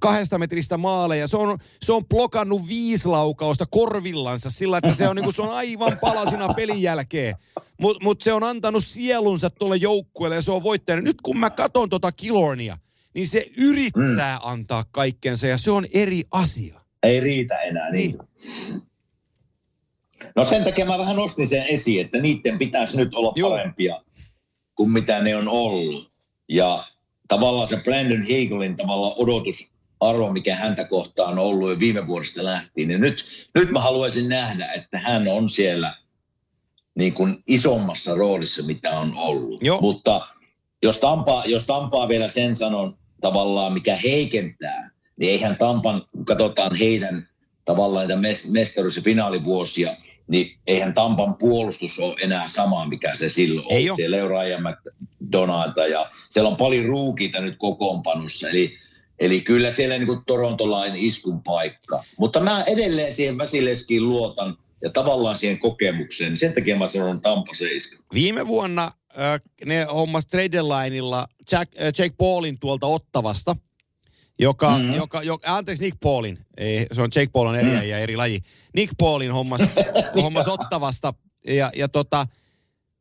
kahdesta 0.00 0.38
metristä 0.38 0.78
maaleja. 0.78 1.28
Se 1.28 1.36
on, 1.36 1.58
se 1.82 1.92
on 1.92 2.06
blokannut 2.06 2.41
viisi 2.68 3.08
laukausta 3.08 3.66
korvillansa 3.70 4.50
sillä, 4.50 4.78
että 4.78 4.94
se 4.94 5.08
on, 5.08 5.16
niin 5.16 5.24
kuin, 5.24 5.34
se 5.34 5.42
on 5.42 5.54
aivan 5.54 5.98
palasina 6.00 6.54
pelin 6.54 6.82
jälkeen. 6.82 7.34
Mutta 7.80 8.04
mut 8.04 8.20
se 8.20 8.32
on 8.32 8.44
antanut 8.44 8.84
sielunsa 8.84 9.50
tuolle 9.50 9.76
joukkueelle 9.76 10.36
ja 10.36 10.42
se 10.42 10.52
on 10.52 10.62
voittanut. 10.62 11.04
Nyt 11.04 11.20
kun 11.22 11.38
mä 11.38 11.50
katson 11.50 11.88
tota 11.88 12.12
Kilornia, 12.12 12.76
niin 13.14 13.28
se 13.28 13.46
yrittää 13.58 14.38
mm. 14.38 14.50
antaa 14.50 14.84
kaikkensa 14.90 15.46
ja 15.46 15.58
se 15.58 15.70
on 15.70 15.86
eri 15.94 16.22
asia. 16.30 16.80
Ei 17.02 17.20
riitä 17.20 17.60
enää. 17.60 17.90
Niin. 17.90 18.18
No 20.36 20.44
sen 20.44 20.64
takia 20.64 20.86
mä 20.86 20.98
vähän 20.98 21.16
nostin 21.16 21.46
sen 21.46 21.66
esiin, 21.66 22.04
että 22.04 22.20
niiden 22.20 22.58
pitäisi 22.58 22.96
nyt 22.96 23.14
olla 23.14 23.32
Joo. 23.36 23.50
parempia 23.50 24.02
kuin 24.74 24.90
mitä 24.90 25.22
ne 25.22 25.36
on 25.36 25.48
ollut. 25.48 26.12
Ja 26.48 26.86
tavallaan 27.28 27.68
se 27.68 27.76
Brandon 27.76 28.20
Hagelin 28.20 28.76
tavallaan 28.76 29.14
odotusarvo, 30.02 30.32
mikä 30.32 30.54
häntä 30.56 30.84
kohtaan 30.84 31.32
on 31.32 31.38
ollut 31.38 31.70
jo 31.70 31.78
viime 31.78 32.06
vuodesta 32.06 32.44
lähtien, 32.44 32.88
niin 32.88 33.00
nyt, 33.00 33.24
nyt 33.54 33.70
mä 33.70 33.80
haluaisin 33.80 34.28
nähdä, 34.28 34.72
että 34.72 34.98
hän 34.98 35.28
on 35.28 35.48
siellä 35.48 35.96
niin 36.94 37.12
kuin 37.12 37.42
isommassa 37.46 38.14
roolissa, 38.14 38.62
mitä 38.62 38.98
on 39.00 39.14
ollut. 39.16 39.62
Joo. 39.62 39.80
Mutta 39.80 40.26
jos 40.82 40.98
Tampaa, 40.98 41.44
jos 41.46 41.64
Tampaa 41.64 42.08
vielä 42.08 42.28
sen 42.28 42.56
sanon 42.56 42.96
tavallaan, 43.20 43.72
mikä 43.72 43.96
heikentää, 43.96 44.90
niin 45.16 45.30
eihän 45.32 45.56
Tampan, 45.56 46.02
kun 46.12 46.24
katsotaan 46.24 46.76
heidän 46.76 47.28
tavallaan 47.64 48.08
näitä 48.08 48.20
mes- 48.20 48.48
mestaruus- 48.48 48.96
ja 48.96 49.02
finaalivuosia, 49.02 49.96
niin 50.28 50.58
eihän 50.66 50.94
Tampan 50.94 51.34
puolustus 51.34 51.98
ole 51.98 52.16
enää 52.22 52.48
sama, 52.48 52.86
mikä 52.88 53.14
se 53.14 53.28
silloin 53.28 53.72
Ei 53.72 53.82
oli. 53.82 53.90
oo. 53.90 53.96
Siellä 53.96 54.16
ole 54.16 54.28
Ryan 54.28 54.62
McDonalda 54.62 55.86
ja 55.86 56.10
siellä 56.28 56.50
on 56.50 56.56
paljon 56.56 56.84
ruukiita 56.84 57.40
nyt 57.40 57.54
kokoonpanossa. 57.58 58.48
Eli, 58.48 58.74
eli 59.18 59.40
kyllä 59.40 59.70
siellä 59.70 59.98
niin 59.98 60.06
kuin 60.06 60.20
torontolainen 60.26 60.98
iskun 60.98 61.42
paikka. 61.42 62.04
Mutta 62.18 62.40
mä 62.40 62.62
edelleen 62.64 63.14
siihen 63.14 63.38
Vasileskiin 63.38 64.08
luotan 64.08 64.56
ja 64.82 64.90
tavallaan 64.90 65.36
siihen 65.36 65.58
kokemukseen. 65.58 66.30
niin 66.30 66.36
Sen 66.36 66.52
takia 66.52 66.76
mä 66.78 66.86
sanon 66.86 67.20
Tampa 67.20 67.54
seiska. 67.54 67.96
Viime 68.14 68.46
vuonna 68.46 68.92
äh, 69.18 69.40
ne 69.66 69.84
hommas 69.84 70.26
trade 70.26 70.52
deadlineilla 70.52 71.26
Jack, 71.52 71.72
äh, 71.80 71.84
Jake 71.86 72.14
Paulin 72.18 72.58
tuolta 72.60 72.86
Ottavasta, 72.86 73.56
joka, 74.38 74.70
Mhm. 74.70 74.80
mm-hmm. 74.82 74.96
joka, 74.96 75.22
joka, 75.22 75.56
anteeksi 75.56 75.84
Nick 75.84 75.96
Paulin, 76.02 76.38
ei, 76.56 76.86
se 76.92 77.02
on 77.02 77.08
Jake 77.16 77.30
Paul 77.32 77.46
on 77.46 77.56
eri 77.56 77.70
mm. 77.70 77.82
ja 77.82 77.98
eri 77.98 78.16
laji. 78.16 78.40
Nick 78.74 78.92
Paulin 78.98 79.32
hommas, 79.32 79.60
hommas 80.22 80.48
Ottavasta 80.48 81.14
ja, 81.46 81.70
ja 81.76 81.88
tota, 81.88 82.26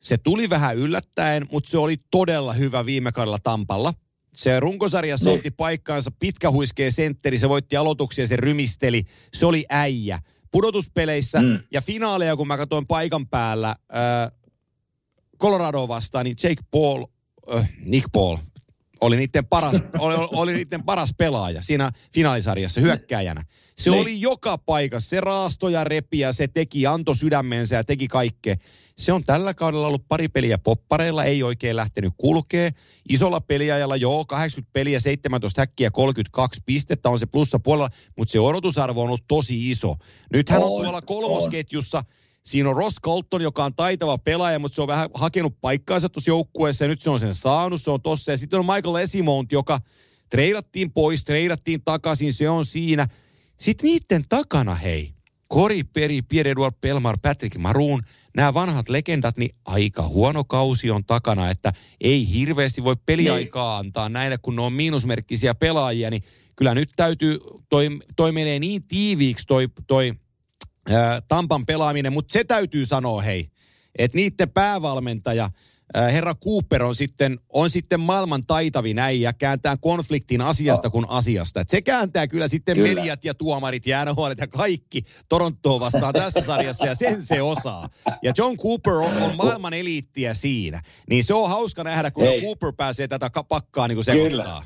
se 0.01 0.18
tuli 0.18 0.49
vähän 0.49 0.78
yllättäen, 0.78 1.45
mutta 1.51 1.70
se 1.70 1.78
oli 1.78 1.95
todella 2.12 2.53
hyvä 2.53 2.86
viime 2.86 3.12
kaudella 3.12 3.39
Tampalla. 3.43 3.93
Se 4.34 4.59
runkosarjassa 4.59 5.29
Niin. 5.29 5.38
otti 5.38 5.51
paikkaansa 5.51 6.11
pitkähuiskea 6.19 6.91
sentteri, 6.91 7.38
se 7.38 7.49
voitti 7.49 7.75
aloituksia, 7.75 8.27
se 8.27 8.36
rymisteli, 8.36 9.03
se 9.34 9.45
oli 9.45 9.65
äijä. 9.69 10.19
Pudotuspeleissä 10.51 11.41
mm. 11.41 11.59
ja 11.71 11.82
finaaleja, 11.82 12.36
kun 12.36 12.47
mä 12.47 12.57
katsoin 12.57 12.88
paikan 12.88 13.27
päällä, 13.27 13.69
äh, 13.69 14.32
Colorado 15.41 15.88
vastaan, 15.88 16.25
niin 16.25 16.36
Jake 16.43 16.61
Paul, 16.71 17.05
äh, 17.55 17.69
Nick 17.86 18.07
Paul, 18.11 18.38
oli 19.02 19.18
niiden 19.18 19.45
paras, 19.45 19.76
oli, 19.99 20.16
oli 20.32 20.54
niiden 20.54 20.84
paras 20.84 21.14
pelaaja 21.18 21.62
siinä 21.62 21.91
finaalisarjassa 22.14 22.82
hyökkääjänä. 22.82 23.43
Se 23.78 23.89
Niin. 23.89 24.02
oli 24.02 24.22
joka 24.22 24.58
paikassa. 24.58 25.10
Se 25.10 25.22
raastoja 25.22 25.84
repiä, 25.84 26.34
se 26.34 26.47
teki, 26.47 26.88
antoi 26.88 27.16
sydämensä 27.16 27.76
ja 27.76 27.84
teki 27.84 28.08
kaikkea. 28.08 28.56
Se 28.97 29.14
on 29.14 29.24
tällä 29.24 29.54
kaudella 29.54 29.88
ollut 29.88 30.08
pari 30.08 30.28
peliä 30.28 30.58
poppareilla, 30.58 31.24
ei 31.24 31.43
oikein 31.43 31.76
lähtenyt 31.76 32.14
kulkee. 32.18 32.72
Isolla 33.10 33.41
peliajalla 33.41 33.95
joo, 33.95 34.26
80 34.26 34.74
peliä, 34.74 34.99
17 34.99 35.62
häkkiä, 35.62 35.91
32 35.91 36.62
pistettä 36.66 37.10
on 37.10 37.20
se 37.20 37.26
plussa 37.26 37.60
puolella, 37.60 37.89
mutta 38.18 38.32
se 38.32 38.39
odotusarvo 38.39 39.02
on 39.02 39.08
ollut 39.08 39.28
tosi 39.28 39.72
iso. 39.72 39.95
Nyt 40.34 40.49
hän 40.49 40.64
on, 40.64 40.72
On, 40.72 40.84
tuolla 40.84 41.02
kolmosketjussa. 41.02 42.04
Siinä 42.44 42.70
on 42.70 42.76
Ross 42.76 42.98
Colton, 43.02 43.42
joka 43.42 43.66
on 43.66 43.76
taitava 43.76 44.18
pelaaja, 44.18 44.60
mutta 44.60 44.76
se 44.76 44.82
on 44.82 44.88
vähän 44.88 45.10
hakenut 45.14 45.62
paikkaansa 45.62 46.10
tuossa 46.10 46.32
joukkueessa 46.32 46.84
ja 46.84 46.88
nyt 46.88 47.02
se 47.02 47.10
on 47.10 47.20
sen 47.20 47.36
saanut, 47.36 47.82
se 47.82 47.92
on 47.92 48.02
tossa. 48.02 48.32
Ja 48.32 48.38
sitten 48.38 48.60
on 48.60 48.66
Michael 48.66 48.96
Esimount, 48.96 49.52
joka 49.52 49.80
treidattiin 50.30 50.92
pois, 50.92 51.24
treidattiin 51.24 51.82
takaisin, 51.86 52.34
se 52.34 52.50
on 52.50 52.66
siinä. 52.66 53.08
Sitten 53.58 53.89
niiden 53.89 54.26
takana, 54.30 54.76
hei, 54.76 55.14
Kori 55.48 55.84
Peri, 55.84 56.22
Pierre-Edouard 56.22 56.78
Pelmar, 56.82 57.18
Patrick 57.22 57.58
Maroon, 57.58 58.02
nämä 58.38 58.54
vanhat 58.54 58.89
legendat, 58.89 59.38
niin 59.38 59.56
aika 59.66 60.04
huono 60.04 60.44
kausi 60.44 60.92
on 60.92 61.06
takana, 61.06 61.50
että 61.50 61.74
ei 62.02 62.34
hirveästi 62.34 62.84
voi 62.84 62.96
peliaikaa 63.06 63.78
antaa 63.78 64.10
näille, 64.10 64.38
kun 64.38 64.56
ne 64.56 64.62
on 64.62 64.74
miinusmerkkisiä 64.74 65.56
pelaajia, 65.56 66.10
niin 66.10 66.24
kyllä 66.56 66.76
nyt 66.76 66.89
täytyy, 66.96 67.39
toi, 67.70 67.89
toi 68.16 68.32
menee 68.32 68.60
niin 68.60 68.84
tiiviiksi 68.84 69.48
toi, 69.48 69.68
toi 69.88 70.14
ää, 70.89 71.21
Tampan 71.27 71.65
pelaaminen, 71.65 72.13
mutta 72.13 72.34
se 72.34 72.43
täytyy 72.43 72.86
sanoa 72.86 73.21
hei, 73.21 73.47
että 73.97 74.15
niiden 74.17 74.49
päävalmentaja, 74.49 75.49
ää, 75.93 76.09
herra 76.09 76.34
Cooper 76.36 76.84
on 76.84 76.95
sitten, 76.95 77.39
on 77.49 77.69
sitten 77.69 77.99
maailman 77.99 78.45
taitavin 78.45 78.99
äijä, 78.99 79.34
kääntää 79.34 79.77
konfliktin 79.77 80.41
asiasta 80.41 80.89
kuin 80.89 81.05
asiasta. 81.09 81.61
Et 81.61 81.69
se 81.69 81.82
kääntää 81.82 82.27
kyllä 82.27 82.47
sitten 82.47 82.75
Kyllä. 82.75 82.89
kyllä. 82.89 83.01
mediat 83.01 83.25
ja 83.25 83.34
tuomarit 83.34 83.88
ja 83.88 84.05
NHL 84.05 84.27
ja 84.38 84.47
kaikki 84.47 85.01
Torontoa 85.29 85.79
vastaan 85.79 86.13
tässä 86.13 86.41
sarjassa 86.43 86.86
ja 86.88 86.95
sen 86.95 87.21
se 87.21 87.41
osaa. 87.41 87.89
Ja 88.23 88.32
John 88.38 88.57
Cooper 88.57 88.93
on, 88.93 89.23
on 89.23 89.36
maailman 89.36 89.73
eliittiä 89.73 90.34
siinä. 90.34 90.82
Niin 91.09 91.23
se 91.23 91.34
on 91.34 91.49
hauska 91.49 91.84
nähdä, 91.84 92.11
kun 92.11 92.23
Ei. 92.23 92.41
Cooper 92.41 92.73
pääsee 92.77 93.07
tätä 93.07 93.29
ka- 93.29 93.43
pakkaa 93.43 93.88
niin 93.88 93.95
kuin 93.95 94.05
Kyllä. 94.05 94.43
sekoittaa. 94.43 94.63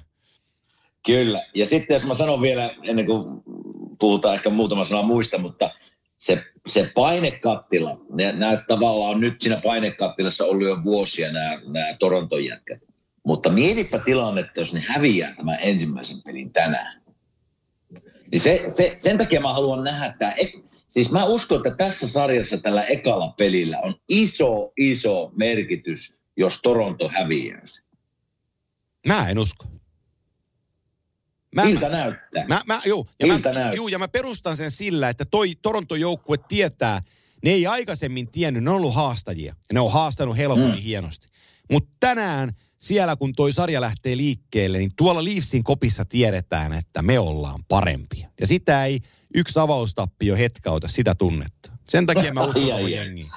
Kyllä. 1.05 1.45
Ja 1.55 1.65
sitten 1.65 1.95
jos 1.95 2.03
mä 2.03 2.13
sanon 2.13 2.41
vielä, 2.41 2.75
ennen 2.83 3.05
kuin 3.05 3.43
puhutaan 3.99 4.35
ehkä 4.35 4.49
muutama 4.49 4.83
sana 4.83 5.01
muista, 5.01 5.37
mutta 5.37 5.69
se, 6.17 6.43
se 6.67 6.91
painekattila, 6.95 7.97
ne, 8.09 8.31
nämä 8.31 8.63
tavallaan 8.67 9.11
on 9.11 9.21
nyt 9.21 9.41
siinä 9.41 9.61
painekattilassa 9.63 10.45
ollut 10.45 10.67
jo 10.67 10.83
vuosia 10.83 11.31
nämä, 11.31 11.61
nämä 11.67 11.95
Toronton 11.99 12.45
jätkät. 12.45 12.79
Mutta 13.23 13.49
mietipä 13.49 13.99
tilannetta, 13.99 14.59
jos 14.59 14.73
ne 14.73 14.83
häviää 14.87 15.35
tämän 15.35 15.57
ensimmäisen 15.61 16.21
pelin 16.21 16.53
tänään. 16.53 17.01
Niin 18.31 18.39
se, 18.39 18.63
se, 18.67 18.95
sen 18.97 19.17
takia 19.17 19.41
mä 19.41 19.53
haluan 19.53 19.83
nähdä 19.83 20.15
tämä. 20.19 20.31
Siis 20.87 21.11
mä 21.11 21.25
uskon, 21.25 21.57
että 21.57 21.85
tässä 21.85 22.07
sarjassa 22.07 22.57
tällä 22.57 22.83
ekalla 22.83 23.33
pelillä 23.37 23.79
on 23.79 23.95
iso, 24.09 24.71
iso 24.77 25.31
merkitys, 25.35 26.13
jos 26.37 26.59
Toronto 26.61 27.09
häviää 27.09 27.61
se. 27.63 27.81
Mä 29.07 29.29
en 29.29 29.39
usko. 29.39 29.65
Mä, 31.55 31.63
Ilta 31.63 31.89
näyttää. 31.89 32.45
Mä, 32.47 32.61
mä, 32.65 32.81
juu, 32.85 33.07
ja, 33.19 33.27
mä, 33.27 33.33
Miltä 33.33 33.51
näyttää? 33.51 33.73
juu, 33.73 33.87
ja 33.87 33.99
mä 33.99 34.07
perustan 34.07 34.57
sen 34.57 34.71
sillä, 34.71 35.09
että 35.09 35.25
toi 35.25 35.55
Toronton 35.61 35.99
joukkue 35.99 36.37
tietää, 36.47 37.01
ne 37.43 37.49
ei 37.51 37.67
aikaisemmin 37.67 38.31
tiennyt, 38.31 38.63
ne 38.63 38.69
on 38.69 38.75
ollut 38.75 38.95
haastajia. 38.95 39.55
Ja 39.69 39.73
ne 39.73 39.79
on 39.79 39.91
haastanut 39.91 40.37
helpotin 40.37 40.65
mm. 40.65 40.81
hienosti. 40.83 41.27
Mutta 41.71 41.89
tänään 41.99 42.51
siellä, 42.77 43.15
kun 43.15 43.33
toi 43.33 43.53
sarja 43.53 43.81
lähtee 43.81 44.17
liikkeelle, 44.17 44.77
niin 44.77 44.91
tuolla 44.97 45.23
Leafsin 45.23 45.63
kopissa 45.63 46.05
tiedetään, 46.05 46.73
että 46.73 47.01
me 47.01 47.19
ollaan 47.19 47.59
parempia. 47.67 48.29
Ja 48.39 48.47
sitä 48.47 48.85
ei 48.85 48.99
yksi 49.35 49.59
avaustappio 49.59 50.35
hetkauta 50.35 50.87
sitä 50.87 51.15
tunnetta. 51.15 51.71
Sen 51.89 52.05
takia 52.05 52.33
mä 52.33 52.43
uskon 52.43 52.63
Ai, 52.63 52.69
tuohon 52.69 52.91
jengiin. 52.91 53.31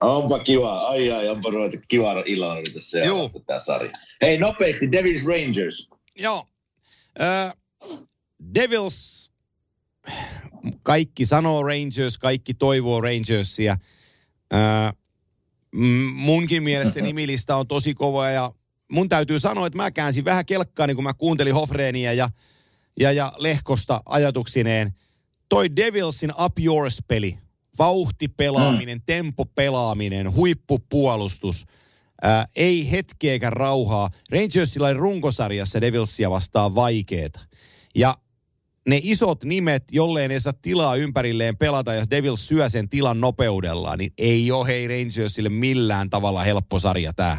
Onpa 0.00 0.38
kiva. 0.38 0.80
Ai 0.86 1.10
ai, 1.10 1.28
onpa 1.28 1.50
ruveta 1.50 1.76
kiva 1.88 2.22
illalla 2.26 2.62
tässä 2.72 2.98
tämä 3.46 3.58
sarja. 3.58 3.92
Hei, 4.22 4.38
nopeasti 4.38 4.92
Devils 4.92 5.24
Rangers. 5.24 5.88
Joo. 6.16 6.46
Devils, 8.54 9.30
kaikki 10.82 11.26
sanoo 11.26 11.62
Rangers, 11.62 12.18
kaikki 12.18 12.54
toivoo 12.54 13.00
Rangersia. 13.00 13.76
Munkin 16.14 16.62
mielestä 16.62 16.94
se 16.94 17.00
nimilista 17.10 17.56
on 17.56 17.66
tosi 17.66 17.94
kova 17.94 18.30
ja 18.30 18.52
mun 18.90 19.08
täytyy 19.08 19.40
sanoa, 19.40 19.66
että 19.66 19.76
mä 19.76 19.90
käänsin 19.90 20.24
vähän 20.24 20.46
kelkkaani, 20.46 20.94
kun 20.94 21.04
mä 21.04 21.14
kuuntelin 21.14 21.54
Hofreenia 21.54 22.12
ja, 22.12 22.28
ja, 23.00 23.12
ja 23.12 23.32
Lehkosta 23.38 24.00
ajatuksineen. 24.06 24.94
Toi 25.48 25.76
Devilsin 25.76 26.32
Up 26.44 26.58
Yours-peli, 26.58 27.38
vauhtipelaaminen, 27.78 28.98
mm. 28.98 29.02
tempopelaaminen, 29.06 30.34
huippupuolustus, 30.34 31.66
ää, 32.22 32.46
ei 32.56 32.90
hetkeäkään 32.90 33.52
rauhaa. 33.52 34.10
Rangersilla 34.30 34.86
oli 34.86 34.96
runkosarjassa 34.96 35.80
Devilsia 35.80 36.30
vastaan 36.30 36.74
vaikeeta. 36.74 37.40
Ja 37.94 38.14
ne 38.88 39.00
isot 39.02 39.44
nimet, 39.44 39.84
jolleen 39.92 40.30
ne 40.30 40.40
saa 40.40 40.52
tilaa 40.62 40.96
ympärilleen 40.96 41.56
pelata 41.56 41.94
ja 41.94 42.04
Devils 42.10 42.48
syö 42.48 42.68
sen 42.68 42.88
tilan 42.88 43.20
nopeudellaan, 43.20 43.98
niin 43.98 44.12
ei 44.18 44.52
ole 44.52 44.66
hei 44.66 44.88
Rangersille 44.88 45.48
millään 45.48 46.10
tavalla 46.10 46.40
helppo 46.40 46.80
sarja 46.80 47.12
tää. 47.12 47.38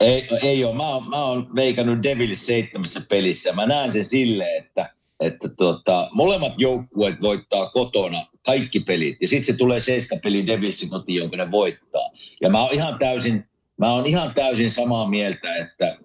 Ei, 0.00 0.28
ei 0.42 0.64
ole. 0.64 0.74
Mä 0.76 0.88
oon, 0.88 1.08
mä 1.08 1.24
oon 1.24 1.54
veikannut 1.54 2.02
Devils 2.02 2.46
seitsemässä 2.46 3.00
pelissä. 3.00 3.52
Mä 3.52 3.66
näen 3.66 3.92
sen 3.92 4.04
silleen, 4.04 4.64
että, 4.64 4.94
että 5.20 5.48
tuota, 5.48 6.08
molemmat 6.12 6.52
joukkueet 6.56 7.20
voittaa 7.22 7.70
kotona 7.70 8.26
kaikki 8.48 8.80
pelit. 8.80 9.16
Ja 9.20 9.28
sitten 9.28 9.42
se 9.46 9.52
tulee 9.52 9.80
seiskapeli 9.80 10.46
Devilsin 10.46 10.88
kotiin, 10.88 11.16
jonka 11.16 11.36
ne 11.36 11.50
voittaa. 11.50 12.10
Ja 12.40 12.50
mä 12.50 12.62
oon 12.62 12.74
ihan 12.74 12.98
täysin, 12.98 13.44
mä 13.76 13.92
oon 13.92 14.06
ihan 14.06 14.34
täysin 14.34 14.70
samaa 14.70 15.08
mieltä, 15.08 15.56
että 15.56 15.98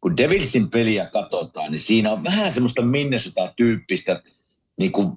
kun 0.00 0.16
Devilsin 0.16 0.70
peliä 0.70 1.06
katsotaan, 1.06 1.70
niin 1.70 1.78
siinä 1.78 2.12
on 2.12 2.24
vähän 2.24 2.52
semmoista 2.52 2.82
Minnesota-tyyppistä, 2.82 4.22
niin 4.76 4.92
kuin, 4.92 5.12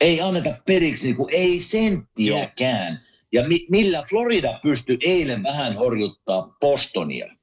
ei 0.00 0.20
anneta 0.20 0.54
periksi, 0.66 1.04
niin 1.04 1.16
kuin, 1.16 1.34
ei 1.34 1.60
senttiäkään. 1.60 3.00
Ja 3.32 3.48
mi- 3.48 3.66
millä 3.70 4.02
Florida 4.08 4.60
pystyi 4.62 4.98
eilen 5.00 5.42
vähän 5.42 5.76
horjuttaa 5.76 6.56
Bostonia, 6.60 7.36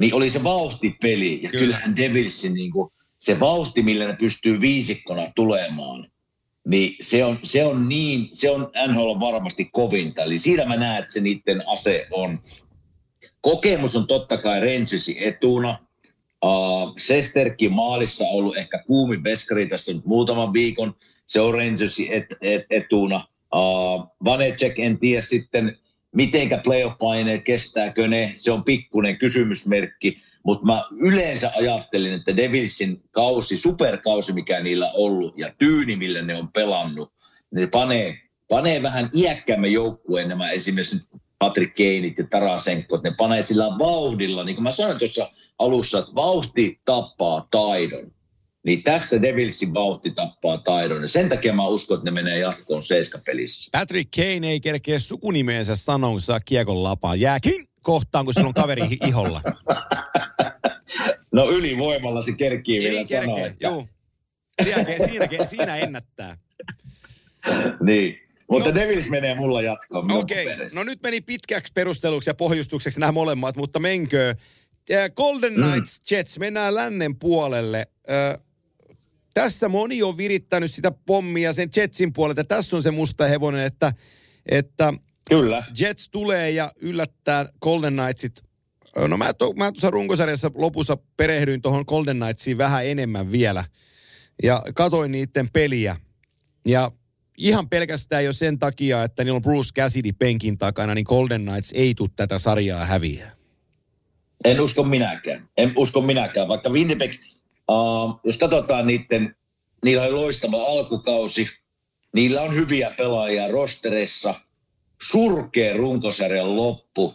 niin 0.00 0.14
oli 0.14 0.30
se 0.30 0.42
vauhtipeli. 0.42 1.32
Ja 1.32 1.36
Kyllä. 1.38 1.50
Kyllä. 1.50 1.60
kyllähän 1.60 1.96
Devilsin 1.96 2.54
niin 2.54 2.70
kuin, 2.70 2.92
se 3.18 3.40
vauhti, 3.40 3.82
millä 3.82 4.06
ne 4.06 4.16
pystyy 4.16 4.60
viisikkona 4.60 5.32
tulemaan, 5.34 6.10
niin 6.66 6.96
se 7.00 7.24
on, 7.24 7.38
se 7.42 7.64
on 7.64 7.88
niin, 7.88 8.28
se 8.32 8.50
on 8.50 8.70
NHL 8.88 9.20
varmasti 9.20 9.68
kovinta. 9.72 10.22
Eli 10.22 10.38
siinä 10.38 10.64
mä 10.64 10.76
näen, 10.76 11.00
että 11.00 11.12
se 11.12 11.20
niiden 11.20 11.68
ase 11.68 12.06
on. 12.10 12.40
Kokemus 13.40 13.96
on 13.96 14.06
totta 14.06 14.36
kai 14.36 14.60
Rangersin 14.60 15.16
etuna. 15.18 15.78
Uh, 16.44 16.92
Sesterkin 16.96 17.72
maalissa 17.72 18.24
on 18.24 18.30
ollut 18.30 18.56
ehkä 18.56 18.82
kuumin 18.86 19.24
veskari 19.24 19.66
tässä 19.66 19.92
nyt 19.92 20.04
muutaman 20.04 20.52
viikon. 20.52 20.94
Se 21.26 21.40
on 21.40 21.54
Rangersin 21.54 22.12
et, 22.12 22.26
et, 22.40 22.64
etuna. 22.70 23.24
Uh, 23.54 24.16
Vanecek 24.24 24.78
en 24.78 24.98
tiedä 24.98 25.20
sitten, 25.20 25.78
mitenkä 26.14 26.58
playoff-paineet, 26.58 27.42
kestääkö 27.44 28.08
ne. 28.08 28.34
Se 28.36 28.52
on 28.52 28.64
pikkuinen 28.64 29.18
kysymysmerkki. 29.18 30.22
Mutta 30.46 30.66
mä 30.66 30.84
yleensä 31.00 31.52
ajattelin, 31.56 32.12
että 32.12 32.36
Devilsin 32.36 33.02
kausi, 33.10 33.58
superkausi, 33.58 34.32
mikä 34.32 34.60
niillä 34.60 34.86
on 34.86 34.92
ollut, 34.94 35.38
ja 35.38 35.52
tyyni, 35.58 35.96
millä 35.96 36.22
ne 36.22 36.36
on 36.36 36.48
pelannut, 36.52 37.12
ne 37.50 37.66
panee, 37.66 38.18
panee 38.48 38.82
vähän 38.82 39.10
iäkkäämmän 39.14 39.72
joukkueen 39.72 40.28
nämä 40.28 40.50
esimerkiksi 40.50 40.96
Patrick 41.38 41.74
Keinit 41.74 42.18
ja 42.18 42.26
Tarasenkot, 42.30 43.02
ne 43.02 43.14
panee 43.18 43.42
sillä 43.42 43.64
vauhdilla, 43.78 44.44
niin 44.44 44.56
kuin 44.56 44.62
mä 44.62 44.72
sanoin 44.72 44.98
tuossa 44.98 45.30
alussa, 45.58 45.98
että 45.98 46.14
vauhti 46.14 46.80
tappaa 46.84 47.48
taidon. 47.50 48.12
Niin 48.64 48.82
tässä 48.82 49.22
Devilsin 49.22 49.74
vauhti 49.74 50.10
tappaa 50.10 50.58
taidon. 50.58 51.02
Ja 51.02 51.08
sen 51.08 51.28
takia 51.28 51.52
mä 51.52 51.66
uskon, 51.66 51.98
että 51.98 52.04
ne 52.04 52.10
menee 52.10 52.38
jatkoon 52.38 52.82
seiskapelissä. 52.82 53.68
Patrick 53.72 54.10
Kane 54.16 54.48
ei 54.48 54.60
kerkeä 54.60 54.98
sukunimeensä 54.98 55.76
sanoa, 55.76 56.10
kun 56.10 56.20
saa 56.20 56.40
kiekon 56.40 56.82
lapaan. 56.82 57.20
Jääkin 57.20 57.64
kohtaan, 57.86 58.24
kun 58.24 58.34
sillä 58.34 58.48
on 58.48 58.54
kaveri 58.54 58.98
iholla. 59.06 59.40
No 61.32 61.50
ylivoimalla 61.50 62.22
se 62.22 62.32
kerkii 62.32 62.78
vielä 62.78 62.98
Ei 62.98 63.06
sanoa, 63.06 63.22
kerkeä, 63.36 63.46
että... 63.46 63.68
juu. 63.68 63.88
Siinä, 64.62 64.84
siinä, 65.06 65.44
siinä 65.44 65.76
ennättää. 65.76 66.36
Niin. 67.80 68.18
Mutta 68.50 68.68
No. 68.68 68.74
Devils 68.74 69.10
menee 69.10 69.34
mulla 69.34 69.62
jatkoon. 69.62 70.12
Okei, 70.12 70.46
paperissa. 70.46 70.78
no 70.78 70.84
nyt 70.84 71.02
meni 71.02 71.20
pitkäksi 71.20 71.72
perusteluksi 71.72 72.30
ja 72.30 72.34
pohjustukseksi 72.34 73.00
nämä 73.00 73.12
molemmat, 73.12 73.56
mutta 73.56 73.78
menkö. 73.78 74.34
Golden 75.16 75.54
Knights 75.54 76.10
Jets, 76.10 76.38
mennään 76.38 76.74
lännen 76.74 77.18
puolelle. 77.18 77.86
Äh, 78.10 78.42
tässä 79.34 79.68
moni 79.68 80.02
on 80.02 80.16
virittänyt 80.16 80.70
sitä 80.70 80.92
pommia 81.06 81.52
sen 81.52 81.68
Jetsin 81.76 82.12
puolelta. 82.12 82.44
Tässä 82.44 82.76
on 82.76 82.82
se 82.82 82.90
musta 82.90 83.26
hevonen, 83.26 83.64
että, 83.64 83.92
että 84.46 84.92
Kyllä. 85.30 85.64
Jets 85.80 86.08
tulee 86.08 86.50
ja 86.50 86.72
yllättää 86.80 87.46
Golden 87.62 87.96
Knightsit 87.96 88.46
No 89.08 89.16
mä, 89.16 89.34
to, 89.34 89.52
mä 89.52 89.72
tuossa 89.72 89.90
runkosarjassa 89.90 90.50
lopussa 90.54 90.96
perehdyin 91.16 91.62
tuohon 91.62 91.84
Golden 91.86 92.16
Knightsiin 92.16 92.58
vähän 92.58 92.86
enemmän 92.86 93.32
vielä. 93.32 93.64
Ja 94.42 94.62
katoin 94.74 95.12
niiden 95.12 95.50
peliä. 95.52 95.96
Ja 96.66 96.90
ihan 97.38 97.68
pelkästään 97.68 98.24
jo 98.24 98.32
sen 98.32 98.58
takia, 98.58 99.02
että 99.02 99.24
niillä 99.24 99.36
on 99.36 99.42
Bruce 99.42 99.82
Cassidy 99.82 100.12
penkin 100.12 100.58
takana, 100.58 100.94
niin 100.94 101.06
Golden 101.08 101.44
Knights 101.44 101.72
ei 101.72 101.94
tule 101.94 102.08
tätä 102.16 102.38
sarjaa 102.38 102.84
häviä. 102.84 103.30
En 104.44 104.60
usko 104.60 104.84
minäkään. 104.84 105.48
En 105.56 105.72
usko 105.76 106.00
minäkään. 106.00 106.48
Vaikka 106.48 106.70
Winnipeg, 106.70 107.12
uh, 107.70 108.20
jos 108.24 108.36
katsotaan 108.36 108.86
niiden, 108.86 109.36
niillä 109.84 110.02
on 110.02 110.16
loistava 110.16 110.64
alkukausi. 110.64 111.48
Niillä 112.14 112.42
on 112.42 112.54
hyviä 112.54 112.90
pelaajia 112.90 113.48
rosterissa. 113.48 114.40
Surkea 115.02 115.76
runkosarjan 115.76 116.56
loppu. 116.56 117.14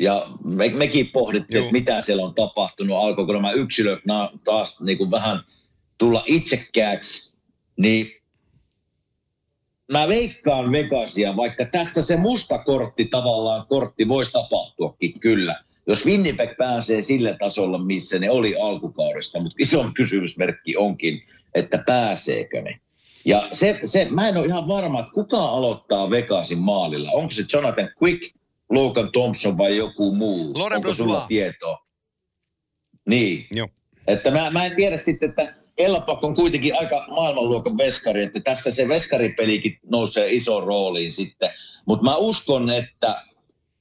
Ja 0.00 0.26
me, 0.44 0.68
mekin 0.68 1.10
pohdittiin, 1.12 1.60
että 1.60 1.72
mitä 1.72 2.00
siellä 2.00 2.24
on 2.24 2.34
tapahtunut. 2.34 2.96
Alkoiko 2.96 3.32
nämä 3.32 3.52
yksilöt 3.52 4.00
taas 4.44 4.80
niin 4.80 4.98
kuin 4.98 5.10
vähän 5.10 5.40
tulla 5.98 6.22
itsekkääksi. 6.26 7.32
Niin 7.76 8.12
mä 9.92 10.08
veikkaan 10.08 10.72
Vegasia, 10.72 11.36
vaikka 11.36 11.64
tässä 11.64 12.02
se 12.02 12.16
musta 12.16 12.58
kortti 12.58 13.04
tavallaan 13.04 13.66
kortti 13.66 14.08
voisi 14.08 14.32
tapahtuakin 14.32 15.20
kyllä. 15.20 15.64
Jos 15.86 16.06
Winnipeg 16.06 16.56
pääsee 16.56 17.02
sille 17.02 17.36
tasolle, 17.40 17.84
missä 17.84 18.18
ne 18.18 18.30
oli 18.30 18.56
alkukaudesta, 18.60 19.40
mutta 19.40 19.56
iso 19.58 19.90
kysymysmerkki 19.94 20.76
onkin, 20.76 21.22
että 21.54 21.82
pääseekö 21.86 22.62
ne. 22.62 22.80
Ja 23.24 23.48
se, 23.52 23.80
se, 23.84 24.04
mä 24.10 24.28
en 24.28 24.36
ole 24.36 24.46
ihan 24.46 24.68
varma, 24.68 25.00
että 25.00 25.12
kuka 25.12 25.38
aloittaa 25.38 26.10
Vegasin 26.10 26.58
maalilla. 26.58 27.10
Onko 27.10 27.30
se 27.30 27.44
Jonathan 27.52 27.90
Quick, 28.02 28.34
Logan 28.70 29.12
Thompson 29.12 29.58
vai 29.58 29.76
joku 29.76 30.14
muu? 30.14 30.52
Loren 30.58 30.76
Onko 30.76 30.94
sulla 30.94 31.24
tietoa? 31.28 31.86
Niin. 33.06 33.46
Joo. 33.50 33.68
Että 34.06 34.30
mä, 34.30 34.50
mä 34.50 34.66
en 34.66 34.76
tiedä 34.76 34.96
sitten, 34.96 35.28
että 35.28 35.54
Elpak 35.78 36.24
on 36.24 36.34
kuitenkin 36.34 36.78
aika 36.78 37.06
maailmanluokan 37.08 37.76
veskari, 37.76 38.24
että 38.24 38.40
tässä 38.40 38.70
se 38.70 38.88
veskaripelikin 38.88 39.78
nousee 39.86 40.32
iso 40.32 40.60
rooliin 40.60 41.12
sitten. 41.12 41.50
Mutta 41.86 42.04
mä 42.04 42.16
uskon, 42.16 42.70
että 42.70 43.22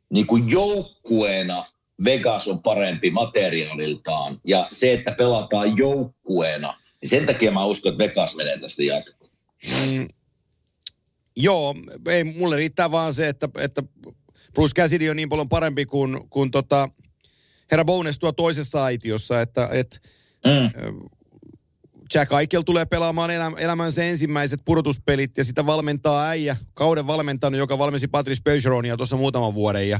niin 0.09 0.27
kuin 0.27 0.51
joukkueena 0.51 1.65
Vegas 2.03 2.47
on 2.47 2.63
parempi 2.63 3.11
materiaaliltaan. 3.11 4.41
Ja 4.45 4.67
se, 4.71 4.93
että 4.93 5.11
pelataan 5.11 5.77
joukkueena, 5.77 6.77
niin 7.01 7.09
sen 7.09 7.25
takia 7.25 7.51
mä 7.51 7.65
uskon, 7.65 7.91
että 7.91 8.03
Vegas 8.03 8.35
menee 8.35 8.59
tästä 8.59 8.83
jatkoon. 8.83 9.22
Mm, 9.67 10.07
joo, 11.35 11.75
ei, 12.07 12.23
mulle 12.23 12.55
riittää 12.55 12.91
vaan 12.91 13.13
se, 13.13 13.27
että, 13.29 13.49
että 13.57 13.83
Bruce 14.53 14.81
Cassidy 14.81 15.09
on 15.09 15.15
niin 15.15 15.29
paljon 15.29 15.49
parempi 15.49 15.85
kuin, 15.85 16.29
kuin 16.29 16.51
tota, 16.51 16.89
herra 17.71 17.85
Bones 17.85 18.19
tuo 18.19 18.31
toisessa 18.31 18.83
aitiossa, 18.83 19.41
että, 19.41 19.69
että 19.71 19.97
mm. 20.45 21.09
Jack 22.13 22.31
Eichel 22.31 22.61
tulee 22.61 22.85
pelaamaan 22.85 23.31
elämänsä 23.59 24.03
ensimmäiset 24.03 24.61
pudotuspelit 24.65 25.37
ja 25.37 25.43
sitä 25.43 25.65
valmentaa 25.65 26.27
äijä, 26.27 26.57
kauden 26.73 27.07
valmentanut, 27.07 27.57
joka 27.57 27.77
valmensi 27.77 28.07
Patrice 28.07 28.41
Bergeronia 28.43 28.97
tuossa 28.97 29.17
muutaman 29.17 29.53
vuoden 29.53 29.89
ja 29.89 29.99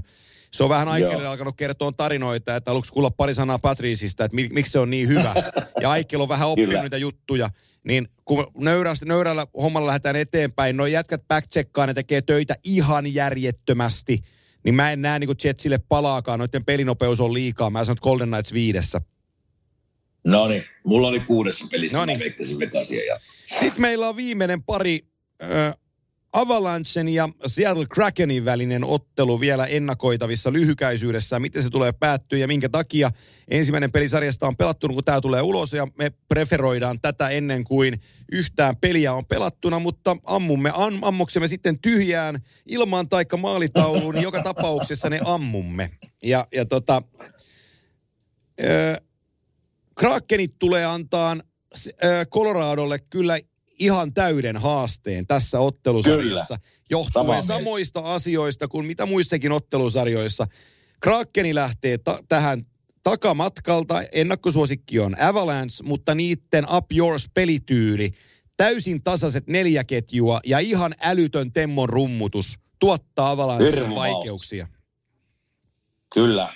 se 0.54 0.64
on 0.64 0.70
vähän 0.70 0.88
Aikelille 0.88 1.28
alkanut 1.28 1.58
kertoa 1.58 1.92
tarinoita, 1.92 2.56
että 2.56 2.72
aluksi 2.72 2.94
kuulla 2.94 3.12
pari 3.12 3.34
sanaa 3.34 3.60
Patriceista, 3.60 4.26
että 4.26 4.36
miksi 4.36 4.72
se 4.72 4.80
on 4.80 4.90
niin 4.90 5.08
hyvä. 5.08 5.34
Ja 5.82 5.92
Aikel 5.92 6.22
on 6.22 6.30
vähän 6.30 6.50
oppinut 6.50 6.82
niitä 6.82 6.98
juttuja. 6.98 7.50
Niin 7.84 8.08
kun 8.26 8.48
nöyrällä, 8.58 9.06
nöyrällä 9.06 9.48
hommalla 9.62 9.88
lähdetään 9.88 10.16
eteenpäin, 10.16 10.78
no 10.78 10.86
jätkät 10.86 11.28
backcheckkaa, 11.28 11.88
ne 11.88 11.94
tekee 11.94 12.22
töitä 12.22 12.56
ihan 12.64 13.14
järjettömästi. 13.14 14.24
Niin 14.64 14.76
mä 14.76 14.92
en 14.92 15.02
näe 15.02 15.20
niin 15.20 15.30
Jetsille 15.44 15.80
palaakaan, 15.90 16.40
noiden 16.40 16.66
pelinopeus 16.66 17.20
on 17.20 17.34
liikaa. 17.34 17.70
Mä 17.70 17.84
sanon 17.84 17.98
Golden 18.02 18.28
Knights 18.28 18.54
viidessä. 18.54 19.02
No 20.24 20.48
niin, 20.48 20.64
mulla 20.84 21.08
oli 21.08 21.20
kuudessa 21.20 21.68
pelissä, 21.72 21.98
Noniin. 21.98 22.20
mä 22.20 22.66
Ja... 23.08 23.16
Sitten 23.60 23.82
meillä 23.82 24.10
on 24.10 24.16
viimeinen 24.16 24.64
pari 24.64 25.08
äh, 25.44 25.76
Avalanchen 26.34 27.08
ja 27.10 27.30
Seattle 27.46 27.86
Krakenin 27.86 28.46
välinen 28.46 28.84
ottelu 28.84 29.40
vielä 29.40 29.66
ennakoitavissa 29.66 30.54
lyhykäisyydessä. 30.54 31.40
Miten 31.40 31.64
se 31.64 31.70
tulee 31.70 31.92
päättyä 31.92 32.40
ja 32.40 32.48
minkä 32.48 32.70
takia 32.70 33.12
ensimmäinen 33.48 33.92
pelisarjasta 33.92 34.48
on 34.48 34.58
pelattu, 34.58 34.88
kun 34.88 35.04
tämä 35.04 35.22
tulee 35.22 35.42
ulos 35.42 35.74
ja 35.74 35.88
me 35.98 36.12
preferoidaan 36.28 37.02
tätä 37.02 37.30
ennen 37.30 37.64
kuin 37.64 38.00
yhtään 38.32 38.78
peliä 38.78 39.14
on 39.14 39.26
pelattuna, 39.26 39.80
mutta 39.80 40.18
ammumme, 40.24 40.72
am, 40.74 41.00
ammuksemme 41.02 41.48
sitten 41.48 41.80
tyhjään 41.80 42.40
ilman 42.66 43.10
taikka 43.10 43.38
maalitauluun, 43.38 44.16
niin 44.16 44.24
joka 44.24 44.42
tapauksessa 44.54 45.10
ne 45.10 45.20
ammumme. 45.26 45.90
Ja, 46.24 46.48
ja 46.52 46.66
tota, 46.66 47.02
äh, 48.62 48.98
Krakenit 49.96 50.60
tulee 50.60 50.86
antaa 50.86 51.38
Coloradolle 52.32 53.00
kyllä 53.10 53.40
ihan 53.80 54.14
täyden 54.14 54.58
haasteen 54.58 55.28
tässä 55.28 55.60
ottelusarjassa. 55.60 56.58
Kyllä. 56.60 56.70
Johtuen 56.90 57.26
Sama 57.26 57.42
samoista 57.42 58.00
meistä. 58.02 58.14
asioista 58.14 58.68
kuin 58.68 58.86
mitä 58.86 59.06
muissakin 59.06 59.52
ottelusarjoissa. 59.52 60.46
Krakeni 61.02 61.56
lähtee 61.56 61.98
ta- 61.98 62.20
tähän 62.30 62.62
takamatkalta. 63.04 64.02
Ennakkosuosikki 64.12 65.00
on 65.00 65.22
Avalanche, 65.22 65.84
mutta 65.84 66.16
niiden 66.16 66.66
Up 66.76 66.86
Yours 66.98 67.30
pelityyli, 67.34 68.10
täysin 68.58 69.04
tasaiset 69.04 69.48
neljä 69.48 69.84
ketjua 69.84 70.40
ja 70.46 70.60
ihan 70.60 70.92
älytön 71.02 71.52
Temmon 71.54 71.90
rummutus 71.90 72.60
tuottaa 72.80 73.30
Avalanchelle 73.30 73.96
vaikeuksia. 73.96 74.68
Kyllä, 76.14 76.54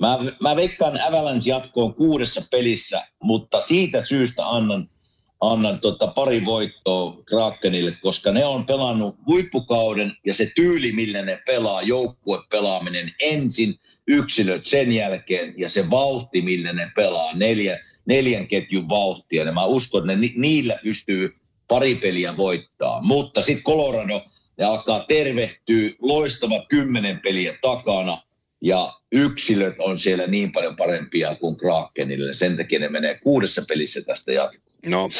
Mä, 0.00 0.18
mä 0.40 0.56
veikkaan 0.56 1.00
Avalanche 1.00 1.50
jatkoon 1.50 1.94
kuudessa 1.94 2.42
pelissä, 2.50 3.06
mutta 3.22 3.60
siitä 3.60 4.02
syystä 4.02 4.48
annan, 4.50 4.90
annan 5.40 5.80
tota 5.80 6.06
pari 6.06 6.44
voittoa 6.44 7.22
Krakenille, 7.24 7.92
koska 8.02 8.32
ne 8.32 8.44
on 8.44 8.66
pelannut 8.66 9.16
huippukauden 9.26 10.12
ja 10.26 10.34
se 10.34 10.52
tyyli, 10.56 10.92
millä 10.92 11.22
ne 11.22 11.42
pelaa, 11.46 11.82
joukkue 11.82 12.38
pelaaminen 12.50 13.12
ensin, 13.20 13.74
yksilöt 14.06 14.66
sen 14.66 14.92
jälkeen 14.92 15.54
ja 15.56 15.68
se 15.68 15.90
vauhti, 15.90 16.42
millä 16.42 16.72
ne 16.72 16.90
pelaa, 16.96 17.36
neljä, 17.36 17.78
neljän 18.06 18.46
ketjun 18.46 18.88
vauhtia. 18.88 19.44
Ja 19.44 19.52
mä 19.52 19.64
uskon, 19.64 20.10
että 20.10 20.20
ne, 20.20 20.32
niillä 20.36 20.78
pystyy 20.82 21.34
pari 21.68 21.94
peliä 21.94 22.36
voittaa. 22.36 23.02
Mutta 23.02 23.42
sitten 23.42 23.64
Colorado, 23.64 24.22
ne 24.58 24.64
alkaa 24.64 25.00
tervehtyä, 25.00 25.90
loistava 26.02 26.66
kymmenen 26.68 27.20
peliä 27.20 27.54
takana– 27.62 28.22
ja 28.64 28.92
yksilöt 29.12 29.74
on 29.78 29.98
siellä 29.98 30.26
niin 30.26 30.52
paljon 30.52 30.76
parempia 30.76 31.34
kuin 31.34 31.56
Krakenille. 31.56 32.32
Sen 32.32 32.56
takia 32.56 32.78
ne 32.78 32.88
menee 32.88 33.18
kuudessa 33.18 33.64
pelissä 33.68 34.02
tästä 34.02 34.32
jatkoon. 34.32 34.73
No 34.86 35.10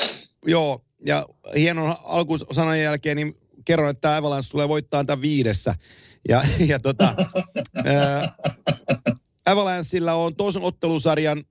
joo, 0.46 0.84
ja 1.06 1.26
hienon 1.56 1.96
alkusanan 2.04 2.80
jälkeen 2.80 3.16
niin 3.16 3.36
kerron, 3.64 3.90
että 3.90 4.16
Avalanche 4.16 4.50
tulee 4.50 4.68
voittaa 4.68 5.04
tämän 5.04 5.22
viidessä. 5.22 5.74
Ja, 6.28 6.42
ja 6.66 6.78
tota, 6.78 7.14
ää, 7.84 8.34
Avalanceilla 9.46 10.14
on 10.14 10.36
toisen 10.36 10.62
ottelusarjan 10.62 11.44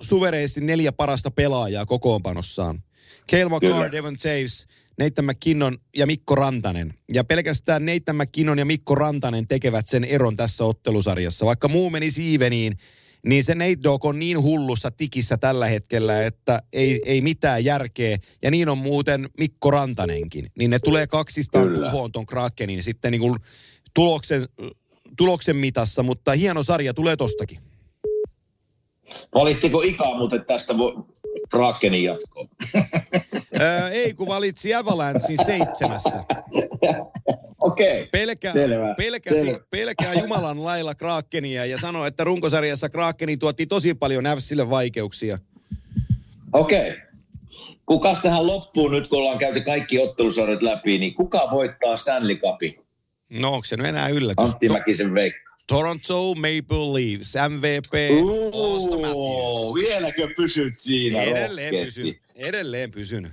suvereisesti 0.00 0.60
neljä 0.60 0.92
parasta 0.92 1.30
pelaajaa 1.30 1.86
kokoonpanossaan. 1.86 2.82
Cale 3.30 3.44
McCarr, 3.44 3.92
Devon 3.92 4.16
Taves, 4.16 4.66
Nathan 4.98 5.24
McKinnon 5.24 5.78
ja 5.96 6.06
Mikko 6.06 6.34
Rantanen. 6.34 6.94
Ja 7.12 7.24
pelkästään 7.24 7.86
Nathan 7.86 8.16
McKinnon 8.16 8.58
ja 8.58 8.64
Mikko 8.64 8.94
Rantanen 8.94 9.46
tekevät 9.46 9.86
sen 9.86 10.04
eron 10.04 10.36
tässä 10.36 10.64
ottelusarjassa. 10.64 11.46
Vaikka 11.46 11.68
muu 11.68 11.90
meni 11.90 12.10
siiveniin, 12.10 12.76
niin 13.26 13.44
se 13.44 13.54
Nate 13.54 13.82
Dogg 13.82 14.04
on 14.04 14.18
niin 14.18 14.42
hullussa 14.42 14.90
tikissä 14.90 15.36
tällä 15.36 15.66
hetkellä, 15.66 16.26
että 16.26 16.62
ei, 16.72 17.00
ei 17.06 17.20
mitään 17.20 17.64
järkeä. 17.64 18.18
Ja 18.42 18.50
niin 18.50 18.68
on 18.68 18.78
muuten 18.78 19.28
Mikko 19.38 19.70
Rantanenkin. 19.70 20.50
Niin 20.58 20.70
ne 20.70 20.78
tulee 20.78 21.06
kaksistaan 21.06 21.74
tuhoon 21.74 22.12
ton 22.12 22.26
Krakenin 22.26 22.82
sitten 22.82 23.12
niin 23.12 23.20
kuin 23.20 23.36
tuloksen, 23.94 24.46
tuloksen 25.16 25.56
mitassa, 25.56 26.02
mutta 26.02 26.32
hieno 26.32 26.62
sarja 26.62 26.94
tulee 26.94 27.16
tostakin. 27.16 27.58
Valittiko 29.34 29.82
Ika 29.82 30.16
muuten 30.16 30.44
tästä 30.44 30.74
Krakenin 31.50 32.04
jatkoon? 32.04 32.48
öö, 33.60 33.88
ei, 33.88 34.14
kun 34.14 34.28
valitsi 34.28 34.74
Avalanchein 34.74 35.44
seitsemässä. 35.46 36.24
Okei, 37.60 38.02
okay. 38.02 38.52
Selvä. 38.52 38.94
Pelkäsi, 38.96 39.40
Selvä. 39.40 39.60
pelkää 39.70 40.14
Jumalan 40.14 40.64
lailla 40.64 40.94
Krakenia 40.94 41.64
ja 41.64 41.78
sanoi, 41.78 42.08
että 42.08 42.24
runkosarjassa 42.24 42.88
Krakeni 42.88 43.36
tuotti 43.36 43.66
tosi 43.66 43.94
paljon 43.94 44.24
Nävsille 44.24 44.70
vaikeuksia. 44.70 45.38
Okei. 46.52 46.90
Okay. 46.90 47.00
Kukas 47.86 48.22
tähän 48.22 48.46
loppuun 48.46 48.92
nyt, 48.92 49.08
kun 49.08 49.18
ollaan 49.18 49.38
käyty 49.38 49.60
kaikki 49.60 49.98
ottelusarjat 49.98 50.62
läpi, 50.62 50.98
niin 50.98 51.14
kuka 51.14 51.48
voittaa 51.50 51.96
Stanley 51.96 52.36
Cupin? 52.36 52.74
No 53.40 53.52
onko 53.52 53.64
se 53.64 53.76
nyt 53.76 53.86
enää 53.86 54.08
yllätys? 54.08 54.50
Antti 54.50 54.68
Mäkisen 54.68 55.14
veikka. 55.14 55.48
Toronto 55.66 56.34
Maple 56.34 56.92
Leafs, 56.92 57.34
MVP 57.48 57.92
Matthews. 58.90 59.74
Vieläkö 59.74 60.28
pysyt 60.36 60.78
siinä 60.78 61.22
Edelleen 61.22 61.84
pysyn. 61.84 62.16
Edelleen 62.36 62.90
pysyn. 62.90 63.28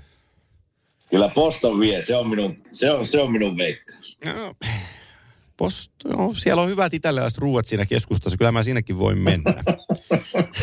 Kyllä 1.10 1.30
Boston 1.30 1.80
vie, 1.80 2.02
se 2.02 2.16
on 2.16 2.30
minun, 2.30 2.58
se 2.72 2.92
on, 2.92 3.08
se 3.08 3.22
on 3.22 3.32
minun 3.32 3.58
veikkaus. 3.58 4.18
No, 4.26 4.56
Post, 5.58 5.92
no, 6.04 6.34
siellä 6.34 6.62
on 6.62 6.70
hyvät 6.70 6.94
italialaiset 6.94 7.40
ruuat 7.40 7.66
siinä 7.66 7.86
keskustassa. 7.86 8.38
Kyllä 8.38 8.52
mä 8.52 8.64
sinnekin 8.64 9.00
voin 9.00 9.18
mennä. 9.18 9.54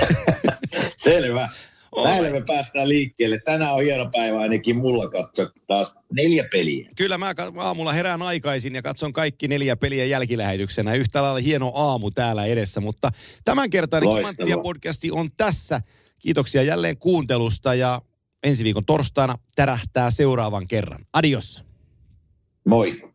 Selvä. 0.97 1.49
Näillä 2.05 2.31
me 2.31 2.43
päästään 2.47 2.89
liikkeelle. 2.89 3.41
Tänään 3.45 3.75
on 3.75 3.83
hieno 3.83 4.11
päivä 4.13 4.39
ainakin 4.39 4.77
mulla 4.77 5.11
katsoa 5.11 5.51
taas 5.67 5.95
neljä 6.13 6.45
peliä. 6.53 6.91
Kyllä 6.97 7.19
mä 7.19 7.35
aamulla 7.57 7.93
herään 7.93 8.23
aikaisin 8.23 8.75
ja 8.75 8.83
katson 8.83 9.13
kaikki 9.13 9.49
neljä 9.49 9.77
peliä 9.77 10.05
jälkilähetyksenä. 10.05 10.95
Yhtä 10.95 11.23
lailla 11.23 11.41
hieno 11.41 11.73
aamu 11.75 12.11
täällä 12.11 12.45
edessä, 12.45 12.81
mutta 12.81 13.11
tämänkertainen 13.45 14.17
Kimanttia 14.17 14.59
podcasti 14.59 15.11
on 15.11 15.29
tässä. 15.37 15.81
Kiitoksia 16.19 16.63
jälleen 16.63 16.99
kuuntelusta 16.99 17.75
ja 17.75 18.01
ensi 18.43 18.65
viikon 18.65 18.85
torstaina 18.85 19.35
tärähtää 19.55 20.11
seuraavan 20.11 20.69
kerran. 20.69 21.05
Adios. 21.13 21.65
Moi. 22.65 23.12